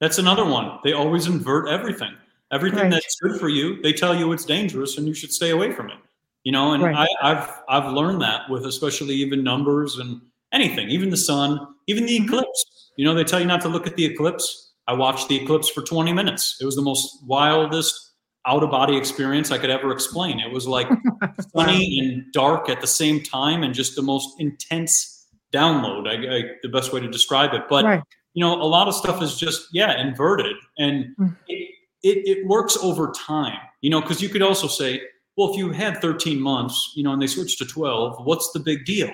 [0.00, 0.78] That's another one.
[0.84, 2.14] They always invert everything.
[2.50, 2.90] Everything right.
[2.90, 5.90] that's good for you, they tell you it's dangerous and you should stay away from
[5.90, 5.98] it.
[6.44, 7.08] You know, and right.
[7.20, 10.20] I, have I've learned that with especially even numbers and
[10.52, 11.58] anything, even the sun,
[11.88, 12.24] even the mm-hmm.
[12.24, 12.90] eclipse.
[12.96, 14.72] You know, they tell you not to look at the eclipse.
[14.86, 16.56] I watched the eclipse for 20 minutes.
[16.60, 18.07] It was the most wildest
[18.48, 20.40] out of body experience I could ever explain.
[20.40, 20.88] It was like
[21.54, 26.08] sunny and dark at the same time, and just the most intense download.
[26.08, 27.62] I, I the best way to describe it.
[27.68, 28.02] But right.
[28.32, 31.36] you know, a lot of stuff is just yeah inverted, and mm.
[31.46, 33.58] it, it, it works over time.
[33.82, 35.02] You know, because you could also say,
[35.36, 38.58] well, if you had 13 months, you know, and they switched to 12, what's the
[38.58, 39.10] big deal?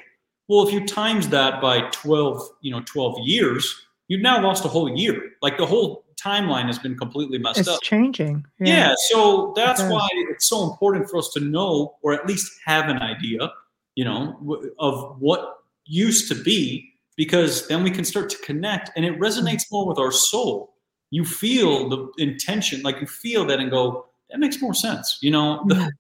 [0.49, 4.69] Well, if you times that by 12, you know, 12 years, you've now lost a
[4.69, 5.33] whole year.
[5.43, 7.79] Like the whole timeline has been completely messed it's up.
[7.79, 8.47] It's changing.
[8.59, 8.67] Yeah.
[8.67, 12.89] yeah so that's why it's so important for us to know, or at least have
[12.89, 13.51] an idea,
[13.95, 19.05] you know, of what used to be, because then we can start to connect and
[19.05, 20.75] it resonates more with our soul.
[21.11, 25.19] You feel the intention, like you feel that and go, that makes more sense.
[25.21, 25.69] You know, mm-hmm.
[25.69, 25.93] the,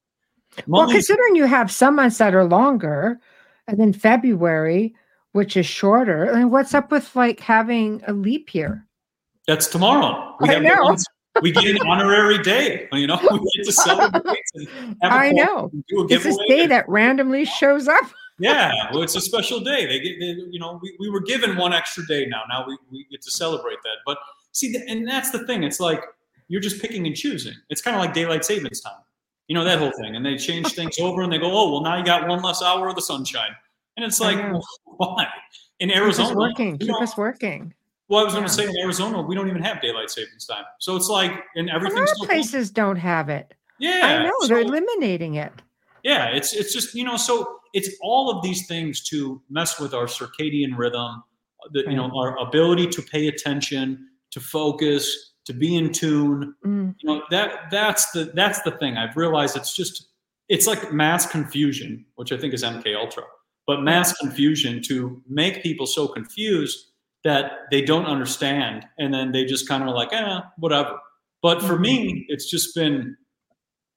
[0.66, 3.20] well, considering you have some months that are longer,
[3.66, 4.94] and then February,
[5.32, 8.86] which is shorter, and what's up with like having a leap year?
[9.46, 10.36] That's tomorrow.
[10.40, 10.96] We I know.
[11.42, 12.88] we get an honorary day.
[12.92, 14.38] You know, we get to celebrate.
[15.02, 15.70] I know.
[15.88, 18.04] It's this day that randomly shows up.
[18.38, 19.86] yeah, well, it's a special day.
[19.86, 22.42] They get, they, you know, we, we were given one extra day now.
[22.48, 23.98] Now we, we get to celebrate that.
[24.04, 24.18] But
[24.52, 25.62] see, and that's the thing.
[25.62, 26.02] It's like
[26.48, 27.54] you're just picking and choosing.
[27.70, 28.94] It's kind of like daylight savings time.
[29.48, 31.82] You know that whole thing, and they change things over, and they go, "Oh, well,
[31.82, 33.54] now you got one less hour of the sunshine,"
[33.96, 34.38] and it's like,
[34.84, 35.26] why?
[35.80, 36.78] In Arizona, keep us working.
[36.78, 37.74] Keep know, us working.
[38.08, 40.64] Well, I was going to say in Arizona, we don't even have daylight savings time.
[40.78, 43.54] So it's like, and everything's a lot of places don't have it.
[43.78, 45.52] Yeah, I know so, they're eliminating it.
[46.02, 49.94] Yeah, it's it's just you know, so it's all of these things to mess with
[49.94, 51.22] our circadian rhythm,
[51.72, 51.90] the, right.
[51.90, 56.54] you know, our ability to pay attention, to focus, to be in tune.
[56.64, 56.94] Mm.
[57.00, 58.96] You know that that's the that's the thing.
[58.96, 60.08] I've realized it's just
[60.48, 63.24] it's like mass confusion, which I think is MK Ultra,
[63.66, 66.92] but mass confusion to make people so confused
[67.24, 70.98] that they don't understand and then they just kind of like eh whatever.
[71.42, 72.20] But for me mm-hmm.
[72.28, 73.16] it's just been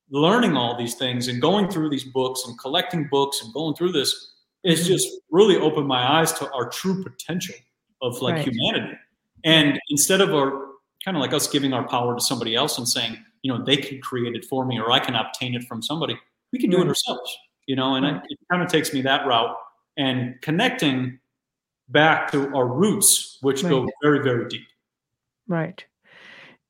[0.09, 3.91] learning all these things and going through these books and collecting books and going through
[3.91, 4.33] this.
[4.63, 4.93] It's mm-hmm.
[4.93, 7.55] just really opened my eyes to our true potential
[8.01, 8.47] of like right.
[8.47, 8.97] humanity.
[9.43, 10.67] And instead of our
[11.03, 13.77] kind of like us giving our power to somebody else and saying you know they
[13.77, 16.17] can create it for me or i can obtain it from somebody
[16.51, 17.37] we can do it ourselves
[17.67, 17.95] you know?
[17.95, 19.55] And it kind of takes me that route.
[19.97, 21.19] And connecting
[21.89, 23.69] back to our roots, which right.
[23.69, 24.67] go very, very deep.
[25.47, 25.83] Right.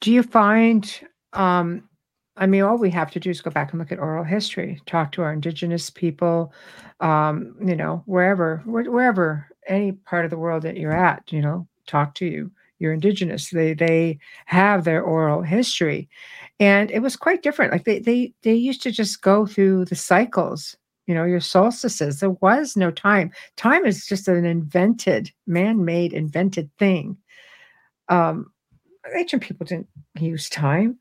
[0.01, 0.89] Do you find
[1.33, 1.87] um,
[2.37, 4.79] I mean, all we have to do is go back and look at oral history,
[4.85, 6.53] talk to our indigenous people,
[6.99, 11.67] um, you know, wherever, wherever, any part of the world that you're at, you know,
[11.87, 12.51] talk to you.
[12.79, 13.49] You're indigenous.
[13.49, 16.07] They they have their oral history,
[16.59, 17.71] and it was quite different.
[17.71, 20.77] Like they they they used to just go through the cycles.
[21.07, 22.19] You know, your solstices.
[22.19, 23.31] There was no time.
[23.55, 27.17] Time is just an invented, man-made, invented thing.
[28.09, 28.51] Um,
[29.15, 29.87] ancient people didn't
[30.19, 30.97] use time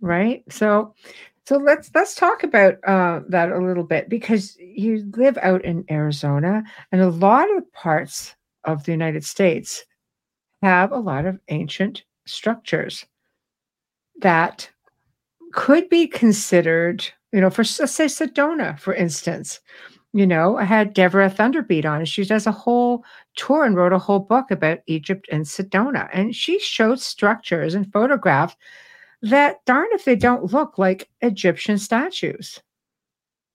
[0.00, 0.94] right so
[1.46, 5.84] so let's let's talk about uh, that a little bit because you live out in
[5.90, 6.62] arizona
[6.92, 8.34] and a lot of parts
[8.64, 9.84] of the united states
[10.62, 13.04] have a lot of ancient structures
[14.20, 14.68] that
[15.52, 17.04] could be considered
[17.34, 19.60] you know for let's say sedona for instance
[20.14, 23.04] you know, I had Deborah Thunderbeat on, and she does a whole
[23.34, 26.08] tour and wrote a whole book about Egypt and Sedona.
[26.12, 28.54] And she showed structures and photographs
[29.22, 32.62] that darn if they don't look like Egyptian statues,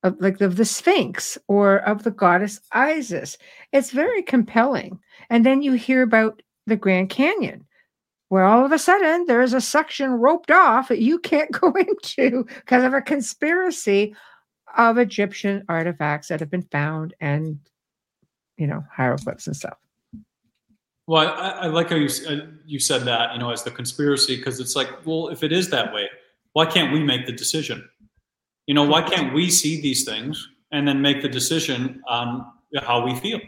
[0.03, 3.37] of, like of the Sphinx or of the goddess Isis.
[3.71, 4.99] It's very compelling.
[5.29, 7.65] And then you hear about the Grand Canyon,
[8.29, 11.73] where all of a sudden there is a section roped off that you can't go
[11.73, 14.15] into because of a conspiracy
[14.77, 17.59] of Egyptian artifacts that have been found and,
[18.57, 19.77] you know, hieroglyphs and stuff.
[21.07, 24.37] Well, I, I like how you uh, you said that, you know, as the conspiracy,
[24.37, 26.07] because it's like, well, if it is that way,
[26.53, 27.87] why can't we make the decision?
[28.67, 32.45] You know, why can't we see these things and then make the decision on
[32.83, 33.39] how we feel?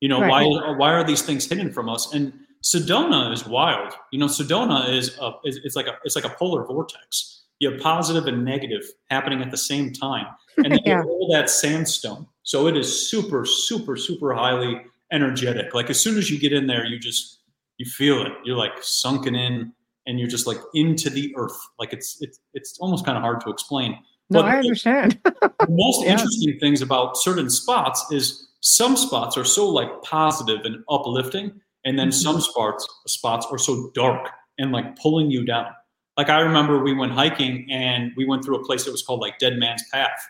[0.00, 0.46] You know, right.
[0.46, 2.12] why why are these things hidden from us?
[2.12, 3.92] And Sedona is wild.
[4.12, 7.44] You know, Sedona is a, it's like a it's like a polar vortex.
[7.60, 10.26] You have positive and negative happening at the same time
[10.58, 11.02] and then yeah.
[11.02, 12.26] all that sandstone.
[12.44, 14.80] So it is super, super, super highly
[15.12, 15.74] energetic.
[15.74, 17.40] Like as soon as you get in there, you just
[17.78, 18.32] you feel it.
[18.44, 19.72] You're like sunken in,
[20.06, 21.56] and you're just like into the earth.
[21.78, 23.98] Like it's it's it's almost kind of hard to explain.
[24.30, 25.18] No, but I understand.
[25.24, 26.12] the most yeah.
[26.12, 31.98] interesting things about certain spots is some spots are so like positive and uplifting, and
[31.98, 32.12] then mm-hmm.
[32.12, 35.66] some spots spots are so dark and like pulling you down.
[36.16, 39.20] Like I remember we went hiking and we went through a place that was called
[39.20, 40.28] like Dead Man's Path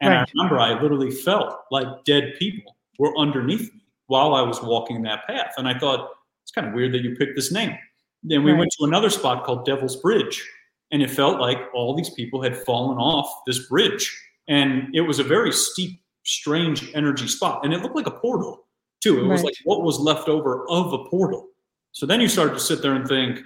[0.00, 0.20] and right.
[0.20, 5.02] I remember I literally felt like dead people were underneath me while I was walking
[5.02, 5.54] that path.
[5.56, 6.10] And I thought,
[6.42, 7.76] it's kind of weird that you picked this name.
[8.22, 8.60] Then we right.
[8.60, 10.46] went to another spot called Devil's Bridge.
[10.90, 14.16] And it felt like all these people had fallen off this bridge.
[14.48, 17.64] And it was a very steep, strange energy spot.
[17.64, 18.64] And it looked like a portal,
[19.00, 19.18] too.
[19.18, 19.30] It right.
[19.30, 21.46] was like what was left over of a portal.
[21.92, 23.40] So then you started to sit there and think,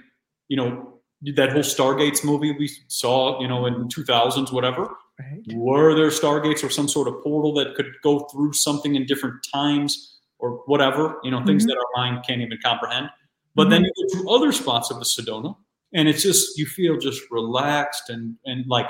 [0.47, 0.99] you know,
[1.35, 5.41] that whole Stargates movie we saw, you know, in 2000s, whatever Right.
[5.53, 9.45] Were there stargates or some sort of portal that could go through something in different
[9.53, 11.19] times or whatever?
[11.23, 11.47] You know, mm-hmm.
[11.47, 13.09] things that our mind can't even comprehend.
[13.53, 13.71] But mm-hmm.
[13.71, 15.55] then you go to other spots of the Sedona,
[15.93, 18.89] and it's just you feel just relaxed and and like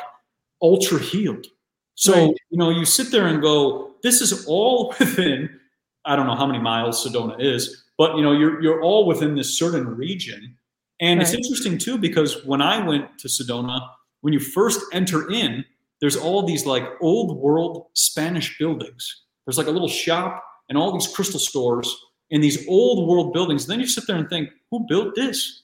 [0.62, 1.48] ultra healed.
[1.96, 2.38] So right.
[2.50, 5.60] you know, you sit there and go, this is all within.
[6.06, 9.36] I don't know how many miles Sedona is, but you know, you're you're all within
[9.36, 10.56] this certain region.
[11.00, 11.28] And right.
[11.28, 13.88] it's interesting too because when I went to Sedona,
[14.22, 15.66] when you first enter in,
[16.02, 19.24] there's all these like old world Spanish buildings.
[19.46, 21.94] There's like a little shop and all these crystal stores
[22.30, 23.68] in these old world buildings.
[23.68, 25.64] then you sit there and think, who built this?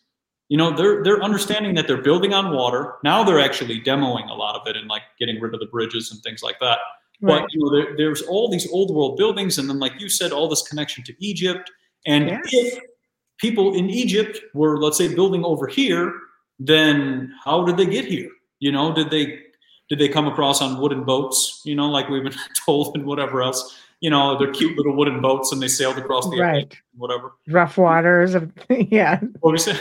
[0.49, 2.95] You know, they're they're understanding that they're building on water.
[3.03, 6.11] Now they're actually demoing a lot of it and like getting rid of the bridges
[6.11, 6.79] and things like that.
[7.21, 7.41] Right.
[7.41, 10.31] But you know, there, there's all these old world buildings, and then like you said,
[10.31, 11.71] all this connection to Egypt.
[12.05, 12.41] And yes.
[12.45, 12.79] if
[13.39, 16.13] people in Egypt were, let's say, building over here,
[16.59, 18.29] then how did they get here?
[18.59, 19.39] You know, did they
[19.89, 21.61] did they come across on wooden boats?
[21.65, 22.35] You know, like we've been
[22.65, 23.77] told and whatever else.
[24.01, 26.73] You know, they're cute little wooden boats, and they sailed across the right.
[26.95, 27.33] whatever.
[27.49, 29.19] Rough waters of yeah.
[29.41, 29.77] What we say?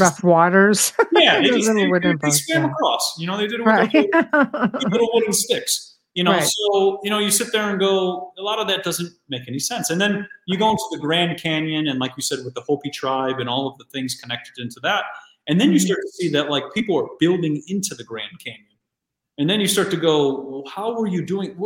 [0.00, 0.92] Rough waters.
[1.12, 2.70] Yeah, they just they, they, they swam yeah.
[2.70, 3.14] across.
[3.18, 3.92] You know, they did it with right.
[3.92, 5.91] little, little wooden sticks.
[6.14, 6.44] You know, right.
[6.46, 9.58] so you know, you sit there and go, a lot of that doesn't make any
[9.58, 9.88] sense.
[9.88, 12.90] And then you go into the Grand Canyon, and like you said, with the Hopi
[12.90, 15.04] tribe and all of the things connected into that,
[15.48, 15.86] and then you mm-hmm.
[15.86, 18.66] start to see that like people are building into the Grand Canyon
[19.38, 21.56] and then you start to go well how were you doing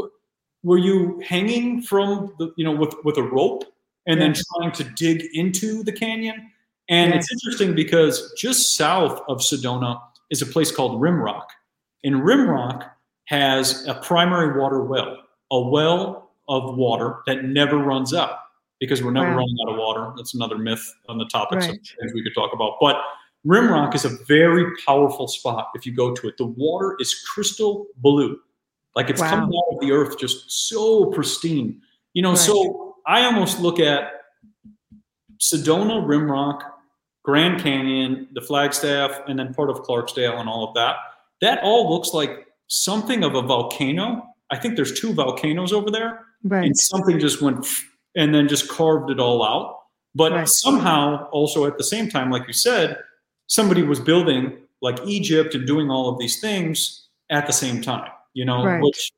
[0.62, 3.64] were you hanging from the you know with with a rope
[4.06, 6.50] and then trying to dig into the canyon
[6.88, 10.00] and it's interesting because just south of sedona
[10.30, 11.46] is a place called rimrock
[12.04, 12.90] and rimrock
[13.26, 15.16] has a primary water well
[15.50, 18.38] a well of water that never runs out
[18.80, 19.36] because we're never wow.
[19.36, 21.74] running out of water that's another myth on the topics right.
[21.74, 22.96] of things we could talk about but
[23.46, 26.36] Rimrock is a very powerful spot if you go to it.
[26.36, 28.40] The water is crystal blue,
[28.96, 29.30] like it's wow.
[29.30, 31.80] coming out of the earth, just so pristine.
[32.14, 32.38] You know, right.
[32.38, 34.10] so I almost look at
[35.40, 36.60] Sedona, Rimrock,
[37.22, 40.96] Grand Canyon, the Flagstaff, and then part of Clarksdale and all of that.
[41.40, 44.26] that all looks like something of a volcano.
[44.50, 46.64] I think there's two volcanoes over there, Right.
[46.64, 47.66] and something just went
[48.14, 49.78] and then just carved it all out.
[50.14, 50.48] But Right.
[50.48, 52.98] somehow, also at the same time, like you said,
[53.48, 58.10] somebody was building like Egypt and doing all of these things at the same time,
[58.34, 58.82] you know, Right.
[58.82, 59.10] which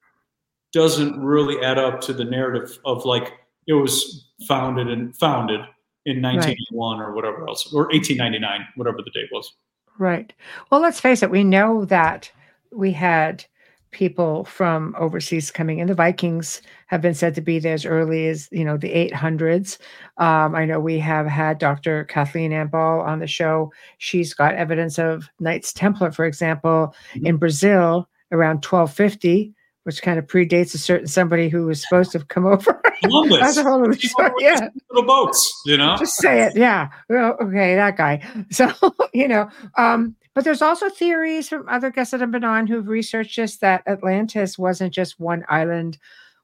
[0.72, 3.32] doesn't really add up to the narrative of like
[3.66, 5.60] it was founded and founded
[6.06, 9.52] in 1981 or whatever else, or 1899, whatever the date was.
[9.98, 10.32] Right.
[10.70, 12.30] Well, let's face it, we know that
[12.72, 13.44] we had
[13.90, 15.86] people from overseas coming in.
[15.86, 19.78] The Vikings have been said to be there as early as, you know, the 800s.
[20.18, 22.04] Um, I know we have had Dr.
[22.04, 23.72] Kathleen Ambal on the show.
[23.96, 29.54] She's got evidence of Knights Templar, for example, in Brazil around 1250,
[29.84, 32.82] which kind of predates a certain somebody who was supposed to have come over.
[33.02, 34.32] Columbus, That's a whole other story.
[34.40, 34.68] Yeah.
[34.90, 35.96] little boats, you know.
[35.98, 38.20] just say it yeah well, okay that guy
[38.50, 38.70] so
[39.14, 42.86] you know um but there's also theories from other guests that have been on who've
[42.86, 45.98] researched this that atlantis wasn't just one island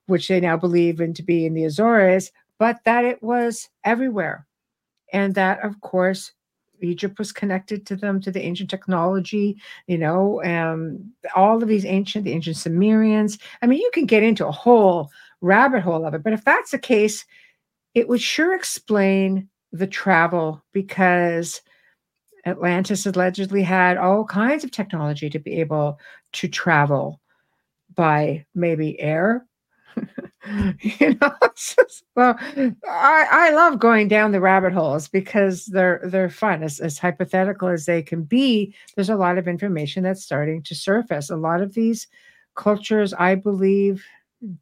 [0.06, 4.48] which they now believe in to be in the azores but that it was everywhere.
[5.12, 6.32] And that of course
[6.80, 9.56] egypt was connected to them to the ancient technology
[9.86, 13.38] you know um all of these ancient the ancient sumerians.
[13.62, 15.08] I mean you can get into a whole
[15.40, 17.24] rabbit hole of it but if that's the case
[17.94, 21.60] it would sure explain the travel because
[22.46, 25.98] Atlantis allegedly had all kinds of technology to be able
[26.32, 27.20] to travel
[27.94, 29.46] by maybe air.
[30.80, 32.36] you know, just- well,
[32.88, 36.62] I, I love going down the rabbit holes because they're they're fun.
[36.62, 40.74] As, as hypothetical as they can be, there's a lot of information that's starting to
[40.74, 41.30] surface.
[41.30, 42.06] A lot of these
[42.56, 44.04] cultures, I believe,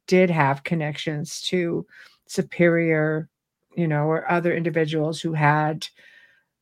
[0.07, 1.87] did have connections to
[2.27, 3.29] superior,
[3.77, 5.87] you know, or other individuals who had,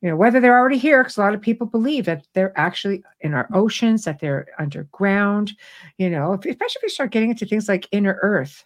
[0.03, 3.03] you know, whether they're already here, because a lot of people believe that they're actually
[3.21, 5.53] in our oceans, that they're underground,
[5.99, 8.65] you know, especially if you start getting into things like inner earth.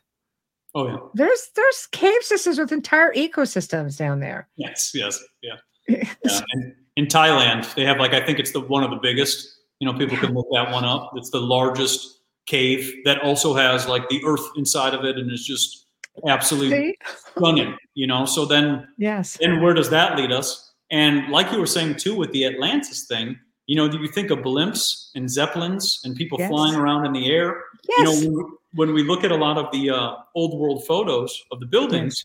[0.76, 0.96] Oh yeah.
[1.14, 4.48] There's there's cave systems with entire ecosystems down there.
[4.56, 4.92] Yes.
[4.94, 5.22] Yes.
[5.42, 5.56] Yeah.
[5.88, 6.40] yeah.
[6.52, 9.60] And in Thailand, they have like I think it's the one of the biggest.
[9.80, 11.12] You know, people can look that one up.
[11.16, 15.44] It's the largest cave that also has like the earth inside of it, and is
[15.44, 15.86] just
[16.28, 16.96] absolutely
[17.36, 17.76] stunning.
[17.94, 19.36] You know, so then Yes.
[19.40, 20.72] and where does that lead us?
[20.94, 24.30] And like you were saying too, with the Atlantis thing, you know, do you think
[24.30, 26.48] of blimps and zeppelins and people Yes.
[26.50, 27.48] flying around in the air?
[27.88, 27.98] Yes.
[27.98, 31.58] You know, when, we look at a lot of the uh, old world photos of
[31.58, 32.24] the buildings,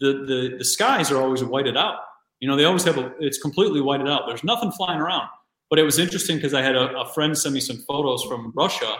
[0.00, 1.98] the, the the skies are always whited out.
[2.40, 4.22] You know, they always have a it's completely whited out.
[4.28, 5.28] There's nothing flying around.
[5.68, 8.52] But it was interesting because I had a, a friend send me some photos from
[8.56, 8.92] Russia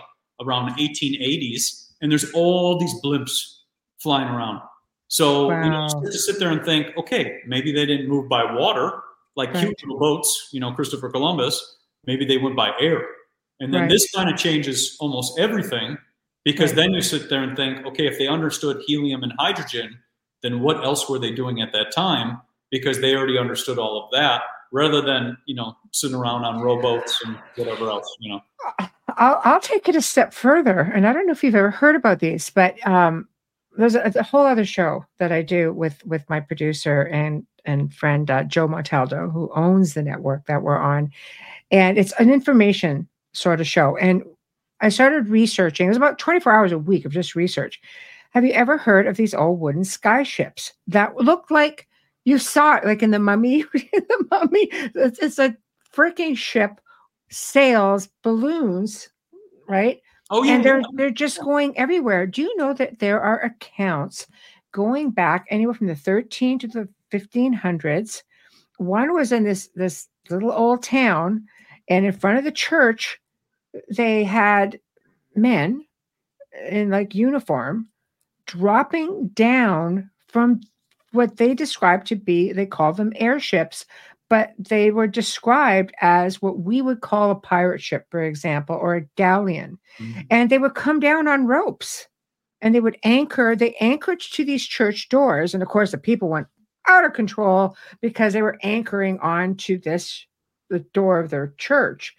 [0.43, 3.36] around 1880s, and there's all these blimps
[3.98, 4.60] flying around.
[5.09, 5.84] So you know, Wow.
[5.84, 8.86] you start to sit there and think, okay, maybe they didn't move by water
[9.36, 9.60] like Right.
[9.60, 10.48] cute little boats.
[10.52, 11.76] You know, Christopher Columbus.
[12.06, 13.04] Maybe they went by air,
[13.60, 13.90] and then Right.
[13.90, 15.98] this kind of changes almost everything
[16.44, 16.76] because Right.
[16.76, 19.98] then you sit there and think, okay, if they understood helium and hydrogen,
[20.42, 22.40] then what else were they doing at that time?
[22.70, 24.42] Because they already understood all of that,
[24.72, 28.16] rather than you know sitting around on rowboats and whatever else.
[28.20, 28.40] You know,
[29.16, 30.80] I'll, I'll take it a step further.
[30.80, 33.28] And I don't know if you've ever heard about these, but um,
[33.76, 37.93] there's a, a whole other show that I do with with my producer and and
[37.93, 41.10] friend uh, Joe Montaldo, who owns the network that we're on,
[41.70, 43.97] and it's an information sort of show.
[43.97, 44.22] And
[44.80, 45.86] I started researching.
[45.86, 47.80] It was about 24 hours a week of just research.
[48.30, 51.86] Have you ever heard of these old wooden sky ships that look like
[52.24, 53.62] you saw it, like in the Mummy?
[53.72, 55.56] the Mummy, it's, it's a
[55.94, 56.80] freaking ship
[57.30, 59.09] sails balloons,
[59.68, 60.01] right?
[60.30, 62.26] oh yeah, and they're they're just going everywhere.
[62.26, 64.26] Do you know that there are accounts
[64.72, 66.88] going back anywhere from the 13 to the
[67.18, 68.22] 1500s?
[68.78, 71.47] One was in this this little old town,
[71.88, 73.18] and in front of the church,
[73.88, 74.78] they had
[75.34, 75.84] men
[76.68, 77.88] in like uniform
[78.47, 80.60] dropping down from
[81.12, 83.84] what they described to be they called them airships
[84.28, 88.97] but they were described as what we would call a pirate ship for example or
[88.97, 90.26] a galleon Mhm.
[90.30, 92.09] and they would come down on ropes
[92.62, 96.28] and they would anchor they anchored to these church doors and of course the people
[96.28, 96.47] went
[96.88, 100.26] out of control because they were anchoring onto this
[100.70, 102.14] the door of their church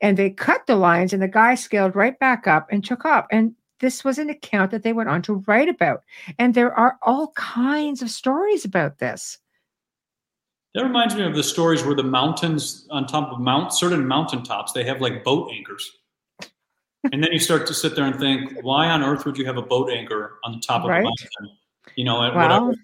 [0.00, 3.26] and they cut the lines and the guy scaled right back up and took off
[3.32, 6.02] and this was an account that they went on to write about
[6.38, 9.38] and there are all kinds of stories about this
[10.74, 14.72] That reminds me of the stories where the mountains on top of mount certain mountaintops
[14.72, 15.90] they have like boat anchors.
[17.12, 19.56] and then you start to sit there and think, why on earth would you have
[19.56, 21.00] a boat anchor on the top of Right.
[21.00, 21.56] a mountain?
[21.98, 22.42] You know, at Wow.
[22.42, 22.76] whatever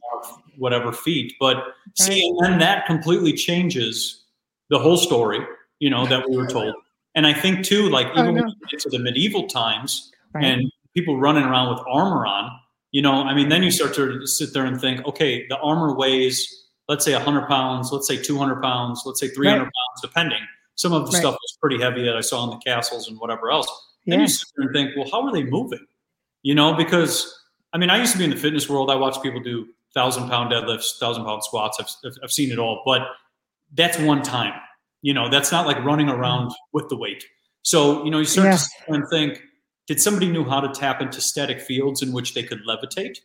[0.56, 1.34] whatever feet.
[1.38, 1.56] But
[1.94, 4.24] see, and then that completely changes
[4.70, 5.38] the whole story,
[5.78, 6.74] you know, that we were told.
[7.14, 8.42] And I think too, like Oh, even no.
[8.42, 10.44] when you get to the medieval times Right.
[10.44, 12.50] and people running around with armor on,
[12.90, 15.94] you know, I mean, then you start to sit there and think, okay, the armor
[15.94, 19.64] weighs, let's say 100 pounds, let's say 200 pounds, let's say 300 Right.
[19.64, 20.40] pounds, depending.
[20.74, 21.20] Some of the Right.
[21.20, 23.68] stuff was pretty heavy that I saw in the castles and whatever else.
[24.06, 25.86] Then you sit there and think, well, how are they moving?
[26.42, 27.32] You know, because
[27.74, 28.90] I mean, I used to be in the fitness world.
[28.90, 31.76] I watched people do thousand pound deadlifts, thousand pound squats.
[31.80, 33.02] I've, I've- seen it all, but
[33.74, 34.54] that's one time.
[35.02, 37.24] You know, that's not like running around with the weight.
[37.62, 39.42] So, you know, you start to and think,
[39.86, 43.18] did somebody knew how to tap into static fields in which they could levitate?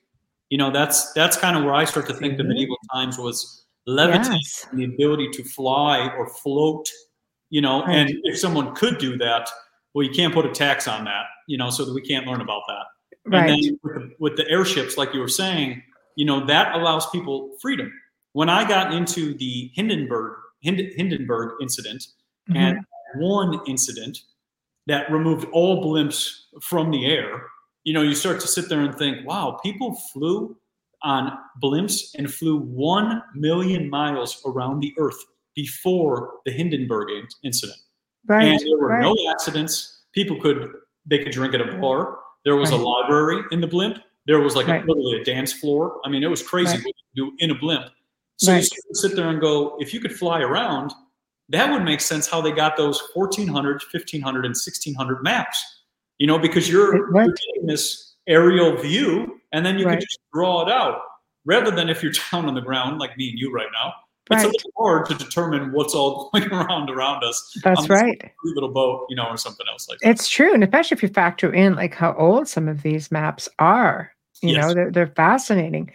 [0.49, 2.47] You know, that's that's kind of where I start to think the Mhm.
[2.49, 4.67] medieval times was levitate Yes.
[4.71, 6.87] and the ability to fly or float.
[7.49, 7.95] You know, Right.
[7.97, 9.49] and if someone could do that,
[9.93, 11.25] well, you can't put a tax on that.
[11.47, 12.85] You know, so that we can't learn about that.
[13.29, 13.49] Right.
[13.49, 15.81] And then with the, with the airships, like you were saying,
[16.15, 17.91] you know, that allows people freedom.
[18.33, 20.33] When I got into the Hindenburg
[20.63, 22.05] Hind- Hindenburg incident,
[22.49, 22.55] Mhm.
[22.55, 22.79] and
[23.15, 24.19] one incident
[24.87, 26.29] that removed all blimps
[26.61, 27.47] from the air,
[27.83, 30.57] you know, you start to sit there and think, wow, people flew
[31.01, 31.31] on
[31.63, 35.17] blimps and flew 1 million miles around the earth
[35.55, 37.79] before the Hindenburg in- incident
[38.27, 38.45] right.
[38.45, 39.01] and there were right.
[39.01, 40.03] no accidents.
[40.13, 40.71] People could
[41.05, 42.19] they could drink at a bar.
[42.45, 43.97] There was a library in the blimp.
[44.25, 44.83] There was like Right.
[44.83, 45.99] a, literally a dance floor.
[46.05, 46.85] I mean, it was crazy Right.
[46.85, 47.85] what you do in a blimp.
[48.37, 48.69] So you Right.
[48.93, 50.93] sit there and go, if you could fly around,
[51.49, 55.63] that would make sense how they got those 1400, 1500, and 1600 maps.
[56.19, 59.93] You know, because you're, you're getting this aerial view and then you Right.
[59.93, 61.01] can just draw it out
[61.45, 63.93] rather than if you're down on the ground like me and you right now.
[64.31, 68.31] It's a little hard to determine what's all going around around us That's right.
[68.43, 70.09] little boat, you know, or something else like that.
[70.09, 73.49] It's true, and especially if you factor in like how old some of these maps
[73.57, 74.11] are.
[74.41, 75.91] You know, they're they're fascinating.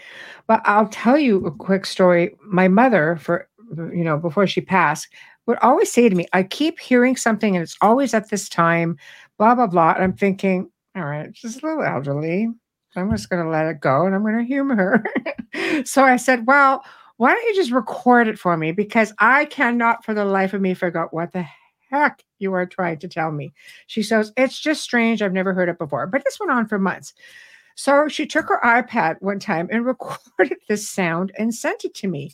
[0.47, 2.37] But I'll tell you a quick story.
[2.45, 5.09] My mother, for you know, before she passed,
[5.47, 8.99] would always say to me, "I keep hearing something, and it's always at this time."
[9.39, 9.95] Blah blah blah.
[9.95, 12.49] And I'm thinking, all right, she's a little elderly.
[12.97, 15.85] I'm just going to let it go, and I'm going to humor her.
[15.85, 16.85] so I said, "Well."
[17.17, 18.73] Why don't you just record it for me?
[18.73, 21.47] Because I cannot for the life of me figure out what the
[21.91, 23.53] heck you are trying to tell me.
[23.87, 25.23] She says, It's just strange.
[25.23, 26.07] I've never heard it before.
[26.07, 27.15] But this went on for months.
[27.77, 32.09] So she took her iPad one time and recorded this sound and sent it to
[32.09, 32.33] me.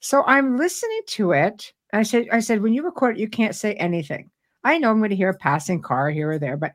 [0.00, 1.72] So I'm listening to it.
[1.92, 4.30] I said, I said, when you record it, you can't say anything.
[4.64, 6.72] I know I'm going to hear a passing car here or there, but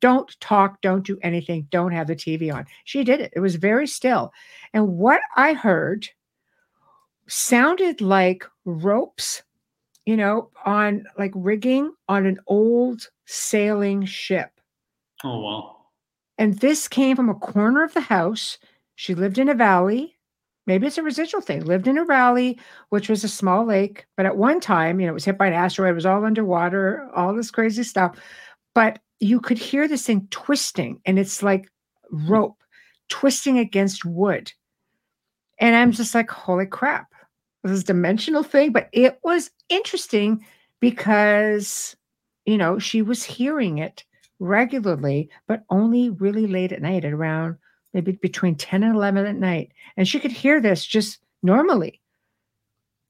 [0.00, 2.66] don't talk, don't do anything, don't have the TV on.
[2.84, 3.32] She did it.
[3.36, 4.32] It was very still.
[4.72, 6.08] And what I heard
[7.28, 9.42] sounded like ropes,
[10.04, 14.50] you know, on like rigging on an old sailing ship.
[15.24, 15.76] Oh wow.
[16.38, 18.58] And this came from a corner of the house.
[18.96, 20.16] She lived in a valley.
[20.66, 21.64] Maybe it's a residual thing.
[21.64, 22.58] Lived in a valley,
[22.90, 24.04] which was a small lake.
[24.16, 26.24] But at one time, you know, it was hit by an asteroid, it was all
[26.24, 28.18] underwater, all this crazy stuff.
[28.74, 31.70] But you could hear this thing twisting, and it's like
[32.10, 32.56] rope
[33.08, 34.52] twisting against wood.
[35.58, 37.06] And I'm just like, holy crap.
[37.66, 38.72] This dimensional thing.
[38.72, 40.44] But it was interesting
[40.80, 41.96] because,
[42.44, 44.04] you know, she was hearing it
[44.38, 47.56] regularly, but only really late at night, at around
[47.94, 49.72] maybe between 10 and 11 at night.
[49.96, 52.00] And she could hear this just normally.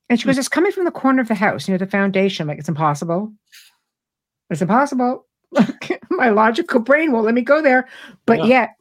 [0.08, 2.44] And she goes, It's coming from the corner of the house, near the foundation.
[2.44, 3.32] I'm like, it's impossible.
[4.50, 5.26] It's impossible.
[6.10, 7.88] My logical brain won't let me go there.
[8.26, 8.46] But Yeah.
[8.46, 8.76] yet,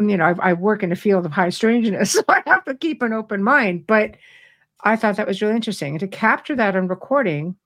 [0.00, 2.74] you know, I, I work in a field of high strangeness, so I have to
[2.74, 3.86] keep an open mind.
[3.86, 4.16] But
[4.82, 5.92] I thought that was really interesting.
[5.92, 7.56] And to capture that on recording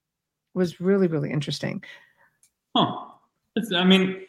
[0.55, 1.82] was really, really interesting.
[2.76, 3.06] Huh.
[3.56, 4.22] It's, I mean,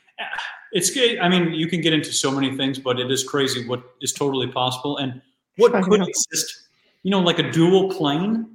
[0.72, 1.20] it's good.
[1.20, 4.14] I mean, you can get into so many things, but it is crazy what is
[4.14, 5.22] totally possible and
[5.58, 6.68] what could exist.
[7.04, 8.48] You know, like a dual plane,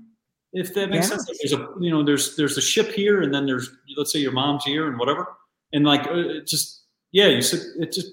[0.53, 1.17] if that makes Yeah.
[1.17, 1.29] sense.
[1.29, 4.19] Like there's a, you know, there's there's a ship here, and then there's let's say
[4.19, 5.29] your mom's here and whatever,
[5.73, 6.83] and like uh, it just
[7.13, 8.13] yeah, you said It just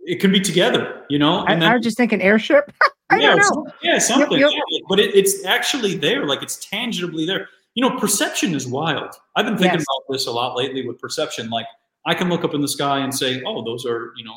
[0.00, 1.40] it can be together, you know.
[1.40, 2.72] I, And I was just thinking airship.
[3.10, 3.72] I yeah, don't know.
[3.82, 4.38] yeah, something.
[4.38, 4.50] yep.
[4.52, 6.26] yeah, but it, it's actually there.
[6.26, 7.48] Like it's tangibly there.
[7.74, 9.14] You know, perception is wild.
[9.36, 9.86] I've been thinking Yes.
[9.88, 11.50] about this a lot lately with perception.
[11.50, 11.66] Like
[12.06, 14.34] I can look up in the sky and say, "Oh, those are you know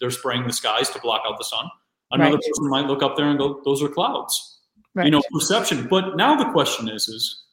[0.00, 1.66] they're spraying the skies to block out the sun."
[2.12, 2.42] Another Right.
[2.44, 4.60] person might look up there and go, "Those are clouds."
[4.94, 5.04] Right.
[5.06, 5.86] You know, perception.
[5.88, 7.44] But now the question is, is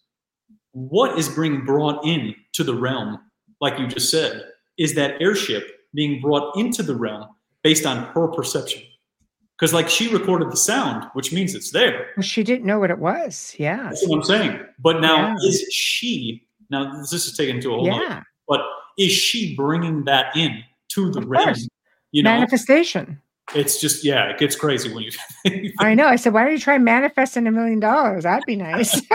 [0.72, 3.20] what is being brought in to the realm?
[3.62, 4.46] Like you just said,
[4.78, 7.28] is that airship being brought into the realm
[7.64, 8.82] based on her perception?
[9.58, 12.08] Because like she recorded the sound, which means it's there.
[12.18, 13.56] Well, she didn't know what it was.
[13.58, 13.84] Yeah.
[13.84, 14.60] That's what I'm saying.
[14.80, 15.48] But now, Yeah.
[15.48, 17.00] is she now?
[17.02, 17.92] This is taken to a whole.
[17.94, 18.24] Other, Yeah.
[18.48, 18.62] but
[18.98, 21.56] is she bringing that in to the realm?
[22.12, 23.20] You know, Manifestation.
[23.56, 25.72] It's just yeah, it gets crazy when you.
[25.80, 26.08] I know.
[26.08, 28.24] I said, why don't you try manifesting a million dollars?
[28.24, 29.02] That'd be nice.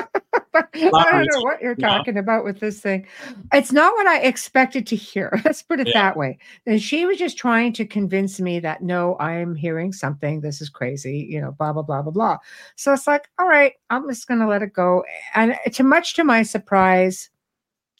[0.74, 2.20] I don't know what you're talking yeah.
[2.20, 3.06] about with this thing.
[3.52, 5.40] It's not what I expected to hear.
[5.44, 6.02] Let's put it yeah.
[6.02, 6.38] that way.
[6.66, 10.40] And she was just trying to convince me that no, I'm hearing something.
[10.40, 12.38] This is crazy, you know, blah, blah, blah, blah, blah.
[12.76, 15.04] So it's like, all right, I'm just going to let it go.
[15.34, 17.30] And to much to my surprise,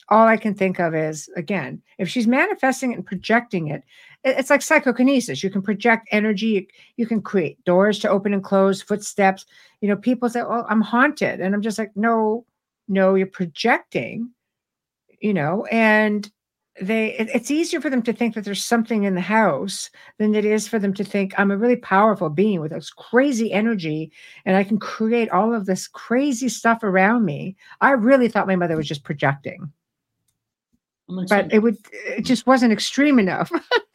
[0.08, 3.82] all I can think of is again, if she's manifesting it and projecting it,
[4.24, 5.42] it's like psychokinesis.
[5.42, 9.46] You can project energy, you can create doors to open and close, footsteps.
[9.80, 11.40] You know, people say, Oh, I'm haunted.
[11.40, 12.44] And I'm just like, No,
[12.88, 14.30] no, you're projecting,
[15.20, 16.30] you know, and
[16.80, 20.34] they it, it's easier for them to think that there's something in the house than
[20.34, 24.12] it is for them to think I'm a really powerful being with this crazy energy
[24.44, 27.56] and I can create all of this crazy stuff around me.
[27.80, 29.72] I really thought my mother was just projecting
[31.08, 33.50] but it would it just wasn't extreme enough.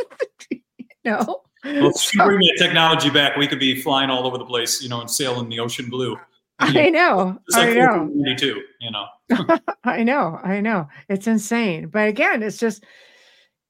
[1.06, 1.42] no.
[1.64, 4.82] Well, if you bring that technology back, we could be flying all over the place,
[4.82, 6.18] you know, and sailing the ocean blue.
[6.60, 7.40] I know.
[7.50, 8.36] like I know.
[8.38, 9.06] Too, you know.
[9.84, 10.40] I know.
[10.44, 10.88] I know.
[11.10, 11.88] It's insane.
[11.88, 12.84] But again, it's just,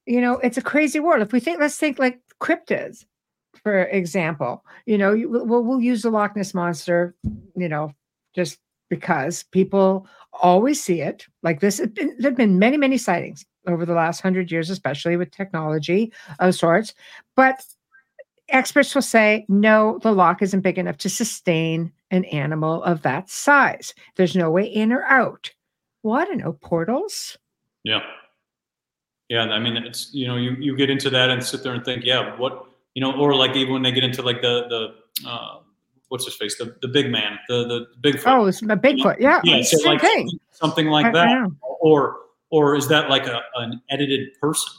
[0.06, 1.22] you know, it's a crazy world.
[1.22, 3.06] If we think, let's think like cryptids,
[3.62, 4.66] for example.
[4.86, 7.16] You know, we'll, we'll use the Loch Ness monster.
[7.56, 7.92] You know,
[8.36, 11.26] just because people always see it.
[11.42, 15.32] Like this, there have been many, many sightings over the last hundred years, especially with
[15.32, 16.94] technology of sorts.
[17.36, 17.66] But
[18.50, 23.30] experts will say, no, the loch isn't big enough to sustain an animal of that
[23.30, 23.94] size.
[24.16, 25.52] There's no way in or out.
[26.04, 27.38] Well, I don't know, portals?
[27.84, 28.02] Yeah.
[29.30, 29.44] Yeah.
[29.44, 32.04] I mean, it's, you know, you, you get into that and sit there and think,
[32.04, 35.60] yeah, what, you know, or like even when they get into like the, the, uh,
[36.10, 38.24] what's his face, the, the big man, the the Bigfoot.
[38.28, 39.20] Oh, it's a Bigfoot.
[39.20, 39.64] Yeah, yeah.
[39.64, 40.30] So like thing.
[40.52, 41.50] something like that,
[41.80, 42.18] or
[42.54, 44.72] or is that like a, an edited person?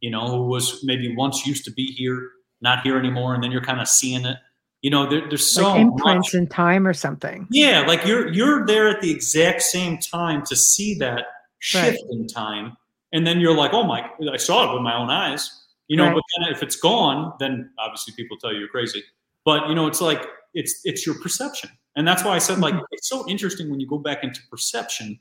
[0.00, 2.28] You know, who was maybe once used to be here,
[2.60, 4.36] not here anymore, and then you're kind of seeing it.
[4.82, 6.38] You know, there, there's so like imprints much.
[6.38, 7.46] in time or something.
[7.50, 11.24] Yeah, like you're you're there at the exact same time to see that
[11.60, 12.10] shift right.
[12.10, 12.76] in time,
[13.12, 15.50] and then you're like, oh my, I saw it with my own eyes.
[15.88, 16.14] You know, right.
[16.14, 19.02] but then if it's gone, then obviously people tell you you're crazy.
[19.44, 22.74] But you know, it's like it's it's your perception and that's why i said like
[22.74, 22.84] mm-hmm.
[22.92, 25.18] it's so interesting when you go back into perception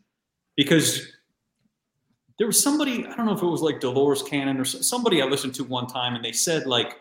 [0.55, 1.07] because
[2.41, 5.25] there was somebody i don't know if it was like dolores cannon or somebody i
[5.25, 6.97] listened to one time and they said like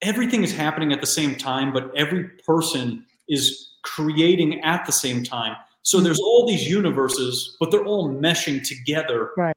[0.00, 5.22] everything is happening at the same time but every person is creating at the same
[5.22, 6.24] time so there's mm-hmm.
[6.24, 9.54] all these universes but they're all meshing together right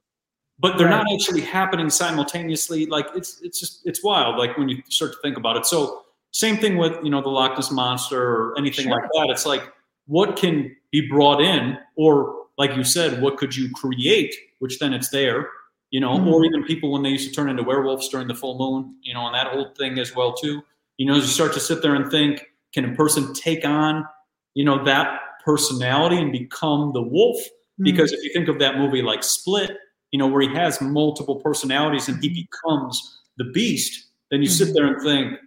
[0.59, 1.03] but they're right.
[1.03, 5.17] not actually happening simultaneously like it's it's just it's wild like when you start to
[5.21, 8.85] think about it so same thing with you know the Loch Ness monster or anything
[8.85, 8.91] sure.
[8.91, 9.27] like that.
[9.29, 9.63] It's like
[10.05, 14.35] what can be brought in, or like you said, what could you create?
[14.59, 15.49] Which then it's there,
[15.91, 16.27] you know, mm-hmm.
[16.27, 19.13] or even people when they used to turn into werewolves during the full moon, you
[19.13, 20.61] know, and that whole thing as well too.
[20.97, 22.43] You know, as you start to sit there and think,
[22.73, 24.05] can a person take on,
[24.55, 27.37] you know, that personality and become the wolf?
[27.37, 27.83] Mm-hmm.
[27.83, 29.77] Because if you think of that movie like Split,
[30.11, 32.41] you know, where he has multiple personalities and he mm-hmm.
[32.41, 34.65] becomes the beast, then you mm-hmm.
[34.65, 35.39] sit there and think,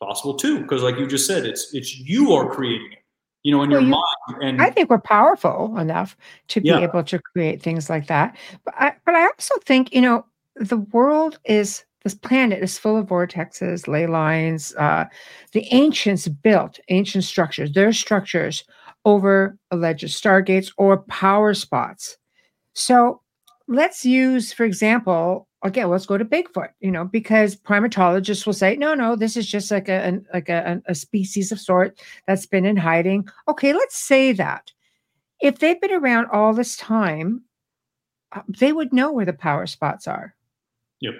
[0.00, 2.98] it's possible too because like you just said it's it's you are creating it
[3.46, 6.16] you know in well, your you, mind and i think we're powerful enough
[6.48, 6.80] to be yeah.
[6.80, 10.78] able to create things like that but I, but I also think you know the
[10.78, 15.04] world is this planet is full of vortexes ley lines uh,
[15.52, 18.64] the ancients built ancient structures their structures
[19.04, 22.16] over alleged stargates or power spots
[22.72, 23.20] so
[23.68, 28.76] let's use for example again, let's go to Bigfoot, you know, because primatologists will say,
[28.76, 32.64] no, no, this is just like a, like a, a species of sort that's been
[32.64, 33.28] in hiding.
[33.48, 34.72] Okay, let's say that.
[35.40, 37.42] If they've been around all this time,
[38.32, 40.34] uh, they would know where the power spots are.
[41.00, 41.14] Yep.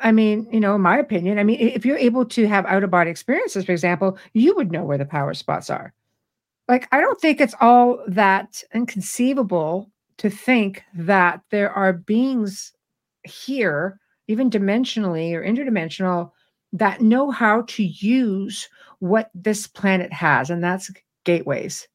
[0.00, 2.84] I mean, you know, in my opinion, I mean, if you're able to have out
[2.84, 5.92] of body experiences, for example, you would know where the power spots are.
[6.68, 12.72] Like, I don't think it's all that inconceivable to think that there are beings
[13.24, 16.32] here, even dimensionally or interdimensional,
[16.72, 18.68] that know how to use
[18.98, 20.90] what this planet has, and that's
[21.24, 21.88] gateways.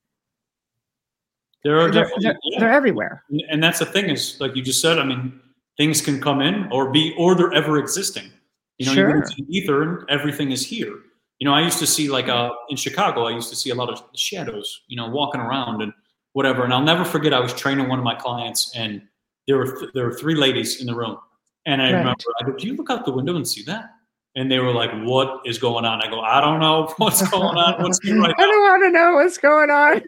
[1.63, 2.59] There are they're, they're, yeah.
[2.59, 4.99] they're, everywhere, and that's the thing is like you just said.
[4.99, 5.39] I mean,
[5.77, 8.31] things can come in or be, or they're ever existing.
[8.79, 9.09] You know, sure.
[9.09, 10.93] you go into ether, and everything is here.
[11.39, 13.75] You know, I used to see like uh, in Chicago, I used to see a
[13.75, 14.81] lot of shadows.
[14.87, 15.93] You know, walking around and
[16.33, 16.63] whatever.
[16.63, 17.33] And I'll never forget.
[17.33, 19.01] I was training one of my clients, and
[19.47, 21.17] there were th- there were three ladies in the room,
[21.65, 21.99] and I right.
[21.99, 23.91] remember I go, "Do you look out the window and see that?"
[24.35, 27.57] And they were like, "What is going on?" I go, "I don't know what's going
[27.57, 27.81] on.
[27.81, 30.01] What's going right I don't want to know what's going on."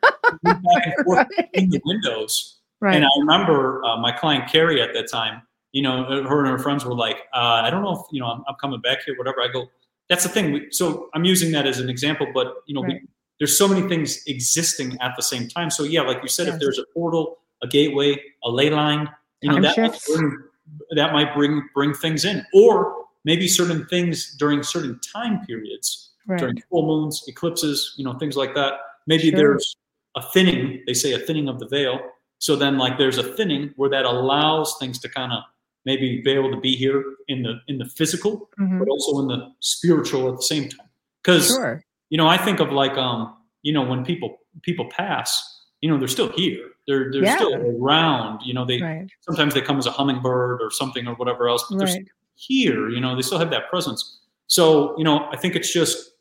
[1.07, 1.27] right.
[1.53, 2.95] In the windows, right?
[2.95, 5.41] And I remember uh, my client Carrie at that time.
[5.72, 8.27] You know, her and her friends were like, uh, "I don't know if you know
[8.27, 9.68] I'm, I'm coming back here, whatever." I go,
[10.10, 10.52] that's the thing.
[10.52, 13.02] We, so I'm using that as an example, but you know, we,
[13.40, 15.70] there's so many things existing at the same time.
[15.70, 16.56] So yeah, like you said, Yes.
[16.56, 19.10] if there's a portal, a gateway, a ley line,
[19.41, 20.44] you know, that might, bring,
[20.91, 26.40] that might bring bring things in, or maybe certain things during certain time periods, Right.
[26.40, 28.74] during full moons, eclipses, you know, things like that.
[29.07, 29.38] Maybe Sure.
[29.38, 29.76] there's
[30.16, 30.82] a thinning.
[30.88, 31.99] They say a thinning of the veil.
[32.40, 35.44] So then, like, there's a thinning where that allows things to kind of
[35.86, 38.80] maybe be able to be here in the in the physical, Mhm.
[38.80, 40.88] but also in the spiritual at the same time.
[41.22, 41.84] Because Sure.
[42.10, 45.98] You know, I think of like um, you know, when people people pass, you know,
[45.98, 46.69] they're still here.
[46.88, 47.36] They're they're Yeah.
[47.36, 48.41] still around.
[48.45, 49.07] You know, they Right.
[49.22, 52.06] sometimes they come as a hummingbird or something or whatever else, but they're Right.
[52.36, 52.90] here.
[52.90, 54.22] You know, they still have that presence.
[54.48, 56.11] So you know, I think it's just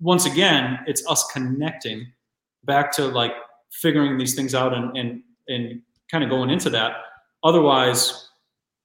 [0.00, 2.10] once again, it's us connecting
[2.64, 3.32] back to like
[3.70, 6.92] figuring these things out and and and kind of going into that.
[7.44, 8.28] Otherwise,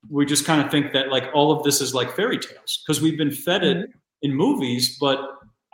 [0.10, 3.02] we just kind of think that like all of this is like fairy tales because
[3.02, 3.90] we've been fed it
[4.22, 5.20] in movies, but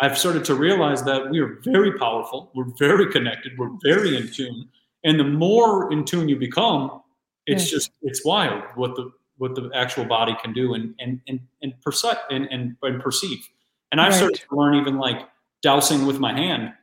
[0.02, 2.52] I've started to realize that we are very powerful.
[2.56, 3.52] We're very connected.
[3.58, 4.68] We're very in tune.
[5.04, 7.02] And the more in tune you become,
[7.46, 7.72] it's Yes.
[7.72, 11.74] just it's wild what the what the actual body can do and and and and
[11.82, 13.48] perceive and, and, and perceive.
[13.92, 15.28] And I've started to learn even like
[15.62, 16.74] dowsing with my hand,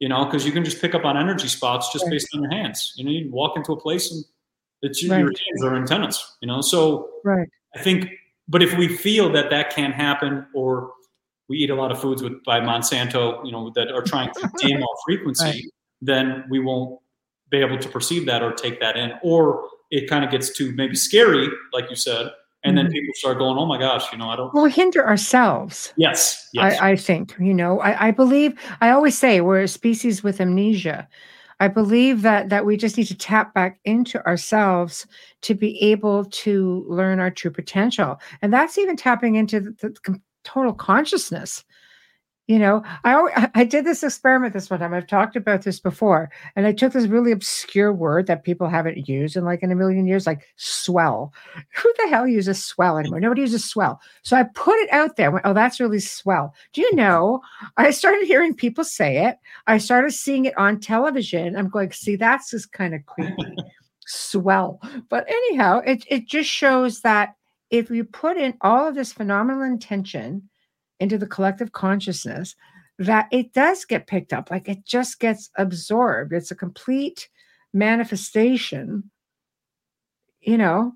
[0.00, 2.12] you know, because you can just pick up on energy spots just Right.
[2.12, 2.92] based on your hands.
[2.96, 4.24] You know, you walk into a place and
[4.82, 6.60] it's your, your hands are antennas, you know.
[6.60, 7.48] So Right.
[7.74, 8.10] I think,
[8.48, 10.92] but if we feel that that can't happen, or
[11.54, 14.40] we eat a lot of foods with by Monsanto, you know, that are trying to
[14.60, 15.62] dim our frequency, Right.
[16.02, 16.98] then we won't
[17.50, 20.72] be able to perceive that or take that in, or it kind of gets too
[20.74, 22.30] maybe scary, like you said,
[22.64, 22.92] and then Mhm.
[22.92, 25.92] people start going, "Oh my gosh, you know, I don't." Well, we hinder ourselves.
[25.96, 29.68] Yes, yes, I, I think, you know, I, I believe, I always say we're a
[29.68, 31.06] species with amnesia.
[31.60, 35.06] I believe that that we just need to tap back into ourselves
[35.42, 38.18] to be able to learn our true potential.
[38.42, 41.64] And that's even tapping into the, the total consciousness.
[42.46, 44.92] You know, I, I did this experiment this one time.
[44.92, 49.08] I've talked about this before, and I took this really obscure word that people haven't
[49.08, 51.32] used in like in a million years, like swell.
[51.76, 53.20] Who the hell uses swell anymore?
[53.20, 53.98] Nobody uses swell.
[54.24, 55.30] So I put it out there.
[55.30, 56.54] Went, oh, that's really swell.
[56.74, 57.40] Do you know?
[57.78, 59.38] I started hearing people say it.
[59.66, 61.56] I started seeing it on television.
[61.56, 63.56] I'm going, see, that's just kind of creepy.
[64.06, 64.80] swell.
[65.08, 67.36] But anyhow, it, it just shows that
[67.70, 70.48] if you put in all of this phenomenal intention
[71.00, 72.54] into the collective consciousness,
[72.98, 74.50] that it does get picked up.
[74.50, 76.32] Like it just gets absorbed.
[76.32, 77.28] It's a complete
[77.72, 79.10] manifestation.
[80.40, 80.92] You know,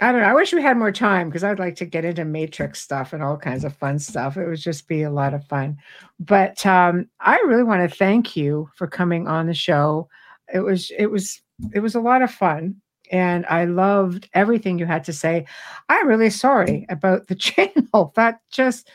[0.00, 0.28] I don't know.
[0.28, 3.22] I wish we had more time because I'd like to get into matrix stuff and
[3.22, 4.36] all kinds of fun stuff.
[4.36, 5.78] It would just be a lot of fun.
[6.18, 10.08] But um, I really want to thank you for coming on the show.
[10.52, 11.40] It was it was
[11.72, 12.80] it was a lot of fun.
[13.10, 15.46] And I loved everything you had to say.
[15.88, 18.12] I'm really sorry about the channel.
[18.16, 18.88] That just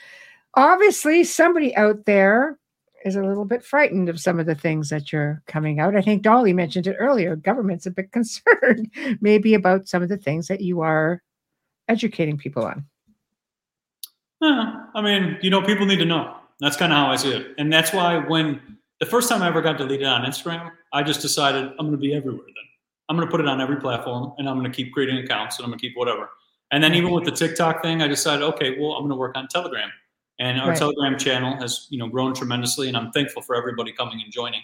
[0.56, 2.58] obviously somebody out there
[3.06, 5.96] is a little bit frightened of some of the things that you're coming out.
[5.96, 7.36] I think Dolly mentioned it earlier.
[7.36, 11.22] Government's a bit concerned, maybe about some of the things that you are
[11.88, 12.86] educating people on.
[14.42, 16.36] Yeah, I mean, you know, people need to know.
[16.60, 18.60] That's kind of how I see it, and that's why when
[19.00, 21.98] the first time I ever got deleted on Instagram, I just decided I'm going to
[21.98, 22.46] be everywhere.
[22.46, 22.71] Then
[23.12, 25.58] I'm going to put it on every platform, and I'm going to keep creating accounts,
[25.58, 26.30] and I'm going to keep whatever.
[26.72, 29.36] And then even with the TikTok thing, I decided, okay, well, I'm going to work
[29.36, 29.90] on Telegram,
[30.40, 30.78] and our Right.
[30.78, 34.62] Telegram channel has you know grown tremendously, and I'm thankful for everybody coming and joining.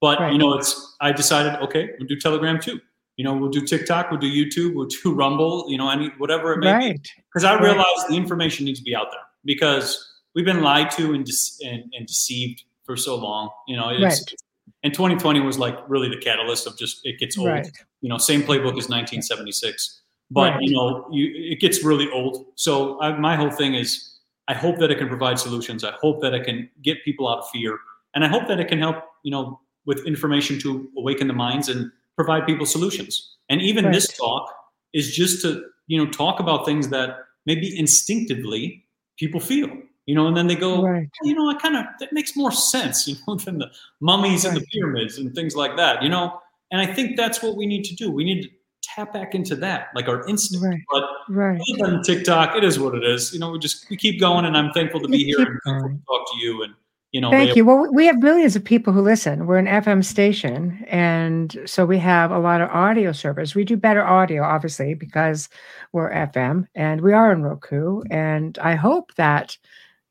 [0.00, 0.32] But Right.
[0.32, 2.80] you know, it's I decided, okay, we'll do Telegram too.
[3.18, 5.66] You know, we'll do TikTok, we'll do YouTube, we'll do Rumble.
[5.68, 7.64] You know, any whatever it may be because I Right.
[7.64, 9.88] realize the information needs to be out there because
[10.34, 13.50] we've been lied to and, dece- and, and deceived for so long.
[13.68, 14.34] You know, it's, Right.
[14.82, 17.48] And 2020 was like really the catalyst of just it gets old.
[17.48, 17.70] Right.
[18.00, 20.62] You know, same playbook as 1976, but Right.
[20.62, 22.46] you know, you, it gets really old.
[22.54, 25.84] So I, my whole thing is, I hope that it can provide solutions.
[25.84, 27.78] I hope that it can get people out of fear,
[28.14, 28.96] and I hope that it can help.
[29.22, 33.36] You know, with information to awaken the minds and provide people solutions.
[33.48, 34.52] And even this talk
[34.92, 38.84] is just to you know talk about things that maybe instinctively
[39.18, 39.70] people feel
[40.10, 41.08] you know and then they go Right.
[41.28, 43.68] you know i kind of that makes more sense you know than the
[44.00, 46.24] mummies and the pyramids and things like that you know
[46.72, 48.48] and i think that's what we need to do we need to
[48.82, 50.80] tap back into that like our instinct Right.
[50.94, 51.04] but
[51.42, 51.60] Right.
[51.74, 54.44] other than tiktok it is what it is you know we just we keep going
[54.46, 56.74] and i'm thankful to be We here and thankful to talk to you and
[57.12, 57.64] you know Thank be you.
[57.64, 59.46] Well, we have millions of people who listen.
[59.48, 63.52] We're an FM station, and so we have a lot of audio servers.
[63.56, 65.48] We do better audio, obviously, because
[65.92, 68.02] we're FM and we are in Roku.
[68.12, 69.58] And I hope that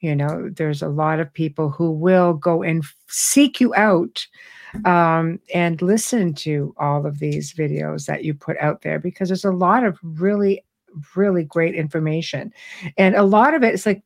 [0.01, 4.25] you know there's a lot of people who will go and seek you out
[4.85, 9.45] um, and listen to all of these videos that you put out there because there's
[9.45, 10.63] a lot of really,
[11.15, 12.51] really great information,
[12.97, 14.03] and a lot of it is like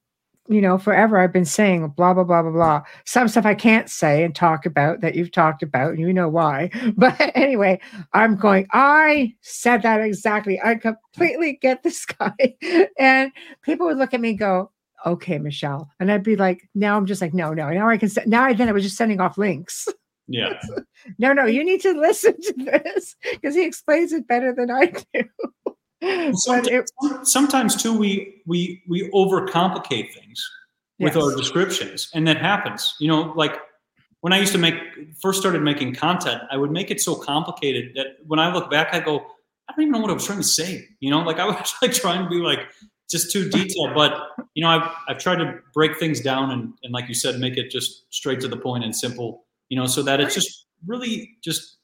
[0.50, 2.82] you know, forever I've been saying blah, blah, blah, blah, blah.
[3.06, 6.28] Some stuff I can't say and talk about that you've talked about, and you know
[6.30, 6.70] why.
[6.98, 7.80] But anyway,
[8.14, 10.60] I'm going, I said that exactly.
[10.62, 12.34] I completely get this guy.
[13.00, 14.72] And people would look at me and go,
[15.06, 15.90] okay, Michelle.
[16.00, 17.70] And I'd be like, now I'm just like, no, no.
[17.70, 19.88] Now I can, now I then I was just sending off links.
[20.28, 20.60] Yeah.
[21.18, 24.94] no, no, you need to listen to this because he explains it better than I
[25.14, 26.34] do.
[26.36, 26.92] Sometimes, it,
[27.24, 30.42] sometimes, too, we we we overcomplicate things
[31.00, 31.24] with yes.
[31.24, 32.96] our descriptions, and that happens.
[33.00, 33.58] You know, like
[34.22, 34.76] when I used to make
[35.22, 38.94] first started making content, I would make it so complicated that when I look back,
[38.94, 40.88] I go, I don't even know what I was trying to say.
[41.00, 42.60] You know, like I was like trying to be like
[43.14, 43.96] just too detailed.
[43.96, 44.14] But
[44.54, 47.56] you know, I've I've tried to break things down and and like you said, make
[47.56, 49.46] it just straight to the point and simple.
[49.70, 51.78] You know, so that it's just really just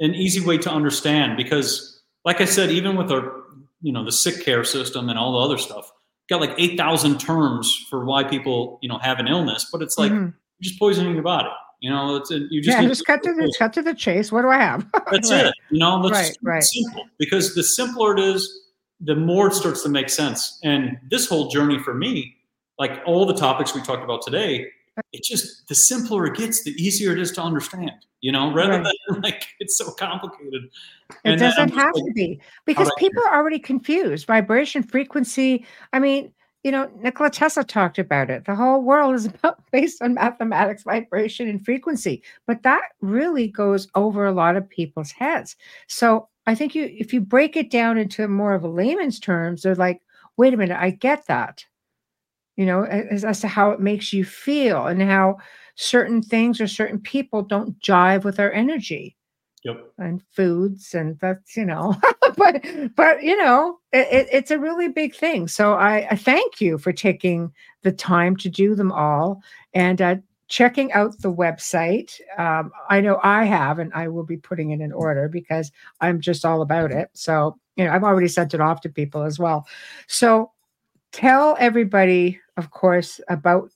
[0.00, 3.44] an easy way to understand because like I said, even with our,
[3.82, 5.90] you know, the sick care system and all the other stuff,
[6.28, 10.10] got like 8,000 terms for why people, you know, have an illness, but it's like
[10.10, 10.24] mm-hmm.
[10.24, 11.50] you're just poisoning your body.
[11.80, 14.32] You know, it's a, you just yeah, just cut to the cut to the chase.
[14.32, 14.86] What do I have?
[15.10, 15.46] That's right.
[15.46, 15.54] it.
[15.70, 16.62] You know, let's right, right.
[16.62, 18.63] simple because the simpler it is,
[19.00, 20.58] the more it starts to make sense.
[20.64, 22.36] And this whole journey for me,
[22.78, 24.66] like all the topics we talked about today,
[25.12, 27.92] it just the simpler it gets, the easier it is to understand.
[28.20, 28.94] You know, rather right.
[29.08, 30.64] than like it's so complicated.
[31.10, 34.26] It and doesn't have like, to be because people are already confused.
[34.26, 35.66] Vibration, frequency.
[35.92, 38.46] I mean, you know, Nikola Tesla talked about it.
[38.46, 42.22] The whole world is about, based on mathematics, vibration, and frequency.
[42.46, 45.56] But that really goes over a lot of people's heads.
[45.86, 49.62] So I think you, if you break it down into more of a layman's terms,
[49.62, 50.02] they're like,
[50.36, 51.64] wait a minute, I get that
[52.56, 55.38] you know, as, as to how it makes you feel and how
[55.74, 59.16] certain things or certain people don't jive with our energy.
[59.64, 59.92] Yep.
[59.96, 61.96] And foods, and that's you know,
[62.36, 62.64] but
[62.94, 65.48] but you know, it, it's a really big thing.
[65.48, 67.50] So I, I, thank you for taking
[67.82, 69.40] the time to do them all
[69.72, 70.16] and uh,
[70.48, 72.20] checking out the website.
[72.38, 76.20] Um, I know I have, and I will be putting it in order because I'm
[76.20, 77.10] just all about it.
[77.14, 79.66] So you know, I've already sent it off to people as well.
[80.06, 80.52] So
[81.12, 83.70] tell everybody, of course, about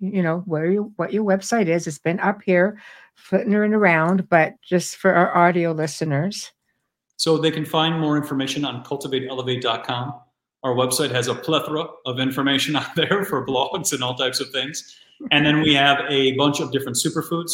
[0.00, 1.86] you know where you what your website is.
[1.86, 2.80] It's been up here,
[3.14, 6.52] flittering around, but just for our audio listeners.
[7.16, 10.14] So they can find more information on cultivateelevate.com.
[10.64, 14.50] Our website has a plethora of information out there for blogs and all types of
[14.50, 14.96] things.
[15.30, 17.50] And then we have a bunch of different superfoods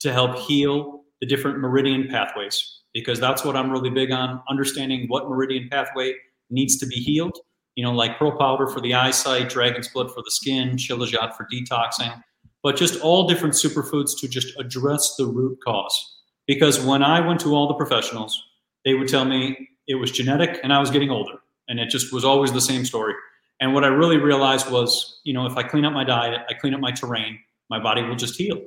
[0.00, 5.06] to help heal the different meridian pathways, because that's what I'm really big on understanding
[5.08, 6.14] what meridian pathway
[6.48, 7.36] needs to be healed
[7.78, 11.46] you know, like pearl powder for the eyesight, dragon's blood for the skin, shilajit for
[11.46, 12.12] detoxing,
[12.60, 16.16] but just all different superfoods to just address the root cause.
[16.48, 18.42] Because when I went to all the professionals,
[18.84, 21.34] they would tell me it was genetic and I was getting older.
[21.68, 23.14] And it just was always the same story.
[23.60, 26.54] And what I really realized was, you know, if I clean up my diet, I
[26.54, 27.38] clean up my terrain,
[27.70, 28.60] my body will just heal.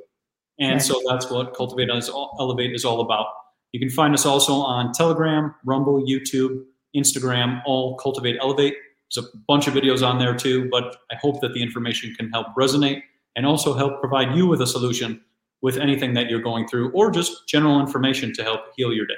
[0.59, 0.81] And right.
[0.81, 3.27] so that's what Cultivate Elevate is all about.
[3.71, 6.63] You can find us also on Telegram, Rumble, YouTube,
[6.95, 8.75] Instagram, all Cultivate Elevate.
[9.13, 12.29] There's a bunch of videos on there too, but I hope that the information can
[12.29, 13.01] help resonate
[13.35, 15.21] and also help provide you with a solution
[15.61, 19.13] with anything that you're going through or just general information to help heal your day.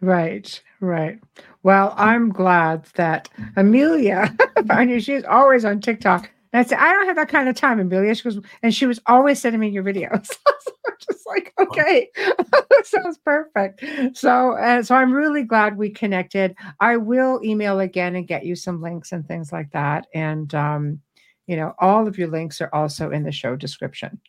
[0.00, 1.18] Right, right.
[1.62, 4.34] Well, I'm glad that Amelia
[4.88, 5.00] you.
[5.00, 6.30] She's always on TikTok.
[6.52, 8.14] And I said, I don't have that kind of time, Amelia.
[8.14, 10.30] She goes, and she was always sending me your videos.
[11.00, 12.08] just like, okay,
[12.84, 13.84] sounds perfect.
[14.16, 16.54] So, uh, so I'm really glad we connected.
[16.80, 20.06] I will email again and get you some links and things like that.
[20.14, 21.00] And, um,
[21.46, 24.20] you know, all of your links are also in the show description.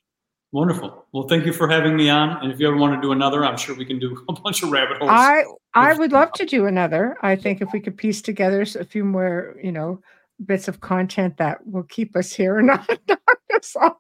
[0.52, 1.06] Wonderful.
[1.12, 2.42] Well, thank you for having me on.
[2.42, 4.64] And if you ever want to do another, I'm sure we can do a bunch
[4.64, 5.12] of rabbit holes.
[5.12, 5.44] I
[5.74, 7.18] I would love to do another.
[7.22, 10.02] I think if we could piece together a few more, you know,
[10.46, 13.98] bits of content that will keep us here and not knock us off.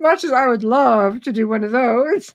[0.00, 2.32] Much as I would love to do one of those,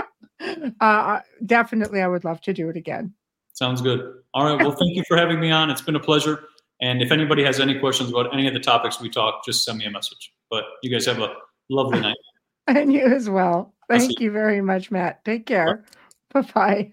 [0.80, 3.12] uh, definitely I would love to do it again.
[3.52, 4.14] Sounds good.
[4.32, 4.64] All right.
[4.64, 5.68] Well, thank you for having me on.
[5.68, 6.44] It's been a pleasure.
[6.80, 9.76] And if anybody has any questions about any of the topics we talk, just send
[9.76, 10.32] me a message.
[10.48, 11.34] But you guys have a
[11.70, 12.16] lovely night.
[12.66, 13.74] and you as well.
[13.88, 15.24] Thank you very much, Matt.
[15.24, 15.84] Take care.
[16.32, 16.92] Bye bye.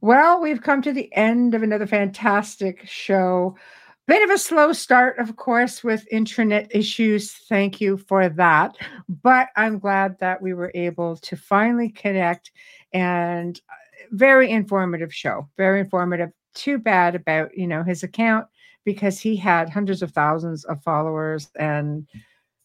[0.00, 3.56] Well, we've come to the end of another fantastic show.
[4.06, 7.32] Bit of a slow start, of course, with internet issues.
[7.48, 8.76] Thank you for that.
[9.08, 12.50] But I'm glad that we were able to finally connect
[12.92, 13.74] and uh,
[14.12, 15.48] very informative show.
[15.56, 16.30] Very informative.
[16.54, 18.46] Too bad about, you know, his account
[18.84, 22.06] because he had hundreds of thousands of followers and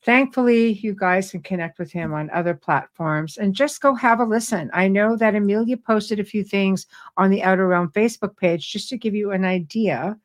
[0.05, 4.25] thankfully you guys can connect with him on other platforms and just go have a
[4.25, 8.71] listen i know that amelia posted a few things on the outer realm facebook page
[8.71, 10.17] just to give you an idea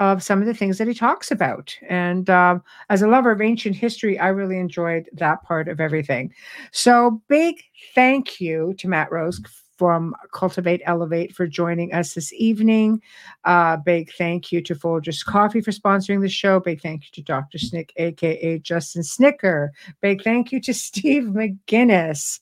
[0.00, 1.72] of some of the things that he talks about.
[1.88, 6.34] And um, as a lover of ancient history, I really enjoyed that part of everything.
[6.72, 7.62] So, big
[7.94, 9.40] thank you to Matt Rose
[9.84, 13.02] from Cultivate Elevate for joining us this evening.
[13.44, 16.58] Uh, big thank you to Folgers Coffee for sponsoring the show.
[16.58, 17.58] Big thank you to Dr.
[17.58, 19.72] Snick, aka Justin Snicker.
[20.00, 22.40] Big thank you to Steve McGinnis.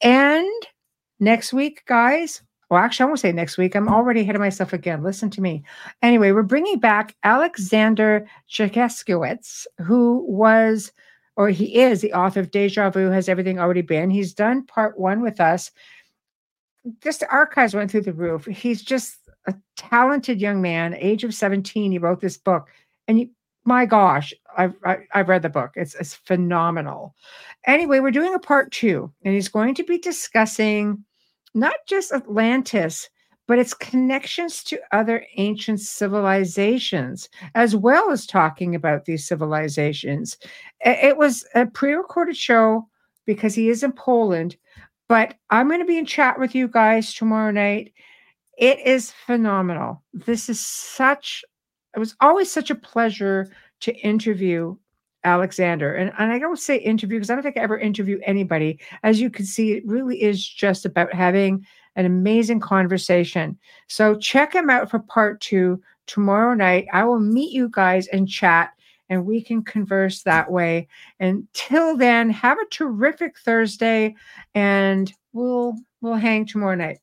[0.00, 0.50] And
[1.20, 3.76] next week, guys, well, actually, I won't say next week.
[3.76, 5.04] I'm already ahead of myself again.
[5.04, 5.62] Listen to me.
[6.02, 10.90] Anyway, we're bringing back Alexander Cherkeskowitz, who was,
[11.36, 14.10] or he is, the author of Deja Vu Has Everything Already Been.
[14.10, 15.70] He's done part one with us.
[17.02, 18.46] Just archives went through the roof.
[18.46, 21.92] He's just a talented young man, age of 17.
[21.92, 22.68] He wrote this book.
[23.08, 23.30] And you,
[23.64, 25.72] my gosh, I've, I, have i have read the book.
[25.76, 27.14] It's, it's phenomenal.
[27.66, 31.04] Anyway, we're doing a part two, and he's going to be discussing
[31.54, 33.08] not just Atlantis,
[33.46, 40.36] but its connections to other ancient civilizations, as well as talking about these civilizations.
[40.80, 42.88] It was a pre recorded show
[43.26, 44.56] because he is in Poland,
[45.10, 47.92] but I'm going to be in chat with you guys tomorrow night.
[48.56, 50.04] It is phenomenal.
[50.14, 51.44] This is such,
[51.96, 53.50] it was always such a pleasure
[53.80, 54.76] to interview
[55.24, 55.96] Alexander.
[55.96, 58.78] And, and I don't say interview because I don't think I ever interview anybody.
[59.02, 61.66] As you can see, it really is just about having
[61.96, 63.58] an amazing conversation.
[63.88, 66.86] So check him out for part two tomorrow night.
[66.92, 68.74] I will meet you guys and chat
[69.10, 70.88] and we can converse that way.
[71.20, 74.14] Until then, have a terrific Thursday
[74.54, 77.00] and we'll we'll hang tomorrow night.